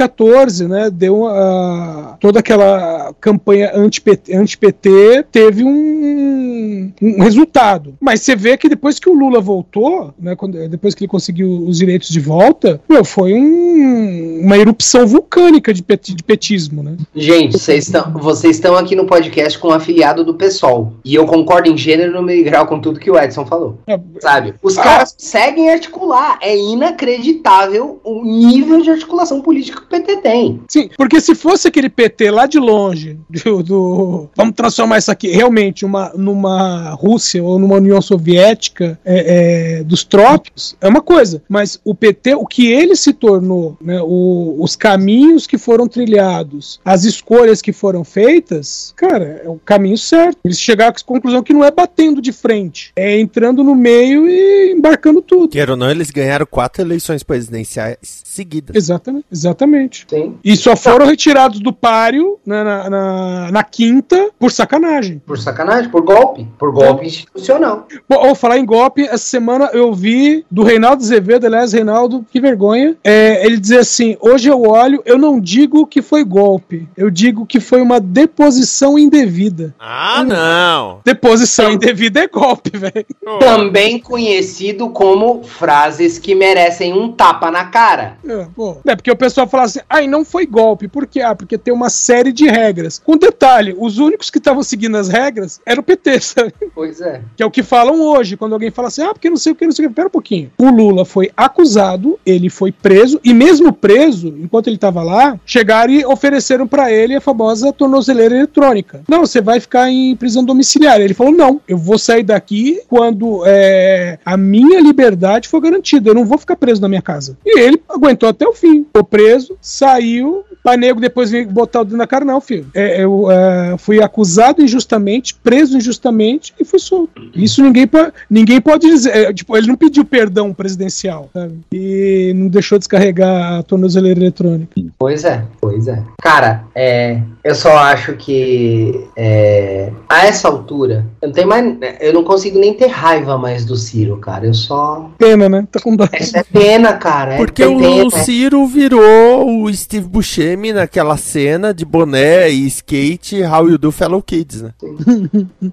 né, 0.69 0.91
deu 0.91 1.27
a, 1.27 2.17
toda 2.21 2.41
aquela 2.41 3.13
campanha 3.21 3.71
anti-PT, 3.75 4.35
anti-PT 4.35 5.25
teve 5.31 5.65
um, 5.65 6.91
um 7.01 7.23
resultado. 7.23 7.95
Mas 8.01 8.21
você 8.23 8.35
vê 8.37 8.57
que 8.57 8.69
depois 8.69 8.99
que 8.99 9.09
o 9.09 9.15
Lula 9.15 9.41
voltou, 9.41 10.13
né, 10.19 10.35
quando- 10.37 10.69
depois 10.69 10.95
que 10.95 11.05
ele 11.05 11.09
conseguiu 11.11 11.49
os 11.67 11.79
direitos 11.79 12.09
de 12.09 12.21
volta, 12.21 12.81
meu, 12.89 13.05
foi 13.05 13.35
um- 13.35 14.41
uma 14.45 14.57
erupção 14.59 15.07
vulcânica 15.07 15.73
de, 15.75 15.83
pet- 15.83 16.15
de 16.15 16.23
petismo, 16.23 16.83
né? 16.83 16.97
Gente, 17.15 17.59
vocês 17.59 17.87
estão 17.87 18.13
vocês 18.15 18.57
estão 18.57 18.75
aqui 18.77 18.95
no 18.97 19.07
podcast 19.07 19.59
com 19.59 19.69
um 19.69 19.73
afiliado 19.73 20.25
do 20.25 20.35
PSOL. 20.35 20.93
E 21.05 21.15
eu 21.15 21.27
concordo 21.27 21.69
em 21.69 21.77
gênero, 21.77 22.13
número 22.13 22.39
e 22.39 22.43
grau 22.43 22.67
com 22.67 22.81
tudo 22.81 22.99
que 23.01 23.11
o 23.11 23.19
Edson 23.19 23.45
falou. 23.47 23.79
Sabe? 24.21 24.55
Os 24.63 24.77
Ah. 24.79 24.83
caras 24.83 25.13
conseguem 25.13 25.71
articular. 25.71 26.39
É 26.43 26.57
inacreditável 26.57 28.01
o 28.05 28.25
nível 28.25 28.81
de 28.83 28.91
articulação 28.91 29.41
política 29.41 29.83
PT 29.91 30.17
tem. 30.19 30.61
Sim, 30.69 30.89
porque 30.97 31.21
se 31.21 31.35
fosse 31.35 31.69
aquele 31.69 31.89
PT 31.91 32.31
lá 32.31 32.47
de 32.47 32.59
longe, 32.59 33.19
do, 33.45 33.63
do- 33.63 34.31
vamos 34.37 34.55
transformar 34.55 34.99
isso 34.99 35.11
aqui 35.11 35.29
realmente 35.29 35.85
uma, 35.85 36.13
numa 36.17 36.91
Rússia 36.91 37.43
ou 37.43 37.59
numa 37.59 37.77
União 37.77 38.01
Soviética 38.01 38.99
é, 39.05 39.79
é, 39.81 39.85
dos 39.85 40.05
trópicos, 40.05 40.77
é 40.81 40.89
uma 40.89 41.03
coisa. 41.03 41.43
Mas 41.49 41.79
o 41.85 41.95
PT, 41.95 42.35
o 42.37 42.47
que 42.47 42.67
ele 42.71 42.95
se 42.97 43.13
tornou, 43.13 43.77
né, 43.83 44.01
o- 44.03 44.57
os 44.61 44.77
caminhos 44.77 45.47
que 45.47 45.59
foram 45.59 45.87
trilhados, 45.89 46.81
as 46.85 47.05
escolhas 47.05 47.61
que 47.61 47.73
foram 47.73 48.05
feitas, 48.05 48.93
cara, 48.97 49.43
é 49.45 49.49
o 49.49 49.57
caminho 49.65 49.99
certo. 49.99 50.39
Eles 50.45 50.61
chegaram 50.61 50.95
à 50.97 51.05
conclusão 51.05 51.43
que 51.43 51.53
não 51.53 51.65
é 51.65 51.71
batendo 51.71 52.23
de 52.23 52.33
frente, 52.33 52.93
é 52.95 53.19
entrando 53.19 53.65
no 53.65 53.75
meio 53.75 54.29
e 54.29 54.73
embarcando 54.73 55.21
tudo. 55.21 55.49
Queira 55.51 55.73
ou 55.73 55.77
não, 55.77 55.91
eles 55.91 56.11
ganharam 56.11 56.47
quatro 56.47 56.83
eleições 56.83 57.23
presidenciais 57.23 57.97
seguidas. 58.03 58.77
Exatamente, 58.77 59.27
exatamente. 59.33 59.80
Sim. 60.09 60.37
E 60.43 60.57
só 60.57 60.77
foram 60.77 61.07
retirados 61.07 61.61
do 61.61 61.73
páreo 61.73 62.39
né, 62.45 62.63
na, 62.63 62.91
na, 62.91 63.53
na 63.53 63.63
quinta 63.63 64.31
por 64.39 64.51
sacanagem. 64.51 65.21
Por 65.27 65.39
sacanagem, 65.39 65.91
por 65.91 66.03
golpe. 66.03 66.47
Por 66.59 66.73
golpe 66.73 67.07
institucional. 67.07 67.87
Bom, 68.09 68.27
vou 68.27 68.35
falar 68.35 68.59
em 68.59 68.65
golpe, 68.65 69.03
essa 69.03 69.19
semana 69.19 69.71
eu 69.73 69.93
vi 69.93 70.45
do 70.51 70.63
Reinaldo 70.63 71.03
Azevedo, 71.03 71.47
aliás, 71.47 71.73
Reinaldo, 71.73 72.25
que 72.31 72.41
vergonha. 72.41 72.97
é, 73.05 73.45
ele 73.45 73.59
dizer 73.59 73.79
assim: 73.79 74.17
hoje 74.21 74.49
eu 74.49 74.63
olho, 74.63 75.03
eu 75.05 75.19
não 75.19 75.41
digo 75.41 75.87
que 75.87 76.03
foi 76.03 76.25
golpe, 76.25 76.89
eu 76.97 77.11
digo 77.11 77.47
que 77.47 77.61
foi 77.61 77.81
uma 77.81 78.01
deposição 78.01 78.99
indevida. 78.99 79.75
Ah, 79.79 80.25
não! 80.25 81.01
Deposição 81.05 81.73
indevida 81.73 82.21
é 82.21 82.29
golpe, 82.29 82.71
velho. 82.77 83.07
Também 83.39 83.99
conhecido 83.99 84.91
como 84.91 85.43
frases 85.43 86.19
que 86.19 86.35
merecem 86.35 86.93
um 86.93 87.13
tapa 87.13 87.51
na 87.51 87.67
cara. 87.67 88.17
É, 88.27 88.47
pô. 88.55 88.79
É 88.87 88.97
porque 88.97 89.11
o 89.11 89.17
pessoal 89.17 89.47
fala 89.49 89.65
assim, 89.71 89.87
ai, 89.89 90.07
não 90.07 90.25
foi 90.25 90.47
golpe. 90.47 90.89
Por 90.89 91.07
quê? 91.07 91.21
Ah, 91.21 91.35
porque 91.35 91.59
tem 91.59 91.73
uma 91.73 91.91
série 91.91 92.33
de 92.33 92.47
regras. 92.47 92.99
Com 92.99 93.17
detalhe, 93.17 93.75
os 93.79 93.99
únicos 93.99 94.31
que 94.31 94.39
estavam 94.39 94.63
seguindo 94.63 94.97
as 94.97 95.09
regras 95.09 95.61
eram 95.65 95.81
o 95.81 95.85
PT, 95.85 96.21
sabe? 96.21 96.55
Pois 96.75 97.01
é. 97.01 97.23
Que 97.37 97.43
é 97.43 97.47
o 97.47 97.51
que 97.51 97.63
falam 97.63 98.01
hoje, 98.01 98.37
quando 98.37 98.53
alguém 98.53 98.71
fala 98.71 98.89
assim, 98.89 99.03
ah, 99.03 99.13
porque 99.13 99.31
não 99.31 99.37
sei 99.37 99.53
o 99.53 99.55
que, 99.55 99.65
não 99.65 99.73
sei 99.73 99.87
o 99.87 99.89
que. 99.89 99.95
Pera 99.95 100.09
um 100.09 100.11
pouquinho. 100.11 100.51
O 100.59 100.71
Lula 100.71 101.05
foi 101.05 101.31
acusado, 101.37 102.19
ele 102.25 102.49
foi 102.49 102.73
preso, 102.73 103.21
e 103.25 103.35
mesmo 103.35 103.73
preso, 103.73 104.29
enquanto 104.29 104.67
ele 104.67 104.77
estava 104.77 105.03
lá, 105.03 105.39
chegaram 105.45 105.93
e 105.93 106.05
ofereceram 106.05 106.67
pra 106.67 106.93
ele 106.93 107.15
a 107.15 107.21
famosa 107.21 107.73
tornozeleira 107.73 108.37
eletrônica. 108.37 109.03
Não, 109.09 109.21
você 109.21 109.41
vai 109.41 109.61
ficar 109.61 109.91
em 109.91 110.15
prisão 110.17 110.45
domiciliar. 110.45 111.01
Ele 111.01 111.15
falou, 111.15 111.33
não, 111.33 111.61
eu 111.67 111.79
vou 111.79 111.99
sair 111.99 112.23
daqui 112.23 112.81
quando 112.89 113.43
é, 113.47 114.19
a 114.25 114.37
minha 114.37 114.81
liberdade 114.81 115.49
for 115.49 115.61
garantida, 115.61 116.11
eu 116.11 116.15
não 116.15 116.25
vou 116.25 116.39
ficar 116.39 116.57
preso 116.57 116.81
na 116.81 116.89
minha 116.89 117.03
casa. 117.03 117.37
E 117.45 117.59
ele 117.59 117.83
aguentou 117.89 118.29
até 118.29 118.47
o 118.47 118.53
fim. 118.53 118.85
Ficou 118.85 119.05
preso, 119.05 119.57
saiu, 119.61 120.45
Pai 120.63 120.77
Negro 120.77 121.01
depois 121.01 121.31
veio 121.31 121.49
botar 121.49 121.81
o 121.81 121.85
dedo 121.85 121.97
na 121.97 122.07
cara, 122.07 122.25
não, 122.25 122.41
filho. 122.41 122.67
É, 122.75 123.03
eu 123.03 123.31
é, 123.31 123.77
fui 123.79 124.03
acusado 124.03 124.63
injustamente, 124.63 125.35
preso 125.35 125.77
injustamente 125.77 126.55
e 126.59 126.65
fui 126.65 126.79
solto. 126.79 127.23
Isso 127.35 127.63
ninguém, 127.63 127.89
ninguém 128.29 128.61
pode 128.61 128.87
dizer. 128.87 129.15
é, 129.15 129.33
tipo, 129.33 129.57
ele 129.57 129.67
não 129.67 129.77
pediu 129.77 130.05
perdão 130.05 130.53
presidencial, 130.53 131.29
sabe? 131.33 131.61
E 131.73 132.33
não 132.35 132.49
deixou 132.49 132.79
descarregar 132.79 133.59
a 133.59 133.63
tornozeleira 133.63 134.21
eletrônica. 134.21 134.81
Pois 134.99 135.25
é, 135.25 135.45
pois 135.61 135.89
é. 135.89 136.03
Cara, 136.23 136.65
é, 136.75 137.21
eu 137.43 137.55
só 137.55 137.77
acho 137.77 138.15
que 138.15 139.09
é, 139.17 139.91
a 140.09 140.27
essa 140.27 140.49
altura, 140.49 141.07
eu 141.23 141.29
não 141.29 141.35
tenho 141.35 141.49
mais. 141.49 141.77
Eu 142.01 142.13
não 142.13 142.25
consigo 142.25 142.59
nem 142.59 142.75
ter 142.75 142.89
raiva 142.89 143.39
mais 143.39 143.65
do 143.65 143.77
Ciro, 143.77 144.19
cara. 144.19 144.47
Eu 144.47 144.55
só. 144.55 145.11
Pena, 145.17 145.49
né? 145.49 145.67
Tá 145.71 145.81
com 145.81 145.97
dó. 145.97 146.05
É 146.13 146.43
pena, 146.43 146.93
cara. 146.95 147.35
É 147.35 147.37
Porque 147.37 147.65
o, 147.65 147.79
pena. 147.79 148.07
o 148.07 148.11
Ciro 148.11 148.67
virou 148.67 149.40
o 149.43 149.73
Steve 149.73 150.07
Buscemi 150.07 150.73
naquela 150.73 151.17
cena 151.17 151.73
de 151.73 151.85
boné 151.85 152.51
e 152.51 152.67
skate 152.67 153.43
How 153.43 153.71
You 153.71 153.79
Do 153.79 153.93
Fellow 153.93 154.23
Kids, 154.23 154.63
né? 154.63 154.71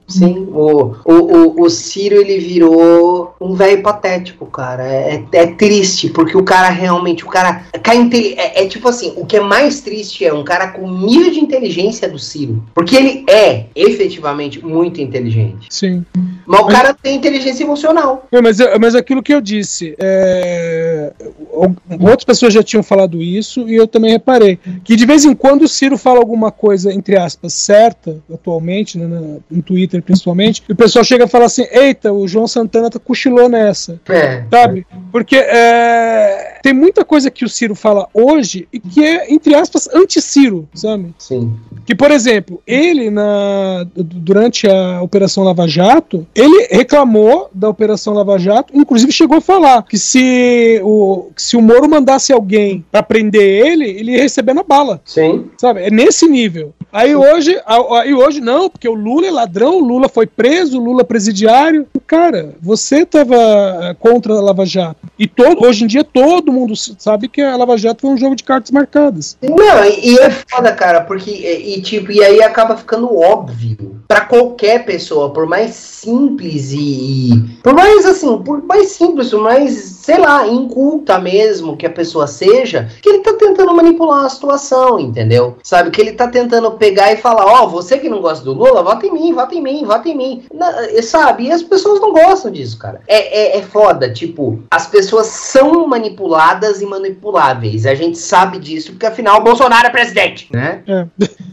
Sim, 0.07 0.47
o, 0.51 0.95
o, 1.05 1.13
o, 1.13 1.61
o 1.63 1.69
Ciro 1.69 2.15
ele 2.15 2.39
virou 2.39 3.35
um 3.39 3.53
velho 3.53 3.81
patético, 3.81 4.45
cara. 4.45 4.83
É, 4.83 5.23
é 5.31 5.47
triste, 5.47 6.09
porque 6.09 6.37
o 6.37 6.43
cara 6.43 6.69
realmente, 6.69 7.23
o 7.23 7.27
cara. 7.29 7.63
É, 7.73 8.63
é 8.63 8.67
tipo 8.67 8.87
assim, 8.87 9.13
o 9.15 9.25
que 9.25 9.37
é 9.37 9.41
mais 9.41 9.81
triste 9.81 10.25
é 10.25 10.33
um 10.33 10.43
cara 10.43 10.69
com 10.69 10.89
nível 10.89 11.31
de 11.31 11.39
inteligência 11.39 12.07
do 12.07 12.19
Ciro. 12.19 12.63
Porque 12.73 12.95
ele 12.95 13.25
é 13.29 13.65
efetivamente 13.75 14.63
muito 14.63 15.01
inteligente. 15.01 15.67
Sim. 15.69 16.05
Mas 16.45 16.61
o 16.61 16.67
cara 16.67 16.93
tem 16.93 17.15
inteligência 17.15 17.63
emocional. 17.63 18.27
É, 18.31 18.41
mas, 18.41 18.59
é- 18.59 18.77
mas 18.77 18.95
aquilo 18.95 19.23
que 19.23 19.33
eu 19.33 19.41
disse, 19.41 19.95
é, 19.99 21.11
outras 21.51 22.23
pessoas 22.23 22.53
já 22.53 22.63
tinham 22.63 22.83
falado 22.83 23.21
isso 23.21 23.56
isso 23.61 23.69
e 23.69 23.75
eu 23.75 23.87
também 23.87 24.11
reparei. 24.11 24.59
Que 24.83 24.95
de 24.95 25.05
vez 25.05 25.25
em 25.25 25.33
quando 25.33 25.63
o 25.63 25.67
Ciro 25.67 25.97
fala 25.97 26.19
alguma 26.19 26.51
coisa, 26.51 26.91
entre 26.93 27.17
aspas, 27.17 27.53
certa, 27.53 28.17
atualmente, 28.33 28.97
né, 28.97 29.07
na- 29.07 29.37
no 29.49 29.61
Twitter 29.63 30.01
principalmente, 30.01 30.63
e 30.67 30.71
o 30.71 30.75
pessoal 30.75 31.03
chega 31.03 31.25
e 31.25 31.27
fala 31.27 31.45
assim: 31.45 31.65
eita, 31.71 32.11
o 32.13 32.27
João 32.27 32.47
Santana 32.47 32.89
tá 32.89 32.99
cochilou 32.99 33.49
nessa. 33.49 33.99
É. 34.09 34.43
Sabe? 34.51 34.85
Porque 35.11 35.35
é, 35.81 36.59
tem 36.61 36.73
muita 36.73 37.03
coisa 37.05 37.29
que 37.31 37.45
o 37.45 37.49
Ciro 37.49 37.75
fala 37.75 38.07
hoje 38.13 38.67
e 38.71 38.79
que 38.79 39.03
é, 39.03 39.31
entre 39.33 39.55
aspas, 39.55 39.87
anti-Ciro, 39.93 40.67
sabe? 40.73 41.13
Sim. 41.17 41.53
Que, 41.85 41.95
por 41.95 42.11
exemplo, 42.11 42.61
ele, 42.67 43.09
na, 43.09 43.85
du- 43.95 44.03
durante 44.03 44.67
a 44.67 45.01
Operação 45.01 45.43
Lava 45.43 45.67
Jato, 45.67 46.27
ele 46.35 46.67
reclamou 46.71 47.49
da 47.53 47.69
Operação 47.69 48.13
Lava 48.13 48.37
Jato, 48.37 48.73
inclusive 48.75 49.11
chegou 49.11 49.37
a 49.37 49.41
falar 49.41 49.83
que 49.83 49.97
se 49.97 50.81
o, 50.83 51.29
que 51.35 51.41
se 51.41 51.55
o 51.55 51.61
Moro 51.61 51.87
mandasse 51.89 52.33
alguém 52.33 52.83
pra 52.91 53.01
prender 53.03 53.46
ele, 53.47 53.85
ele 53.89 54.11
ia 54.11 54.21
receber 54.21 54.53
na 54.53 54.63
bala. 54.63 55.01
Sim. 55.05 55.45
Sabe? 55.57 55.83
É 55.83 55.89
nesse 55.91 56.27
nível. 56.27 56.73
Aí 56.91 57.15
hoje, 57.15 57.59
aí 58.01 58.13
hoje 58.13 58.39
não, 58.39 58.69
porque 58.69 58.87
o 58.87 58.93
Lula 58.93 59.27
é 59.27 59.31
ladrão, 59.31 59.77
o 59.77 59.83
Lula 59.85 60.07
foi 60.07 60.25
preso, 60.25 60.79
o 60.79 60.83
Lula 60.83 61.01
é 61.01 61.03
presidiário. 61.03 61.85
Cara, 62.07 62.55
você 62.61 63.05
tava 63.05 63.35
eh, 63.35 63.95
contra 63.99 64.33
a 64.33 64.41
Lava 64.41 64.65
Jato. 64.65 64.95
E 65.19 65.27
todo, 65.27 65.65
hoje 65.65 65.83
em 65.83 65.87
dia 65.87 66.03
todo 66.03 66.51
mundo 66.51 66.73
sabe 66.75 67.27
que 67.27 67.41
a 67.41 67.55
Lava 67.57 67.77
Jato 67.77 68.01
foi 68.01 68.11
um 68.11 68.17
jogo 68.17 68.35
de 68.35 68.43
cartas 68.43 68.71
marcadas. 68.71 69.37
Não, 69.41 69.83
e, 69.85 70.13
e 70.13 70.17
é 70.19 70.29
foda, 70.31 70.71
cara, 70.71 71.01
porque 71.01 71.29
e, 71.29 71.77
e, 71.77 71.81
tipo, 71.81 72.11
e 72.11 72.23
aí 72.23 72.41
acaba 72.41 72.77
ficando 72.77 73.13
óbvio 73.19 74.01
pra 74.07 74.21
qualquer 74.21 74.85
pessoa, 74.85 75.29
por 75.31 75.45
mais 75.45 75.71
simples 75.75 76.71
e, 76.71 77.33
e- 77.33 77.57
por 77.61 77.73
mais 77.73 78.05
assim, 78.05 78.37
por 78.41 78.63
mais 78.63 78.89
simples, 78.89 79.29
por 79.29 79.41
mais, 79.41 79.73
sei 79.73 80.17
lá, 80.17 80.47
inculta 80.47 81.19
mesmo 81.19 81.75
que 81.75 81.85
a 81.85 81.89
pessoa 81.89 82.27
seja, 82.27 82.89
que 83.01 83.09
ele 83.09 83.19
tá 83.19 83.33
tentando 83.37 83.73
manipular 83.73 84.25
a 84.25 84.29
situação, 84.29 84.99
entendeu? 84.99 85.57
Sabe 85.63 85.91
que 85.91 86.01
ele 86.01 86.13
tá 86.13 86.27
tentando 86.27 86.71
pegar 86.71 87.11
e 87.13 87.17
falar, 87.17 87.45
ó, 87.45 87.67
você 87.67 87.97
que 87.97 88.09
não 88.09 88.21
gosta 88.21 88.43
do 88.43 88.53
Lula, 88.53 88.83
vota 88.83 89.05
em 89.05 89.11
mim, 89.13 89.33
vota 89.33 89.55
em 89.55 89.61
mim, 89.61 89.85
vota 89.85 90.09
em 90.09 90.15
mim. 90.17 90.43
Na- 90.53 90.73
sabe? 91.01 91.45
E 91.45 91.51
as 91.51 91.63
pessoas 91.63 91.99
não 92.01 92.11
gostam 92.11 92.51
disso, 92.51 92.77
cara. 92.77 93.01
É, 93.07 93.55
é, 93.55 93.57
é 93.57 93.61
foda, 93.61 94.11
tipo, 94.11 94.59
as 94.71 94.87
pessoas 94.87 95.27
são 95.27 95.87
manipuladas 95.87 96.81
e 96.81 96.85
manipuláveis. 96.85 97.85
A 97.85 97.95
gente 97.95 98.17
sabe 98.17 98.59
disso, 98.59 98.91
porque 98.91 99.05
afinal 99.05 99.39
o 99.39 99.43
Bolsonaro 99.43 99.87
é 99.87 99.89
presidente, 99.89 100.47
né? 100.51 100.81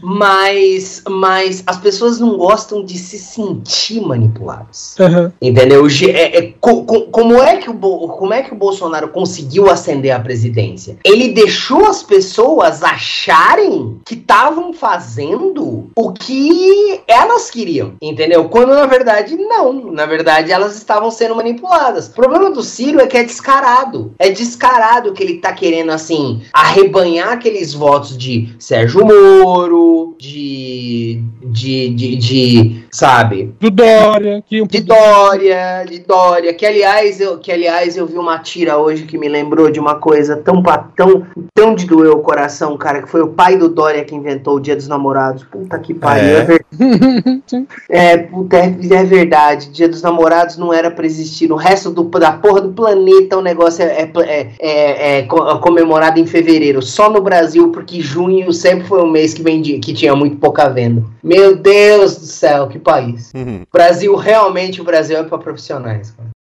Mas, 0.01 1.01
mas 1.09 1.63
as 1.65 1.77
pessoas 1.77 2.19
não 2.19 2.37
gostam 2.37 2.83
de 2.85 2.97
se 2.97 3.17
sentir 3.17 4.01
manipuladas. 4.01 4.95
Aham. 4.99 5.31
Entendeu? 5.41 5.85
É- 6.09 6.37
é 6.37 6.53
co- 6.59 6.83
co- 6.83 7.01
como, 7.07 7.41
é 7.41 7.57
que 7.57 7.69
o, 7.69 7.73
como 7.75 8.33
é 8.33 8.41
que 8.43 8.53
o 8.53 8.57
Bolsonaro 8.57 9.07
conseguiu 9.09 9.69
ascender 9.69 10.11
à 10.15 10.19
presidência? 10.19 10.97
Ele 11.03 11.29
deixou 11.29 11.74
as 11.83 12.03
pessoas 12.03 12.83
acharem 12.83 13.99
que 14.05 14.13
estavam 14.13 14.71
fazendo 14.73 15.89
o 15.95 16.11
que 16.13 17.01
elas 17.07 17.49
queriam, 17.49 17.93
entendeu? 18.01 18.47
Quando 18.49 18.73
na 18.75 18.85
verdade 18.85 19.35
não. 19.35 19.73
Na 19.91 20.05
verdade 20.05 20.51
elas 20.51 20.75
estavam 20.77 21.09
sendo 21.09 21.35
manipuladas. 21.35 22.07
O 22.07 22.13
problema 22.13 22.51
do 22.51 22.61
Ciro 22.61 22.99
é 23.01 23.07
que 23.07 23.17
é 23.17 23.23
descarado. 23.23 24.13
É 24.19 24.29
descarado 24.29 25.13
que 25.13 25.23
ele 25.23 25.37
tá 25.39 25.51
querendo, 25.53 25.91
assim, 25.91 26.41
arrebanhar 26.53 27.29
aqueles 27.29 27.73
votos 27.73 28.17
de 28.17 28.53
Sérgio 28.59 29.05
Moro, 29.05 30.15
de. 30.19 31.21
de. 31.43 31.89
de. 31.89 32.15
de 32.17 32.85
sabe? 32.91 33.53
Do 33.59 33.69
Dória, 33.69 34.43
que 34.47 34.65
De 34.65 34.81
Dória, 34.81 35.85
de 35.87 35.99
Dória, 35.99 36.53
que 36.53 36.65
aliás, 36.65 37.19
eu, 37.19 37.37
que 37.37 37.51
aliás 37.51 37.97
eu 37.97 38.05
vi 38.05 38.17
uma 38.17 38.39
tira 38.39 38.77
hoje 38.77 39.03
que 39.05 39.17
me 39.17 39.27
lembrou 39.27 39.69
de 39.69 39.79
uma 39.79 39.95
coisa 39.95 40.37
tão, 40.37 40.63
pa- 40.63 40.89
tão, 40.95 41.25
tão 41.65 41.73
de 41.75 41.85
doer 41.87 42.11
o 42.11 42.19
coração, 42.19 42.77
cara, 42.77 43.01
que 43.01 43.09
foi 43.09 43.21
o 43.21 43.29
pai 43.29 43.57
do 43.57 43.67
Dória 43.67 44.03
que 44.05 44.13
inventou 44.13 44.55
o 44.55 44.59
Dia 44.59 44.75
dos 44.75 44.87
Namorados. 44.87 45.43
Puta 45.45 45.79
que 45.79 45.93
pariu, 45.95 46.35
É? 46.35 46.39
é, 46.39 46.43
ver- 46.43 46.65
é, 47.89 48.17
puta, 48.17 48.57
é, 48.57 48.65
é 48.91 49.03
verdade. 49.03 49.69
Dia 49.71 49.89
dos 49.89 50.01
Namorados 50.03 50.57
não 50.57 50.71
era 50.71 50.91
pra 50.91 51.05
existir. 51.05 51.47
No 51.47 51.55
resto 51.55 51.89
do, 51.89 52.03
da 52.03 52.33
porra 52.33 52.61
do 52.61 52.71
planeta 52.71 53.37
o 53.37 53.41
negócio 53.41 53.83
é, 53.83 54.01
é, 54.03 54.11
é- 54.21 54.51
é- 54.59 55.17
é 55.19 55.21
co- 55.23 55.57
comemorado 55.59 56.19
em 56.19 56.25
fevereiro. 56.27 56.81
Só 56.83 57.09
no 57.09 57.21
Brasil, 57.21 57.71
porque 57.71 57.99
junho 57.99 58.53
sempre 58.53 58.85
foi 58.87 59.01
um 59.01 59.09
mês 59.09 59.33
que, 59.33 59.41
vendia, 59.41 59.79
que 59.79 59.93
tinha 59.93 60.15
muito 60.15 60.37
pouca 60.37 60.69
venda. 60.69 61.03
Meu 61.23 61.55
Deus 61.55 62.15
do 62.17 62.25
céu, 62.25 62.67
que 62.67 62.77
país. 62.77 63.31
Brasil, 63.73 64.15
realmente, 64.15 64.81
o 64.81 64.83
Brasil 64.83 65.17
é 65.17 65.23
pra 65.23 65.37
profissionais. 65.39 66.11
cara. 66.11 66.34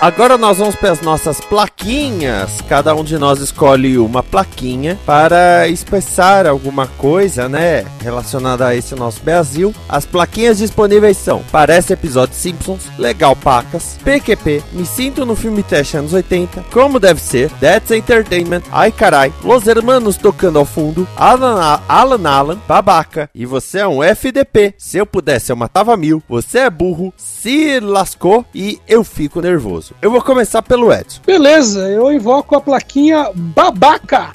Agora 0.00 0.38
nós 0.38 0.56
vamos 0.56 0.74
para 0.76 0.92
as 0.92 1.02
nossas 1.02 1.42
plaquinhas. 1.42 2.62
Cada 2.62 2.94
um 2.94 3.04
de 3.04 3.18
nós 3.18 3.38
escolhe 3.38 3.98
uma 3.98 4.22
plaquinha 4.22 4.98
para 5.04 5.68
expressar 5.68 6.46
alguma 6.46 6.86
coisa, 6.86 7.50
né, 7.50 7.84
relacionada 8.02 8.66
a 8.66 8.74
esse 8.74 8.94
nosso 8.94 9.22
Brasil. 9.22 9.74
As 9.86 10.06
plaquinhas 10.06 10.56
disponíveis 10.56 11.18
são: 11.18 11.44
Parece 11.52 11.92
episódio 11.92 12.34
Simpsons, 12.34 12.88
Legal 12.98 13.36
Pacas, 13.36 13.98
PQP, 14.02 14.62
Me 14.72 14.86
Sinto 14.86 15.26
no 15.26 15.36
filme 15.36 15.62
Trash 15.62 15.96
anos 15.96 16.14
80, 16.14 16.64
Como 16.72 16.98
Deve 16.98 17.20
Ser, 17.20 17.50
That's 17.60 17.90
Entertainment, 17.90 18.62
Ai 18.72 18.90
Carai, 18.90 19.30
Los 19.44 19.66
Hermanos 19.66 20.16
tocando 20.16 20.58
ao 20.58 20.64
fundo, 20.64 21.06
Alan 21.14 21.78
Alan, 21.86 22.26
Alan 22.26 22.58
Babaca, 22.66 23.28
e 23.34 23.44
você 23.44 23.80
é 23.80 23.86
um 23.86 24.02
FDP. 24.02 24.72
Se 24.78 24.96
eu 24.96 25.04
pudesse 25.04 25.52
eu 25.52 25.56
matava 25.56 25.94
mil, 25.94 26.22
você 26.26 26.60
é 26.60 26.70
burro, 26.70 27.12
se 27.18 27.78
lascou 27.80 28.46
e 28.54 28.80
eu 28.88 29.04
fico 29.04 29.42
nervoso. 29.42 29.89
Eu 30.00 30.10
vou 30.10 30.22
começar 30.22 30.62
pelo 30.62 30.92
Edson. 30.92 31.20
Beleza, 31.26 31.80
eu 31.88 32.10
invoco 32.12 32.56
a 32.56 32.60
plaquinha 32.60 33.30
babaca. 33.34 34.30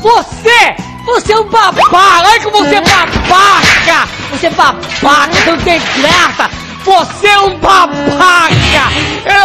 Você! 0.00 0.76
Você 1.06 1.32
é 1.32 1.40
um 1.40 1.48
babaca! 1.48 1.96
Olha 1.96 2.40
como 2.42 2.58
você 2.58 2.74
é 2.76 2.80
babaca! 2.80 4.08
Você 4.30 4.46
é 4.46 4.50
babaca, 4.50 5.32
você 5.32 5.50
não 5.50 5.58
tem 5.58 5.80
graça! 5.80 6.50
Você 6.84 7.26
é 7.26 7.38
um 7.40 7.58
babaca! 7.58 8.54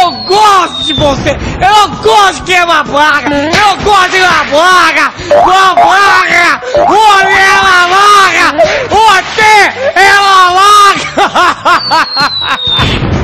Eu 0.00 0.12
gosto 0.24 0.84
de 0.84 0.94
você! 0.94 1.30
Eu 1.30 1.88
gosto 2.02 2.34
de 2.36 2.42
quem 2.42 2.56
é 2.56 2.66
babaca! 2.66 3.28
Eu 3.34 3.76
gosto 3.84 4.10
de 4.10 4.20
babaca! 4.20 5.12
Babaca! 5.28 6.60
Você 6.72 7.38
é 7.38 7.56
babaca! 7.62 8.46
Você 8.90 9.52
é 9.94 10.12
babaca! 12.76 13.15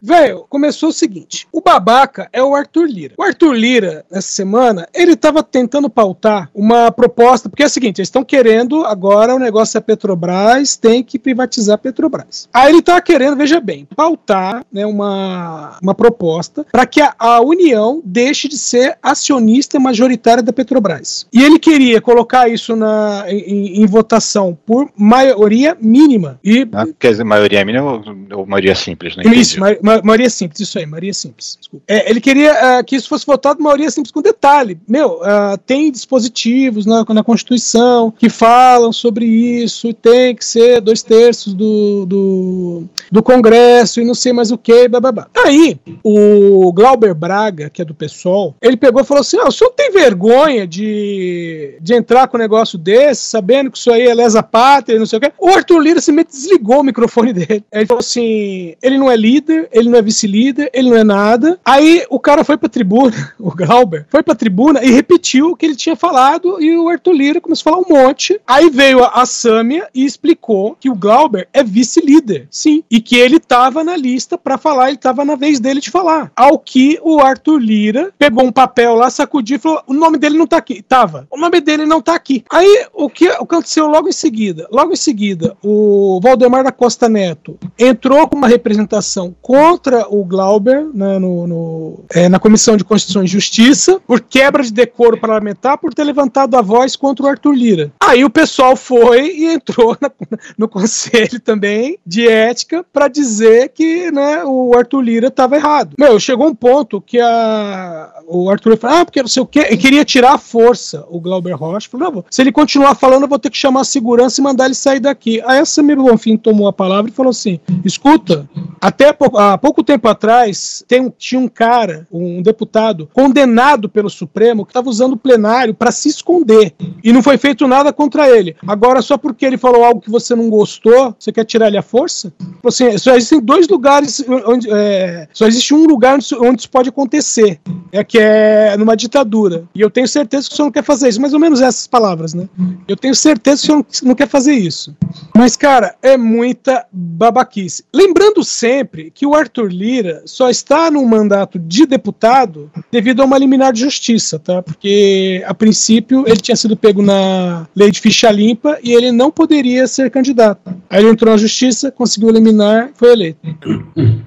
Velho, 0.00 0.46
começou 0.48 0.90
o 0.90 0.92
seguinte: 0.92 1.46
o 1.52 1.60
babaca 1.60 2.28
é 2.32 2.42
o 2.42 2.54
Arthur 2.54 2.86
Lira. 2.86 3.14
O 3.16 3.22
Arthur 3.22 3.52
Lira, 3.52 4.04
essa 4.10 4.28
semana, 4.28 4.88
ele 4.94 5.16
tava 5.16 5.42
tentando 5.42 5.88
pautar 5.88 6.50
uma 6.54 6.90
proposta, 6.90 7.48
porque 7.48 7.62
é 7.62 7.66
o 7.66 7.70
seguinte: 7.70 7.98
eles 7.98 8.08
estão 8.08 8.24
querendo 8.24 8.84
agora 8.84 9.34
o 9.34 9.38
negócio 9.38 9.78
é 9.78 9.80
Petrobras, 9.80 10.76
tem 10.76 11.02
que 11.02 11.18
privatizar 11.18 11.74
a 11.74 11.78
Petrobras. 11.78 12.48
Aí 12.52 12.72
ele 12.72 12.82
tava 12.82 13.00
querendo, 13.00 13.36
veja 13.36 13.60
bem, 13.60 13.86
pautar 13.96 14.64
né, 14.72 14.84
uma, 14.86 15.78
uma 15.82 15.94
proposta 15.94 16.66
para 16.70 16.86
que 16.86 17.00
a, 17.00 17.14
a 17.18 17.40
União 17.40 18.02
deixe 18.04 18.48
de 18.48 18.58
ser 18.58 18.98
acionista 19.02 19.78
majoritária 19.78 20.42
da 20.42 20.52
Petrobras. 20.52 21.26
E 21.32 21.42
ele 21.42 21.58
queria 21.58 22.00
colocar 22.00 22.48
isso 22.48 22.76
na, 22.76 23.24
em, 23.28 23.82
em 23.82 23.86
votação 23.86 24.56
por 24.66 24.90
maioria 24.96 25.76
mínima. 25.80 26.38
E 26.44 26.66
Ah, 26.72 26.86
Quer 26.98 27.10
dizer, 27.12 27.24
maioria 27.24 27.64
mínima 27.64 27.92
ou, 27.92 28.38
ou 28.38 28.46
maioria 28.46 28.74
simples, 28.74 29.16
né? 29.16 29.22
Isso, 29.46 29.60
ma 29.60 29.76
ma 29.82 30.02
maioria 30.02 30.30
simples, 30.30 30.60
isso 30.60 30.78
aí, 30.78 30.86
maioria 30.86 31.14
simples. 31.14 31.58
É, 31.86 32.10
ele 32.10 32.20
queria 32.20 32.52
ah, 32.52 32.84
que 32.84 32.96
isso 32.96 33.08
fosse 33.08 33.26
votado 33.26 33.62
maioria 33.62 33.90
simples 33.90 34.12
com 34.12 34.22
detalhe. 34.22 34.78
Meu, 34.88 35.20
ah, 35.22 35.58
tem 35.64 35.90
dispositivos 35.90 36.86
na, 36.86 37.04
na 37.08 37.24
Constituição 37.24 38.10
que 38.10 38.28
falam 38.28 38.92
sobre 38.92 39.26
isso, 39.26 39.88
e 39.88 39.94
tem 39.94 40.34
que 40.34 40.44
ser 40.44 40.80
dois 40.80 41.02
terços 41.02 41.54
do, 41.54 42.06
do, 42.06 42.84
do 43.10 43.22
Congresso 43.22 44.00
e 44.00 44.04
não 44.04 44.14
sei 44.14 44.32
mais 44.32 44.50
o 44.50 44.58
que, 44.58 44.88
bababá. 44.88 45.28
Aí, 45.34 45.78
o 46.02 46.72
Glauber 46.72 47.14
Braga, 47.14 47.70
que 47.70 47.82
é 47.82 47.84
do 47.84 47.94
PSOL, 47.94 48.54
ele 48.60 48.76
pegou 48.76 49.02
e 49.02 49.04
falou 49.04 49.20
assim: 49.20 49.38
ah, 49.38 49.48
o 49.48 49.52
senhor 49.52 49.70
tem 49.70 49.92
vergonha 49.92 50.66
de, 50.66 51.76
de 51.80 51.94
entrar 51.94 52.28
com 52.28 52.36
um 52.36 52.40
negócio 52.40 52.78
desse, 52.78 53.22
sabendo 53.22 53.70
que 53.70 53.78
isso 53.78 53.90
aí 53.90 54.02
é 54.02 54.14
lesa 54.14 54.42
pátria 54.42 54.96
e 54.96 54.98
não 54.98 55.06
sei 55.06 55.18
o 55.18 55.20
quê? 55.20 55.32
O 55.38 55.48
Arthur 55.48 55.78
Lira 55.78 56.00
simplesmente 56.00 56.32
desligou 56.32 56.80
o 56.80 56.84
microfone 56.84 57.32
dele. 57.32 57.64
Ele 57.72 57.86
falou 57.86 58.00
assim: 58.00 58.74
ele 58.82 58.98
não 58.98 59.10
é 59.10 59.16
líder, 59.36 59.68
ele 59.72 59.88
não 59.88 59.98
é 59.98 60.02
vice-líder, 60.02 60.70
ele 60.72 60.90
não 60.90 60.96
é 60.96 61.04
nada. 61.04 61.58
Aí 61.64 62.04
o 62.08 62.18
cara 62.18 62.44
foi 62.44 62.56
pra 62.56 62.68
tribuna, 62.68 63.32
o 63.38 63.50
Glauber, 63.54 64.06
foi 64.08 64.22
pra 64.22 64.34
tribuna 64.34 64.82
e 64.82 64.90
repetiu 64.90 65.50
o 65.50 65.56
que 65.56 65.66
ele 65.66 65.76
tinha 65.76 65.96
falado 65.96 66.60
e 66.60 66.76
o 66.76 66.88
Arthur 66.88 67.12
Lira 67.12 67.40
começou 67.40 67.70
a 67.70 67.74
falar 67.74 67.86
um 67.86 68.02
monte. 68.02 68.40
Aí 68.46 68.70
veio 68.70 69.04
a, 69.04 69.26
Sâmia 69.26 69.88
e 69.92 70.04
explicou 70.04 70.76
que 70.78 70.88
o 70.88 70.94
Glauber 70.94 71.48
é 71.52 71.62
vice-líder, 71.62 72.46
sim, 72.50 72.84
e 72.90 73.00
que 73.00 73.16
ele 73.16 73.40
tava 73.40 73.82
na 73.82 73.96
lista 73.96 74.38
pra 74.38 74.56
falar, 74.56 74.88
ele 74.88 74.96
tava 74.96 75.24
na 75.24 75.34
vez 75.34 75.58
dele 75.58 75.80
de 75.80 75.90
falar. 75.90 76.30
Ao 76.34 76.58
que 76.58 76.98
o 77.02 77.20
Arthur 77.20 77.58
Lira 77.58 78.12
pegou 78.16 78.44
um 78.44 78.52
papel 78.52 78.94
lá, 78.94 79.10
sacudiu 79.10 79.56
e 79.56 79.58
falou: 79.58 79.82
o 79.86 79.92
nome 79.92 80.16
dele 80.16 80.38
não 80.38 80.46
tá 80.46 80.56
aqui. 80.56 80.80
Tava. 80.80 81.26
O 81.30 81.36
nome 81.36 81.60
dele 81.60 81.84
não 81.84 82.00
tá 82.00 82.14
aqui. 82.14 82.44
Aí 82.50 82.86
o 82.94 83.10
que 83.10 83.28
aconteceu 83.28 83.88
logo 83.88 84.08
em 84.08 84.12
seguida? 84.12 84.68
Logo 84.70 84.92
em 84.92 84.96
seguida, 84.96 85.56
o 85.62 86.20
Valdemar 86.22 86.64
da 86.64 86.72
Costa 86.72 87.08
Neto 87.08 87.58
entrou 87.78 88.28
com 88.28 88.36
uma 88.36 88.48
representação 88.48 89.25
contra 89.40 90.06
o 90.08 90.24
Glauber 90.24 90.86
né, 90.92 91.18
no, 91.18 91.46
no 91.46 92.04
é, 92.12 92.28
na 92.28 92.38
Comissão 92.38 92.76
de 92.76 92.84
Constituição 92.84 93.24
e 93.24 93.26
Justiça 93.26 94.00
por 94.06 94.20
quebra 94.20 94.62
de 94.62 94.72
decoro 94.72 95.18
parlamentar 95.18 95.78
por 95.78 95.94
ter 95.94 96.04
levantado 96.04 96.56
a 96.56 96.62
voz 96.62 96.96
contra 96.96 97.24
o 97.24 97.28
Arthur 97.28 97.54
Lira. 97.54 97.92
Aí 98.00 98.24
o 98.24 98.30
pessoal 98.30 98.76
foi 98.76 99.30
e 99.36 99.46
entrou 99.46 99.96
na, 100.00 100.10
no 100.56 100.68
conselho 100.68 101.40
também 101.40 101.98
de 102.06 102.28
ética 102.28 102.84
para 102.92 103.08
dizer 103.08 103.70
que 103.70 104.10
né, 104.10 104.44
o 104.44 104.72
Arthur 104.76 105.00
Lira 105.00 105.28
estava 105.28 105.56
errado. 105.56 105.94
Meu, 105.98 106.18
chegou 106.18 106.46
um 106.46 106.54
ponto 106.54 107.00
que 107.00 107.20
a, 107.20 108.15
o 108.28 108.50
Arthur 108.50 108.76
falou, 108.76 108.98
ah, 108.98 109.04
porque 109.04 109.20
não 109.20 109.28
sei 109.28 109.42
o 109.42 109.46
quê, 109.46 109.76
queria 109.76 110.04
tirar 110.04 110.34
a 110.34 110.38
força 110.38 111.04
o 111.08 111.20
Glauber 111.20 111.54
Rocha. 111.54 111.88
Falou, 111.90 112.12
não, 112.12 112.24
se 112.30 112.42
ele 112.42 112.52
continuar 112.52 112.94
falando, 112.94 113.22
eu 113.22 113.28
vou 113.28 113.38
ter 113.38 113.50
que 113.50 113.56
chamar 113.56 113.80
a 113.82 113.84
segurança 113.84 114.40
e 114.40 114.44
mandar 114.44 114.66
ele 114.66 114.74
sair 114.74 115.00
daqui. 115.00 115.42
Aí 115.46 115.58
a 115.58 115.64
Samir 115.64 115.96
Bonfim 115.96 116.36
tomou 116.36 116.68
a 116.68 116.72
palavra 116.72 117.10
e 117.10 117.14
falou 117.14 117.30
assim: 117.30 117.60
escuta, 117.84 118.48
até 118.80 119.12
pou, 119.12 119.36
há 119.38 119.56
pouco 119.56 119.82
tempo 119.82 120.08
atrás 120.08 120.84
tem, 120.86 121.12
tinha 121.16 121.40
um 121.40 121.48
cara, 121.48 122.06
um 122.10 122.42
deputado, 122.42 123.08
condenado 123.12 123.88
pelo 123.88 124.10
Supremo 124.10 124.64
que 124.64 124.70
estava 124.70 124.88
usando 124.88 125.14
o 125.14 125.16
plenário 125.16 125.74
para 125.74 125.90
se 125.90 126.08
esconder. 126.08 126.72
E 127.02 127.12
não 127.12 127.22
foi 127.22 127.38
feito 127.38 127.66
nada 127.66 127.92
contra 127.92 128.28
ele. 128.28 128.56
Agora, 128.66 129.02
só 129.02 129.16
porque 129.16 129.46
ele 129.46 129.58
falou 129.58 129.84
algo 129.84 130.00
que 130.00 130.10
você 130.10 130.34
não 130.34 130.50
gostou, 130.50 131.14
você 131.18 131.32
quer 131.32 131.44
tirar 131.44 131.68
ele 131.68 131.78
à 131.78 131.82
força? 131.82 132.32
Assim, 132.64 132.96
só 132.98 133.14
existem 133.14 133.40
dois 133.40 133.68
lugares 133.68 134.24
onde. 134.46 134.68
É, 134.70 135.28
só 135.32 135.46
existe 135.46 135.74
um 135.74 135.86
lugar 135.86 136.18
onde, 136.40 136.60
isso 136.60 136.70
pode 136.70 136.88
acontecer. 136.88 137.60
É 137.92 138.02
que 138.16 138.20
é 138.20 138.76
numa 138.78 138.96
ditadura. 138.96 139.64
E 139.74 139.80
eu 139.82 139.90
tenho 139.90 140.08
certeza 140.08 140.48
que 140.48 140.54
o 140.54 140.56
senhor 140.56 140.66
não 140.66 140.72
quer 140.72 140.82
fazer 140.82 141.08
isso. 141.08 141.20
Mais 141.20 141.34
ou 141.34 141.40
menos 141.40 141.60
essas 141.60 141.86
palavras, 141.86 142.32
né? 142.32 142.48
Eu 142.88 142.96
tenho 142.96 143.14
certeza 143.14 143.60
que 143.60 143.64
o 143.64 143.66
senhor 143.66 143.86
não 144.04 144.14
quer 144.14 144.26
fazer 144.26 144.54
isso. 144.54 144.96
Mas, 145.36 145.54
cara, 145.54 145.94
é 146.02 146.16
muita 146.16 146.86
babaquice. 146.90 147.84
Lembrando 147.94 148.42
sempre 148.42 149.10
que 149.10 149.26
o 149.26 149.34
Arthur 149.34 149.70
Lira 149.70 150.22
só 150.24 150.48
está 150.48 150.90
no 150.90 151.04
mandato 151.04 151.58
de 151.58 151.84
deputado 151.84 152.70
devido 152.90 153.20
a 153.20 153.26
uma 153.26 153.36
liminar 153.36 153.72
de 153.72 153.80
justiça, 153.80 154.38
tá? 154.38 154.62
Porque, 154.62 155.44
a 155.46 155.52
princípio, 155.52 156.24
ele 156.26 156.38
tinha 156.38 156.56
sido 156.56 156.76
pego 156.76 157.02
na 157.02 157.66
lei 157.76 157.90
de 157.90 158.00
ficha 158.00 158.30
limpa 158.30 158.78
e 158.82 158.94
ele 158.94 159.12
não 159.12 159.30
poderia 159.30 159.86
ser 159.86 160.10
candidato. 160.10 160.74
Aí 160.88 161.02
ele 161.02 161.10
entrou 161.10 161.32
na 161.32 161.36
justiça, 161.36 161.90
conseguiu 161.90 162.30
eliminar, 162.30 162.90
foi 162.94 163.12
eleito. 163.12 163.46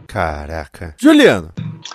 Caraca. 0.05 0.95
Juliano. 0.97 1.49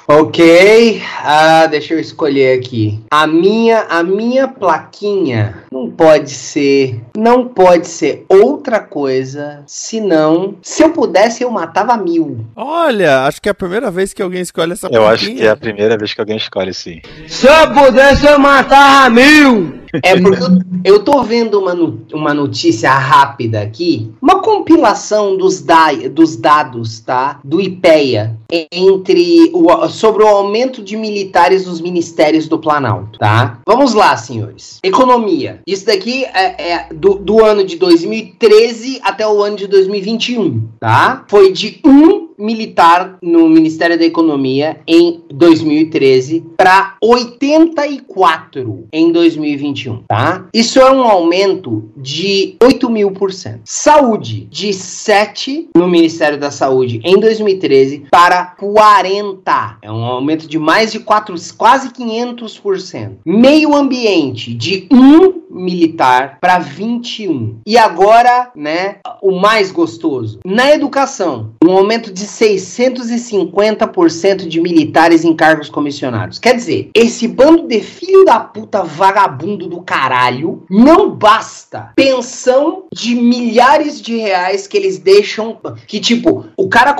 Ok, 0.06 1.02
ah, 1.22 1.66
deixa 1.66 1.83
eu 1.92 1.98
escolher 1.98 2.58
aqui. 2.58 3.00
A 3.10 3.26
minha, 3.26 3.82
a 3.88 4.02
minha 4.02 4.48
plaquinha 4.48 5.64
não 5.70 5.90
pode 5.90 6.30
ser, 6.30 7.00
não 7.16 7.48
pode 7.48 7.86
ser 7.86 8.24
outra 8.28 8.80
coisa 8.80 9.62
senão, 9.66 10.56
se 10.62 10.82
eu 10.82 10.90
pudesse 10.90 11.42
eu 11.42 11.50
matava 11.50 11.96
mil. 11.96 12.44
Olha, 12.56 13.24
acho 13.26 13.42
que 13.42 13.48
é 13.48 13.52
a 13.52 13.54
primeira 13.54 13.90
vez 13.90 14.12
que 14.12 14.22
alguém 14.22 14.42
escolhe 14.42 14.72
essa 14.72 14.88
Eu 14.90 15.06
acho 15.06 15.26
que 15.26 15.42
é 15.42 15.50
a 15.50 15.56
primeira 15.56 15.96
vez 15.98 16.14
que 16.14 16.20
alguém 16.20 16.36
escolhe 16.36 16.72
sim. 16.72 17.00
Se 17.28 17.46
eu 17.46 17.72
pudesse 17.74 18.26
eu 18.26 18.38
matava 18.38 19.10
mil. 19.10 19.83
É 20.02 20.20
porque 20.20 20.44
eu, 20.84 21.02
tô 21.02 21.22
vendo 21.22 21.58
uma, 21.58 21.74
uma 22.12 22.34
notícia 22.34 22.90
rápida 22.90 23.60
aqui, 23.60 24.10
uma 24.20 24.40
compilação 24.40 25.36
dos, 25.36 25.60
da, 25.60 25.92
dos 26.10 26.36
dados, 26.36 27.00
tá? 27.00 27.40
Do 27.44 27.60
IPEA 27.60 28.36
entre 28.70 29.50
o, 29.52 29.88
sobre 29.88 30.22
o 30.22 30.26
aumento 30.26 30.82
de 30.82 30.96
militares 30.96 31.66
nos 31.66 31.80
ministérios 31.80 32.48
do 32.48 32.58
Planalto, 32.58 33.18
tá? 33.18 33.60
Vamos 33.66 33.94
lá, 33.94 34.16
senhores. 34.16 34.78
Economia. 34.82 35.60
Isso 35.66 35.86
daqui 35.86 36.24
é, 36.24 36.72
é 36.72 36.88
do, 36.94 37.14
do 37.14 37.44
ano 37.44 37.64
de 37.64 37.76
2013 37.76 39.00
até 39.02 39.26
o 39.26 39.42
ano 39.42 39.56
de 39.56 39.66
2021, 39.66 40.68
tá? 40.80 41.24
Foi 41.28 41.52
de 41.52 41.80
1 41.84 42.23
militar 42.38 43.18
no 43.22 43.48
Ministério 43.48 43.98
da 43.98 44.04
Economia 44.04 44.80
em 44.86 45.22
2013 45.32 46.44
para 46.56 46.96
84 47.02 48.86
em 48.92 49.12
2021, 49.12 50.02
tá? 50.08 50.46
Isso 50.52 50.78
é 50.80 50.90
um 50.90 51.02
aumento 51.02 51.90
de 51.96 52.56
8 52.62 52.90
mil 52.90 53.10
por 53.12 53.32
cento. 53.32 53.60
Saúde, 53.64 54.46
de 54.50 54.72
7 54.72 55.68
no 55.76 55.88
Ministério 55.88 56.38
da 56.38 56.50
Saúde 56.50 57.00
em 57.04 57.18
2013 57.18 58.06
para 58.10 58.44
40. 58.44 59.78
É 59.82 59.90
um 59.90 60.04
aumento 60.04 60.48
de 60.48 60.58
mais 60.58 60.92
de 60.92 61.00
4, 61.00 61.34
quase 61.56 61.90
500 61.92 62.58
por 62.58 62.80
cento. 62.80 63.18
Meio 63.24 63.74
ambiente, 63.74 64.54
de 64.54 64.86
1 64.90 65.43
militar 65.54 66.38
para 66.40 66.58
21. 66.58 67.60
E 67.66 67.78
agora, 67.78 68.50
né, 68.54 68.96
o 69.22 69.38
mais 69.38 69.70
gostoso. 69.70 70.40
Na 70.44 70.72
educação, 70.72 71.52
um 71.64 71.70
aumento 71.72 72.12
de 72.12 72.26
650% 72.26 74.48
de 74.48 74.60
militares 74.60 75.24
em 75.24 75.34
cargos 75.34 75.70
comissionados. 75.70 76.38
Quer 76.38 76.54
dizer, 76.56 76.90
esse 76.94 77.26
bando 77.28 77.66
de 77.66 77.80
filho 77.80 78.24
da 78.24 78.40
puta 78.40 78.82
vagabundo 78.82 79.68
do 79.68 79.82
caralho 79.82 80.64
não 80.68 81.10
basta 81.10 81.92
pensão 81.94 82.84
de 82.92 83.14
milhares 83.14 84.00
de 84.00 84.16
reais 84.16 84.66
que 84.66 84.76
eles 84.76 84.98
deixam 84.98 85.56
que 85.86 86.00
tipo, 86.00 86.46
o 86.56 86.68
cara 86.68 86.96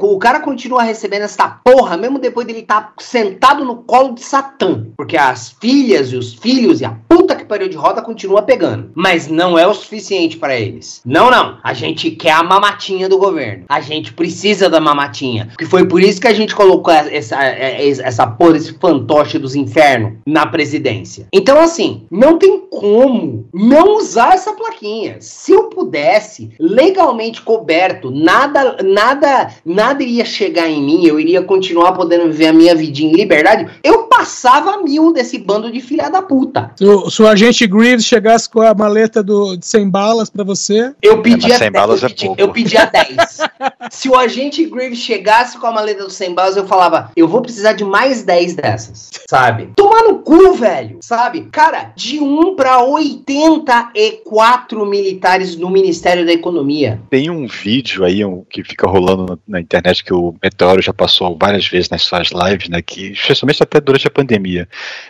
o 0.00 0.18
cara 0.18 0.40
continua 0.40 0.82
recebendo 0.82 1.22
essa 1.22 1.48
porra 1.48 1.96
mesmo 1.96 2.18
depois 2.18 2.46
dele 2.46 2.60
estar 2.60 2.80
tá 2.80 2.92
sentado 2.98 3.64
no 3.64 3.76
colo 3.76 4.14
de 4.14 4.22
Satã, 4.22 4.86
porque 4.96 5.16
as 5.16 5.54
filhas 5.60 6.12
e 6.12 6.16
os 6.16 6.34
filhos 6.34 6.80
e 6.80 6.84
a 6.84 6.96
puta 7.08 7.36
que 7.36 7.44
pariu 7.44 7.68
de 7.68 7.76
roda 7.76 7.93
continua 8.02 8.42
pegando, 8.42 8.90
mas 8.94 9.28
não 9.28 9.58
é 9.58 9.66
o 9.66 9.74
suficiente 9.74 10.36
para 10.36 10.56
eles. 10.56 11.00
Não, 11.04 11.30
não. 11.30 11.58
A 11.62 11.72
gente 11.72 12.10
quer 12.10 12.32
a 12.32 12.42
mamatinha 12.42 13.08
do 13.08 13.18
governo. 13.18 13.64
A 13.68 13.80
gente 13.80 14.12
precisa 14.12 14.68
da 14.68 14.80
mamatinha. 14.80 15.50
Que 15.58 15.66
foi 15.66 15.86
por 15.86 16.02
isso 16.02 16.20
que 16.20 16.28
a 16.28 16.34
gente 16.34 16.54
colocou 16.54 16.92
essa, 16.92 17.42
essa 17.42 18.26
porra, 18.26 18.56
esse 18.56 18.74
fantoche 18.74 19.38
dos 19.38 19.54
infernos 19.54 20.14
na 20.26 20.46
presidência. 20.46 21.26
Então, 21.32 21.60
assim, 21.60 22.06
não 22.10 22.38
tem 22.38 22.60
como 22.70 23.46
não 23.52 23.96
usar 23.96 24.34
essa 24.34 24.52
plaquinha. 24.52 25.16
Se 25.20 25.52
eu 25.52 25.64
pudesse, 25.64 26.50
legalmente 26.58 27.42
coberto, 27.42 28.10
nada, 28.10 28.76
nada, 28.82 29.50
nada 29.64 30.02
iria 30.02 30.24
chegar 30.24 30.68
em 30.68 30.82
mim, 30.82 31.06
eu 31.06 31.18
iria 31.18 31.42
continuar 31.42 31.92
podendo 31.92 32.26
viver 32.26 32.48
a 32.48 32.52
minha 32.52 32.74
vidinha 32.74 33.12
em 33.12 33.16
liberdade, 33.16 33.68
eu 33.82 34.04
passava 34.04 34.82
mil 34.82 35.12
desse 35.12 35.38
bando 35.38 35.70
de 35.70 35.80
filha 35.80 36.08
da 36.08 36.22
puta. 36.22 36.72
O, 36.80 37.10
se 37.10 37.22
agente 37.26 37.66
Greaves 37.84 38.06
chegasse 38.06 38.48
com 38.48 38.62
a 38.62 38.72
maleta 38.72 39.22
do, 39.22 39.58
de 39.58 39.66
100 39.66 39.90
balas 39.90 40.30
para 40.30 40.42
você... 40.42 40.94
Eu 41.02 41.20
pedia, 41.20 41.54
é, 41.54 41.58
100 41.58 41.70
balas 41.70 42.02
eu, 42.02 42.06
é 42.06 42.08
pedi, 42.08 42.24
pouco. 42.24 42.40
eu 42.40 42.48
pedia 42.48 42.86
10. 42.86 43.38
se 43.92 44.08
o 44.08 44.16
agente 44.16 44.64
Greaves 44.64 45.00
chegasse 45.00 45.58
com 45.58 45.66
a 45.66 45.70
maleta 45.70 46.04
dos 46.04 46.14
100 46.14 46.34
balas, 46.34 46.56
eu 46.56 46.66
falava, 46.66 47.10
eu 47.14 47.28
vou 47.28 47.42
precisar 47.42 47.74
de 47.74 47.84
mais 47.84 48.22
10 48.22 48.54
dessas, 48.54 49.10
sabe? 49.28 49.68
Tomar 49.76 50.04
no 50.04 50.20
cu, 50.20 50.54
velho, 50.54 50.98
sabe? 51.02 51.42
Cara, 51.52 51.92
de 51.94 52.18
1 52.18 52.56
para 52.56 52.82
84 52.82 54.86
militares 54.86 55.54
no 55.54 55.68
Ministério 55.68 56.24
da 56.24 56.32
Economia. 56.32 56.98
Tem 57.10 57.28
um 57.28 57.46
vídeo 57.46 58.02
aí 58.02 58.24
um, 58.24 58.46
que 58.48 58.64
fica 58.64 58.88
rolando 58.88 59.26
na, 59.26 59.38
na, 59.46 59.60
internet 59.60 60.02
que 60.02 60.14
o 60.14 60.34
Meteoro 60.42 60.80
já 60.80 60.94
passou 60.94 61.36
várias 61.38 61.68
vezes 61.68 61.90
nas 61.90 62.00
suas 62.00 62.30
lives, 62.30 62.70
né? 62.70 62.80
Que, 62.80 63.12
especialmente 63.12 63.62
até 63.62 63.78
durante 63.78 64.08
a 64.08 64.10
pandemia, 64.10 64.66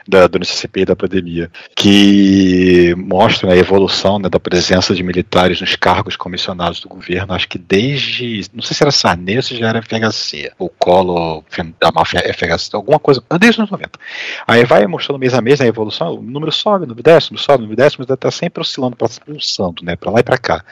da, 0.09 0.27
durante 0.27 0.51
a 0.51 0.57
CPI 0.57 0.87
da 0.87 0.97
pandemia, 0.97 1.49
que 1.77 2.64
mostra 2.97 3.49
né, 3.49 3.55
a 3.55 3.59
evolução 3.59 4.19
né, 4.19 4.29
da 4.29 4.41
presença 4.41 4.95
de 4.95 5.03
militares 5.03 5.61
nos 5.61 5.77
cargos 5.77 6.17
comissionados 6.17 6.81
do 6.81 6.89
governo, 6.89 7.35
acho 7.35 7.49
que 7.49 7.59
desde, 7.59 8.43
não 8.53 8.63
sei 8.63 8.77
se 8.77 8.83
era 8.83 8.91
Sarney 8.91 9.37
ou 9.37 9.43
se 9.43 9.57
já 9.57 9.69
era 9.69 9.83
FHC, 9.83 10.53
o 10.59 10.69
Colo 10.69 11.45
da 11.81 11.93
máfia 11.93 12.21
FHC, 12.33 12.75
alguma 12.75 12.99
coisa, 12.99 13.23
desde 13.39 13.51
os 13.51 13.59
anos 13.59 13.71
90. 13.71 13.99
Aí 14.47 14.65
vai 14.65 14.87
mostrando 14.87 15.19
mês 15.19 15.35
a 15.35 15.41
mês 15.41 15.61
a 15.61 15.67
evolução, 15.67 16.15
o 16.15 16.23
número 16.23 16.53
sobe, 16.53 16.85
o 16.85 16.89
número 16.89 17.03
desce, 17.03 17.29
o 17.29 17.33
número 17.33 17.45
sobe, 17.45 17.59
o 17.59 17.63
número 17.63 17.77
desce, 17.77 17.97
mas 17.99 18.09
está 18.09 18.31
sempre 18.31 18.61
oscilando, 18.61 18.97
pulsando, 18.97 19.85
né, 19.85 19.97
para 19.97 20.11
lá 20.11 20.21
e 20.21 20.23
para 20.23 20.39
cá. 20.39 20.65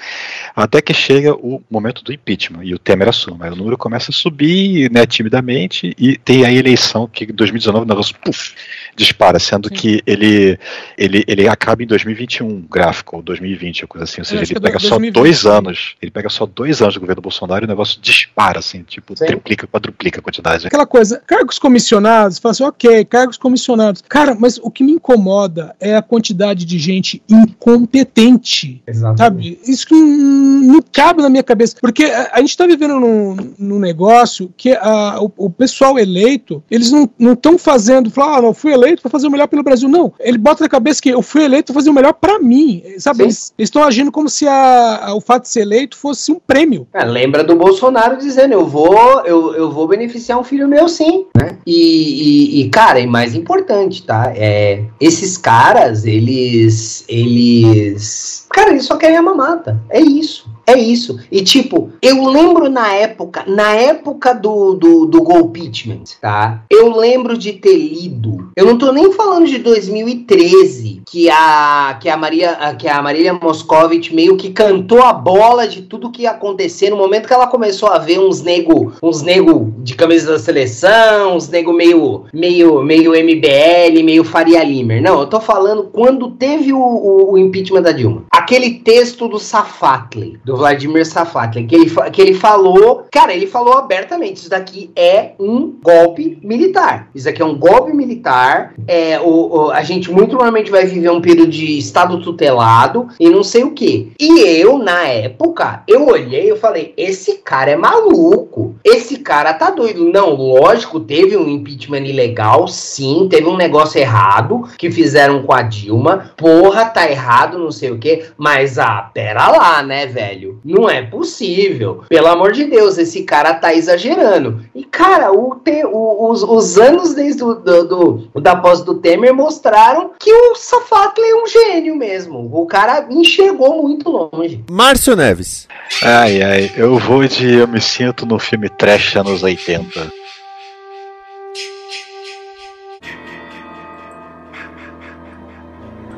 Até 0.55 0.81
que 0.81 0.95
chega 0.95 1.35
o 1.35 1.63
momento 1.71 2.03
do 2.03 2.13
impeachment 2.13 2.65
e 2.65 2.75
o 2.75 2.79
Temer 2.79 3.09
assume. 3.09 3.45
Aí 3.45 3.51
o 3.51 3.57
número 3.57 3.77
começa 3.77 4.11
a 4.11 4.15
subir, 4.15 4.91
né, 4.91 5.07
timidamente, 5.07 5.95
e 5.99 6.17
tem 6.17 6.45
a 6.45 6.53
eleição 6.53 7.07
que 7.07 7.25
em 7.25 7.35
2019 7.35 7.85
o 7.85 7.89
negócio 7.89 8.15
puff, 8.25 8.55
dispara, 8.97 9.39
sendo 9.39 9.69
Sim. 9.69 9.75
que 9.75 10.03
ele, 10.07 10.59
ele, 10.97 11.25
ele 11.27 11.49
acaba 11.49 11.82
em 11.83 11.87
2021, 11.87 12.65
gráfico, 12.71 13.17
ou 13.17 13.23
2020, 13.23 13.83
ou 13.83 13.89
coisa 13.89 14.05
assim. 14.05 14.21
Ou 14.21 14.25
seja, 14.25 14.43
ele 14.43 14.59
é 14.59 14.61
pega 14.61 14.79
só 14.79 14.89
2020. 14.91 15.15
dois 15.15 15.47
anos. 15.47 15.95
Ele 16.01 16.11
pega 16.11 16.29
só 16.29 16.47
dois 16.47 16.81
anos 16.83 16.95
do 16.95 17.01
governo 17.01 17.23
Bolsonaro 17.23 17.65
e 17.65 17.67
o 17.67 17.69
negócio 17.69 18.01
dispara, 18.01 18.59
assim, 18.59 18.83
tipo, 18.83 19.17
Sim. 19.17 19.27
triplica, 19.27 19.67
quadruplica 19.67 20.21
a 20.21 20.23
quantidade. 20.23 20.67
Aquela 20.67 20.87
coisa, 20.87 21.23
cargos 21.27 21.59
comissionados, 21.59 22.39
fala 22.39 22.51
assim, 22.53 22.65
ok, 22.65 23.05
cargos 23.05 23.37
comissionados. 23.37 24.03
Cara, 24.09 24.35
mas 24.39 24.59
o 24.59 24.71
que 24.71 24.83
me 24.85 24.93
incomoda 24.93 25.75
é 25.81 25.97
a 25.97 26.03
quantidade 26.03 26.65
de 26.65 26.79
gente 26.79 27.23
incompetente. 27.29 28.83
Sabe? 29.17 29.59
Isso 29.67 29.87
que 29.87 29.95
não, 29.95 30.75
não 30.75 30.83
cabe 30.93 31.23
na 31.23 31.29
minha 31.29 31.43
cabeça. 31.43 31.77
Porque 31.81 32.05
a, 32.05 32.31
a 32.35 32.41
gente 32.41 32.57
tá 32.57 32.67
vivendo 32.67 32.99
num, 33.01 33.37
num 33.59 33.79
negócio 33.79 34.53
que 34.57 34.73
a- 34.73 35.19
o, 35.21 35.31
o 35.47 35.51
pessoal 35.51 35.99
eleito, 35.99 36.63
eles 36.71 36.91
não 36.91 37.11
estão 37.33 37.59
fazendo, 37.59 38.11
falar, 38.11 38.39
ah, 38.39 38.43
não, 38.43 38.49
eu 38.49 38.55
fui 38.55 38.73
eleito 38.73 39.03
para 39.03 39.11
fazer 39.11 39.27
o 39.27 39.31
melhor 39.31 39.47
pelo 39.49 39.63
Brasil. 39.63 39.89
Não, 39.89 40.13
ele 40.21 40.39
bota 40.39 40.63
na 40.65 40.69
cabeça 40.69 41.01
que 41.03 41.09
eu 41.11 41.23
fui 41.23 41.45
eleito 41.45 41.72
fazer 41.73 41.91
o 41.91 41.93
melhor 41.95 42.13
para 42.15 42.39
mim. 42.39 42.83
Sabe? 42.99 43.19
Sim. 43.19 43.53
Eles 43.59 43.69
estão 43.69 43.83
agindo 43.85 44.11
como 44.13 44.29
se 44.29 44.47
a- 44.47 45.07
a- 45.09 45.15
o 45.15 45.21
fato 45.21 45.43
de 45.43 45.49
ser 45.49 45.61
eleito 45.63 45.97
fosse 45.97 46.31
um 46.33 46.39
prêmio. 46.39 46.87
É, 46.95 47.05
lembra 47.05 47.43
do 47.45 47.57
Bolsonaro 47.57 48.17
dizendo, 48.19 48.53
eu 48.53 48.67
vou, 48.67 49.21
eu, 49.25 49.55
eu 49.55 49.71
vou 49.71 49.87
beneficiar 49.89 50.39
um 50.39 50.45
filho 50.45 50.69
meu 50.69 50.89
sim, 50.89 51.27
né? 51.37 51.57
E, 51.67 51.73
e, 51.77 52.61
e, 52.63 52.69
cara, 52.71 53.01
e 53.01 53.07
mais 53.07 53.35
importante, 53.35 54.03
tá? 54.05 54.33
É, 54.35 54.83
esses 55.01 55.37
caras, 55.39 56.05
eles, 56.05 57.05
eles, 57.09 58.47
cara, 58.51 58.71
eles 58.71 58.85
só 58.85 58.97
querem 58.97 59.17
a 59.17 59.23
mamata, 59.23 59.81
é 59.91 60.01
isso. 60.01 60.51
É 60.67 60.79
isso. 60.79 61.19
E 61.31 61.43
tipo, 61.43 61.91
eu 62.01 62.25
lembro 62.27 62.69
na 62.69 62.93
época, 62.93 63.45
na 63.47 63.75
época 63.75 64.33
do, 64.35 64.75
do, 64.75 65.07
do 65.07 65.23
Golpeachment, 65.23 66.05
tá? 66.21 66.63
Eu 66.71 66.97
lembro 66.97 67.37
de 67.37 67.53
ter 67.55 67.77
lido. 67.77 68.51
Eu 68.57 68.67
não 68.67 68.79
tô 68.79 68.93
nem 68.93 69.13
falando 69.13 69.47
de 69.47 69.59
2013, 69.59 71.03
que 71.07 71.29
a 71.31 71.99
que 72.01 72.09
a 72.09 72.17
Maria, 72.17 72.77
que 72.79 72.89
a 72.89 73.03
Marília 73.03 73.33
Moscovitch 73.35 74.11
meio 74.13 74.37
que 74.37 74.51
cantou 74.51 75.03
a 75.03 75.13
bola 75.13 75.67
de 75.67 75.83
tudo 75.83 76.11
que 76.11 76.23
ia 76.23 76.31
acontecer 76.31 76.91
no 76.91 76.97
momento 76.97 77.27
que 77.27 77.35
ela 77.35 77.47
começou 77.47 77.89
a 77.91 77.99
ver 77.99 78.19
uns 78.21 78.43
nego, 78.43 78.93
uns 79.03 79.23
nego 79.23 79.73
de 79.79 79.95
camisa 79.95 80.33
da 80.33 80.39
seleção, 80.39 81.37
uns 81.37 81.49
nego 81.49 81.73
meio 81.73 82.25
meio 82.33 82.83
meio 82.83 83.13
MBL, 83.13 84.03
meio 84.05 84.25
Faria 84.25 84.63
Limer. 84.63 85.03
Não, 85.03 85.21
eu 85.21 85.27
tô 85.27 85.41
falando 85.41 85.85
quando 85.93 86.31
teve 86.31 86.73
o, 86.73 86.79
o- 86.79 87.33
o 87.33 87.39
impeachment 87.39 87.83
da 87.83 87.93
Dilma. 87.93 88.25
Aquele 88.31 88.75
texto 88.81 89.29
do 89.29 89.39
Safatli, 89.39 90.39
do 90.45 90.52
Vladimir 90.57 91.07
Safatli, 91.07 91.65
que 91.67 91.75
ele, 91.75 91.91
que 92.13 92.21
ele 92.23 92.35
falou, 92.35 93.07
cara, 93.11 93.33
ele 93.35 93.47
falou 93.47 93.75
abertamente, 93.75 94.37
isso 94.37 94.51
daqui 94.51 94.91
é 94.97 95.33
um 95.39 95.75
golpe 95.83 96.39
militar. 96.43 97.09
Isso 97.15 97.29
aqui 97.29 97.41
é 97.43 97.45
um 97.45 97.57
golpe 97.59 97.93
militar. 97.93 98.75
É, 98.87 99.21
o, 99.21 99.27
o- 99.67 99.71
a 99.71 99.83
gente 99.83 100.11
muito 100.11 100.31
provavelmente 100.31 100.71
vai 100.71 100.85
viver 100.87 101.11
um 101.11 101.21
período 101.21 101.51
de 101.51 101.79
estado 101.79 102.21
tutelado 102.23 103.09
e 103.19 103.29
não 103.29 103.43
sei 103.43 103.65
o 103.65 103.73
que. 103.73 104.13
E 104.21 104.41
eu, 104.41 104.79
na 104.79 105.05
época, 105.07 105.83
eu 105.89 106.07
olhei 106.07 106.51
e 106.51 106.57
falei, 106.57 106.93
esse 106.97 107.39
cara 107.39 107.71
é 107.71 107.77
maluco. 107.77 108.75
Esse 108.85 109.19
cara 109.19 109.53
tá 109.55 109.71
doido. 109.71 110.05
Não, 110.11 110.31
lógico, 110.35 111.01
teve 111.01 111.37
um 111.37 111.49
impeachment 111.49 112.05
ilegal, 112.07 112.67
sim, 112.69 113.27
teve 113.31 113.47
um 113.47 113.57
negócio 113.57 113.99
errado 114.01 114.69
que 114.79 114.91
fizeram 114.91 115.43
com 115.43 115.53
a 115.53 115.63
Dilma. 115.63 116.31
Porra, 116.37 116.87
tá 116.87 117.11
errado, 117.11 117.59
não 117.59 117.71
sei 117.71 117.91
o 117.91 117.99
que. 117.99 118.25
Mas, 118.37 118.79
ah, 118.79 119.11
pera 119.13 119.49
lá, 119.49 119.83
né, 119.83 120.07
velho? 120.07 120.42
Não 120.65 120.89
é 120.89 121.03
possível. 121.03 122.05
Pelo 122.09 122.29
amor 122.29 122.53
de 122.53 122.65
Deus, 122.65 122.99
esse 122.99 123.23
cara 123.25 123.55
tá 123.55 123.73
exagerando. 123.75 124.65
E, 124.75 124.85
cara, 124.85 125.33
o 125.33 125.55
te- 125.57 125.85
o- 125.85 126.31
os, 126.31 126.43
os 126.43 126.79
anos 126.79 127.15
desde 127.15 127.43
o 127.45 127.55
do, 127.55 127.85
do- 128.33 128.41
da 128.41 128.57
posse 128.57 128.85
do 128.85 128.95
Temer 128.95 129.35
mostraram 129.35 130.11
que 130.19 130.33
o 130.33 130.55
Safatli 130.55 131.25
é 131.25 131.37
um 131.43 131.47
gênio 131.47 131.97
mesmo. 131.97 132.49
O 132.53 132.67
cara 132.67 133.07
enxergou 133.11 133.83
muito 133.83 134.09
longe. 134.09 134.65
Márcio 134.71 135.15
Neves. 135.17 135.69
Ai, 136.03 136.43
ai, 136.43 136.71
eu 136.77 136.99
vou 136.99 137.27
de 137.27 137.55
Eu 137.55 137.69
Me 137.69 137.81
Sinto 137.81 138.25
no 138.27 138.39
filme 138.39 138.69
Trash 138.69 139.17
anos 139.17 139.43
80. 139.43 140.11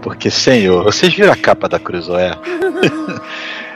Porque, 0.02 0.30
senhor, 0.30 0.84
vocês 0.84 1.14
viram 1.14 1.32
a 1.32 1.36
capa 1.36 1.68
da 1.68 1.78
Cruzoé? 1.78 2.32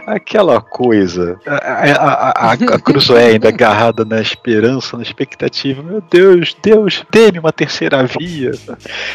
Aquela 0.09 0.59
coisa, 0.61 1.39
a, 1.47 1.55
a, 1.55 2.51
a, 2.51 2.53
a 2.53 2.57
Cruzoé 2.81 3.27
ainda 3.27 3.49
agarrada 3.49 4.07
na 4.07 4.23
esperança, 4.23 4.97
na 4.97 5.03
expectativa. 5.03 5.83
Meu 5.83 6.03
Deus, 6.11 6.57
Deus, 6.63 7.05
dê-me 7.11 7.39
uma 7.39 7.53
terceira 7.53 8.03
via. 8.05 8.53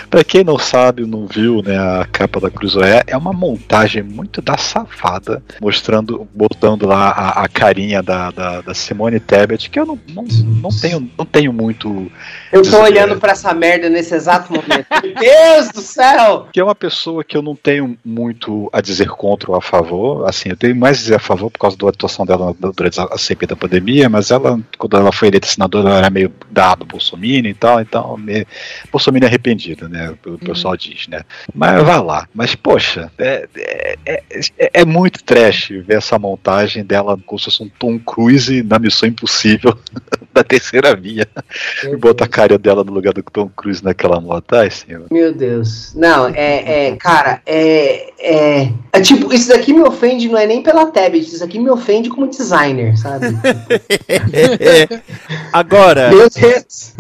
Pra 0.07 0.23
quem 0.23 0.43
não 0.43 0.59
sabe, 0.59 1.03
não 1.03 1.25
viu, 1.25 1.63
né, 1.63 1.75
a 1.77 2.07
capa 2.11 2.39
da 2.39 2.51
Cruzoé, 2.51 3.03
é 3.07 3.17
uma 3.17 3.33
montagem 3.33 4.03
muito 4.03 4.39
da 4.39 4.55
safada, 4.55 5.41
mostrando, 5.59 6.27
botando 6.33 6.85
lá 6.85 7.09
a, 7.09 7.43
a 7.43 7.47
carinha 7.47 8.03
da, 8.03 8.29
da, 8.29 8.61
da 8.61 8.73
Simone 8.75 9.19
Tebet, 9.19 9.71
que 9.71 9.79
eu 9.79 9.87
não, 9.87 9.99
não, 10.09 10.23
não, 10.61 10.69
tenho, 10.69 11.09
não 11.17 11.25
tenho 11.25 11.51
muito. 11.51 12.11
Eu 12.51 12.61
tô 12.61 12.79
olhando 12.79 13.19
pra 13.19 13.31
essa 13.31 13.51
merda 13.51 13.89
nesse 13.89 14.13
exato 14.13 14.53
momento. 14.53 14.85
Meu 15.01 15.15
Deus 15.15 15.69
do 15.69 15.81
céu! 15.81 16.49
Que 16.53 16.59
é 16.59 16.63
uma 16.63 16.75
pessoa 16.75 17.23
que 17.23 17.35
eu 17.35 17.41
não 17.41 17.55
tenho 17.55 17.97
muito 18.05 18.69
a 18.71 18.79
dizer 18.79 19.07
contra 19.09 19.49
ou 19.49 19.57
a 19.57 19.61
favor. 19.61 20.29
Assim, 20.29 20.49
eu 20.49 20.57
tenho 20.57 20.82
mais 20.83 20.97
a 20.97 21.01
dizer 21.01 21.15
a 21.15 21.19
favor 21.19 21.49
por 21.49 21.59
causa 21.59 21.77
da 21.77 21.87
atuação 21.87 22.25
dela 22.25 22.53
durante 22.59 22.99
a 22.99 23.17
CP 23.17 23.47
da 23.47 23.55
pandemia, 23.55 24.09
mas 24.09 24.31
ela, 24.31 24.59
quando 24.77 24.97
ela 24.97 25.13
foi 25.13 25.29
eleita 25.29 25.47
senadora, 25.47 25.87
ela 25.87 25.97
era 25.99 26.09
meio 26.09 26.29
da 26.51 26.73
aba 26.73 26.83
Bolsonaro 26.83 27.47
e 27.47 27.53
tal, 27.53 27.79
então, 27.79 28.17
me, 28.17 28.45
Bolsonaro 28.91 29.23
é 29.23 29.27
arrependida, 29.27 29.87
né? 29.87 30.13
O 30.25 30.37
pessoal 30.37 30.75
diz, 30.75 31.07
né? 31.07 31.21
Mas 31.55 31.81
vai 31.83 32.03
lá. 32.03 32.27
Mas, 32.33 32.53
poxa, 32.53 33.09
é, 33.17 33.47
é, 33.55 33.97
é, 34.05 34.69
é 34.73 34.85
muito 34.85 35.23
trash 35.23 35.69
ver 35.69 35.95
essa 35.95 36.19
montagem 36.19 36.83
dela 36.83 37.17
como 37.25 37.39
se 37.39 37.45
fosse 37.45 37.63
um 37.63 37.69
Tom 37.79 37.97
Cruise 37.97 38.61
na 38.63 38.77
Missão 38.77 39.07
Impossível 39.07 39.77
da 40.33 40.43
terceira 40.43 40.93
via. 40.95 41.27
E 41.83 41.95
bota 41.95 42.25
a 42.25 42.27
cara 42.27 42.57
dela 42.57 42.83
no 42.83 42.91
lugar 42.91 43.13
do 43.13 43.23
Tom 43.23 43.49
Cruise 43.55 43.81
naquela 43.81 44.19
moto. 44.19 44.53
Ai, 44.53 44.69
senhor. 44.69 45.05
Meu 45.09 45.33
Deus. 45.33 45.93
Não, 45.95 46.27
é, 46.27 46.87
é 46.87 46.95
cara, 46.97 47.41
é, 47.45 48.11
é, 48.19 48.73
é 48.91 49.01
tipo, 49.01 49.33
isso 49.33 49.49
daqui 49.49 49.71
me 49.71 49.81
ofende, 49.81 50.27
não 50.27 50.37
é 50.37 50.45
nem 50.45 50.61
pela 50.61 50.72
tablet, 50.87 51.27
isso 51.27 51.43
aqui 51.43 51.59
me 51.59 51.69
ofende 51.69 52.09
como 52.09 52.27
designer, 52.27 52.97
sabe? 52.97 53.27
Agora, 55.53 56.09
Meu 56.09 56.29
Deus. 56.29 56.93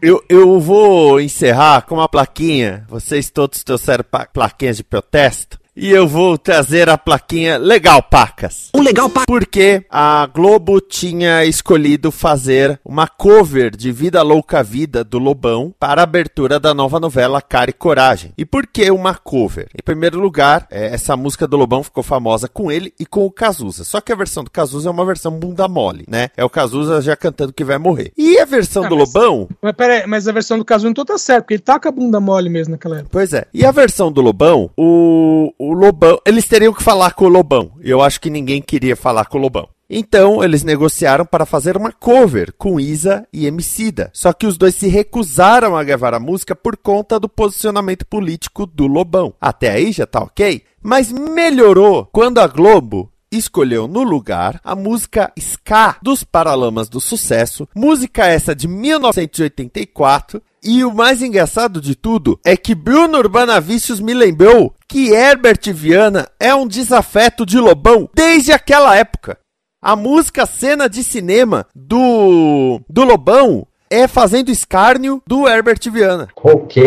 eu, 0.00 0.24
eu 0.28 0.58
vou 0.58 1.20
encerrar 1.20 1.82
com 1.82 1.96
uma 1.96 2.08
plaquinha. 2.08 2.84
Vocês 2.88 3.30
todos 3.30 3.62
trouxeram 3.62 4.04
plaquinhas 4.32 4.78
de 4.78 4.84
protesto. 4.84 5.59
E 5.82 5.90
eu 5.90 6.06
vou 6.06 6.36
trazer 6.36 6.90
a 6.90 6.98
plaquinha 6.98 7.56
Legal 7.56 8.02
Pacas. 8.02 8.68
Um 8.74 8.82
Legal 8.82 9.08
Pacas. 9.08 9.24
Porque 9.26 9.82
a 9.88 10.28
Globo 10.32 10.78
tinha 10.78 11.42
escolhido 11.46 12.10
fazer 12.12 12.78
uma 12.84 13.06
cover 13.08 13.74
de 13.74 13.90
Vida 13.90 14.20
Louca 14.20 14.62
Vida 14.62 15.02
do 15.02 15.18
Lobão 15.18 15.74
para 15.80 16.02
a 16.02 16.04
abertura 16.04 16.60
da 16.60 16.74
nova 16.74 17.00
novela 17.00 17.40
Cara 17.40 17.70
e 17.70 17.72
Coragem. 17.72 18.34
E 18.36 18.44
por 18.44 18.66
que 18.66 18.90
uma 18.90 19.14
cover? 19.14 19.68
Em 19.74 19.82
primeiro 19.82 20.20
lugar, 20.20 20.66
é, 20.70 20.92
essa 20.94 21.16
música 21.16 21.46
do 21.48 21.56
Lobão 21.56 21.82
ficou 21.82 22.02
famosa 22.02 22.46
com 22.46 22.70
ele 22.70 22.92
e 23.00 23.06
com 23.06 23.24
o 23.24 23.30
Cazuza. 23.30 23.82
Só 23.82 24.02
que 24.02 24.12
a 24.12 24.16
versão 24.16 24.44
do 24.44 24.50
Cazuza 24.50 24.90
é 24.90 24.92
uma 24.92 25.06
versão 25.06 25.32
bunda 25.32 25.66
mole, 25.66 26.04
né? 26.06 26.28
É 26.36 26.44
o 26.44 26.50
Cazuza 26.50 27.00
já 27.00 27.16
cantando 27.16 27.54
que 27.54 27.64
vai 27.64 27.78
morrer. 27.78 28.12
E 28.18 28.38
a 28.38 28.44
versão 28.44 28.84
Ah, 28.84 28.88
do 28.90 28.98
mas- 28.98 29.14
Lobão 29.14 29.48
Mas 29.62 29.72
peraí, 29.72 30.06
mas 30.06 30.28
a 30.28 30.32
versão 30.32 30.58
do 30.58 30.64
Caso 30.64 30.84
não 30.86 30.92
tá 30.92 31.16
certo, 31.16 31.44
porque 31.44 31.54
ele 31.54 31.62
tá 31.62 31.80
com 31.80 31.88
a 31.88 31.92
bunda 31.92 32.20
mole 32.20 32.50
mesmo 32.50 32.72
naquela 32.72 32.96
época. 32.96 33.08
Pois 33.12 33.32
é. 33.32 33.46
E 33.54 33.64
a 33.64 33.70
versão 33.72 34.12
do 34.12 34.20
Lobão, 34.20 34.68
o, 34.76 35.54
o 35.70 35.72
Lobão, 35.72 36.18
eles 36.26 36.48
teriam 36.48 36.72
que 36.72 36.82
falar 36.82 37.12
com 37.12 37.26
o 37.26 37.28
Lobão. 37.28 37.70
Eu 37.80 38.02
acho 38.02 38.20
que 38.20 38.28
ninguém 38.28 38.60
queria 38.60 38.96
falar 38.96 39.26
com 39.26 39.38
o 39.38 39.40
Lobão. 39.40 39.68
Então, 39.88 40.42
eles 40.42 40.64
negociaram 40.64 41.24
para 41.24 41.46
fazer 41.46 41.76
uma 41.76 41.92
cover 41.92 42.52
com 42.58 42.80
Isa 42.80 43.24
e 43.32 43.46
Emicida. 43.46 44.10
Só 44.12 44.32
que 44.32 44.48
os 44.48 44.58
dois 44.58 44.74
se 44.74 44.88
recusaram 44.88 45.76
a 45.76 45.84
gravar 45.84 46.12
a 46.12 46.18
música 46.18 46.56
por 46.56 46.76
conta 46.76 47.20
do 47.20 47.28
posicionamento 47.28 48.04
político 48.04 48.66
do 48.66 48.88
Lobão. 48.88 49.32
Até 49.40 49.70
aí 49.70 49.92
já 49.92 50.06
tá 50.06 50.20
ok? 50.20 50.62
Mas 50.82 51.12
melhorou 51.12 52.08
quando 52.12 52.38
a 52.38 52.48
Globo 52.48 53.12
escolheu 53.30 53.86
no 53.86 54.02
lugar 54.02 54.60
a 54.64 54.74
música 54.74 55.32
Ska 55.38 55.98
dos 56.02 56.24
Paralamas 56.24 56.88
do 56.88 57.00
Sucesso, 57.00 57.68
música 57.76 58.26
essa 58.26 58.56
de 58.56 58.66
1984. 58.66 60.42
E 60.62 60.84
o 60.84 60.92
mais 60.92 61.22
engraçado 61.22 61.80
de 61.80 61.94
tudo 61.94 62.38
é 62.44 62.56
que 62.56 62.74
Bruno 62.74 63.16
Urbanavicius 63.18 63.98
me 63.98 64.12
lembrou 64.12 64.74
que 64.90 65.12
Herbert 65.12 65.72
Viana 65.72 66.28
é 66.38 66.52
um 66.52 66.66
desafeto 66.66 67.46
de 67.46 67.58
Lobão 67.58 68.10
desde 68.12 68.50
aquela 68.50 68.96
época. 68.96 69.38
A 69.80 69.94
música 69.94 70.44
cena 70.44 70.88
de 70.88 71.04
cinema 71.04 71.64
do, 71.74 72.80
do 72.88 73.04
Lobão 73.04 73.66
é 73.88 74.08
fazendo 74.08 74.50
escárnio 74.50 75.22
do 75.26 75.48
Herbert 75.48 75.78
Viana. 75.90 76.28
Ok. 76.36 76.82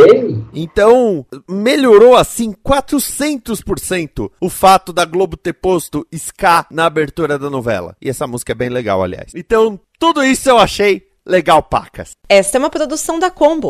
Então, 0.53 1.25
melhorou 1.49 2.15
assim 2.15 2.53
400% 2.53 4.29
o 4.39 4.49
fato 4.49 4.91
da 4.91 5.05
Globo 5.05 5.37
ter 5.37 5.53
posto 5.53 6.05
ska 6.13 6.65
na 6.69 6.85
abertura 6.85 7.39
da 7.39 7.49
novela. 7.49 7.95
E 8.01 8.09
essa 8.09 8.27
música 8.27 8.51
é 8.51 8.55
bem 8.55 8.69
legal, 8.69 9.01
aliás. 9.01 9.31
Então, 9.33 9.79
tudo 9.97 10.21
isso 10.23 10.49
eu 10.49 10.57
achei 10.57 11.03
legal, 11.25 11.63
pacas. 11.63 12.11
Esta 12.27 12.57
é 12.57 12.59
uma 12.59 12.69
produção 12.69 13.17
da 13.17 13.31
Combo. 13.31 13.69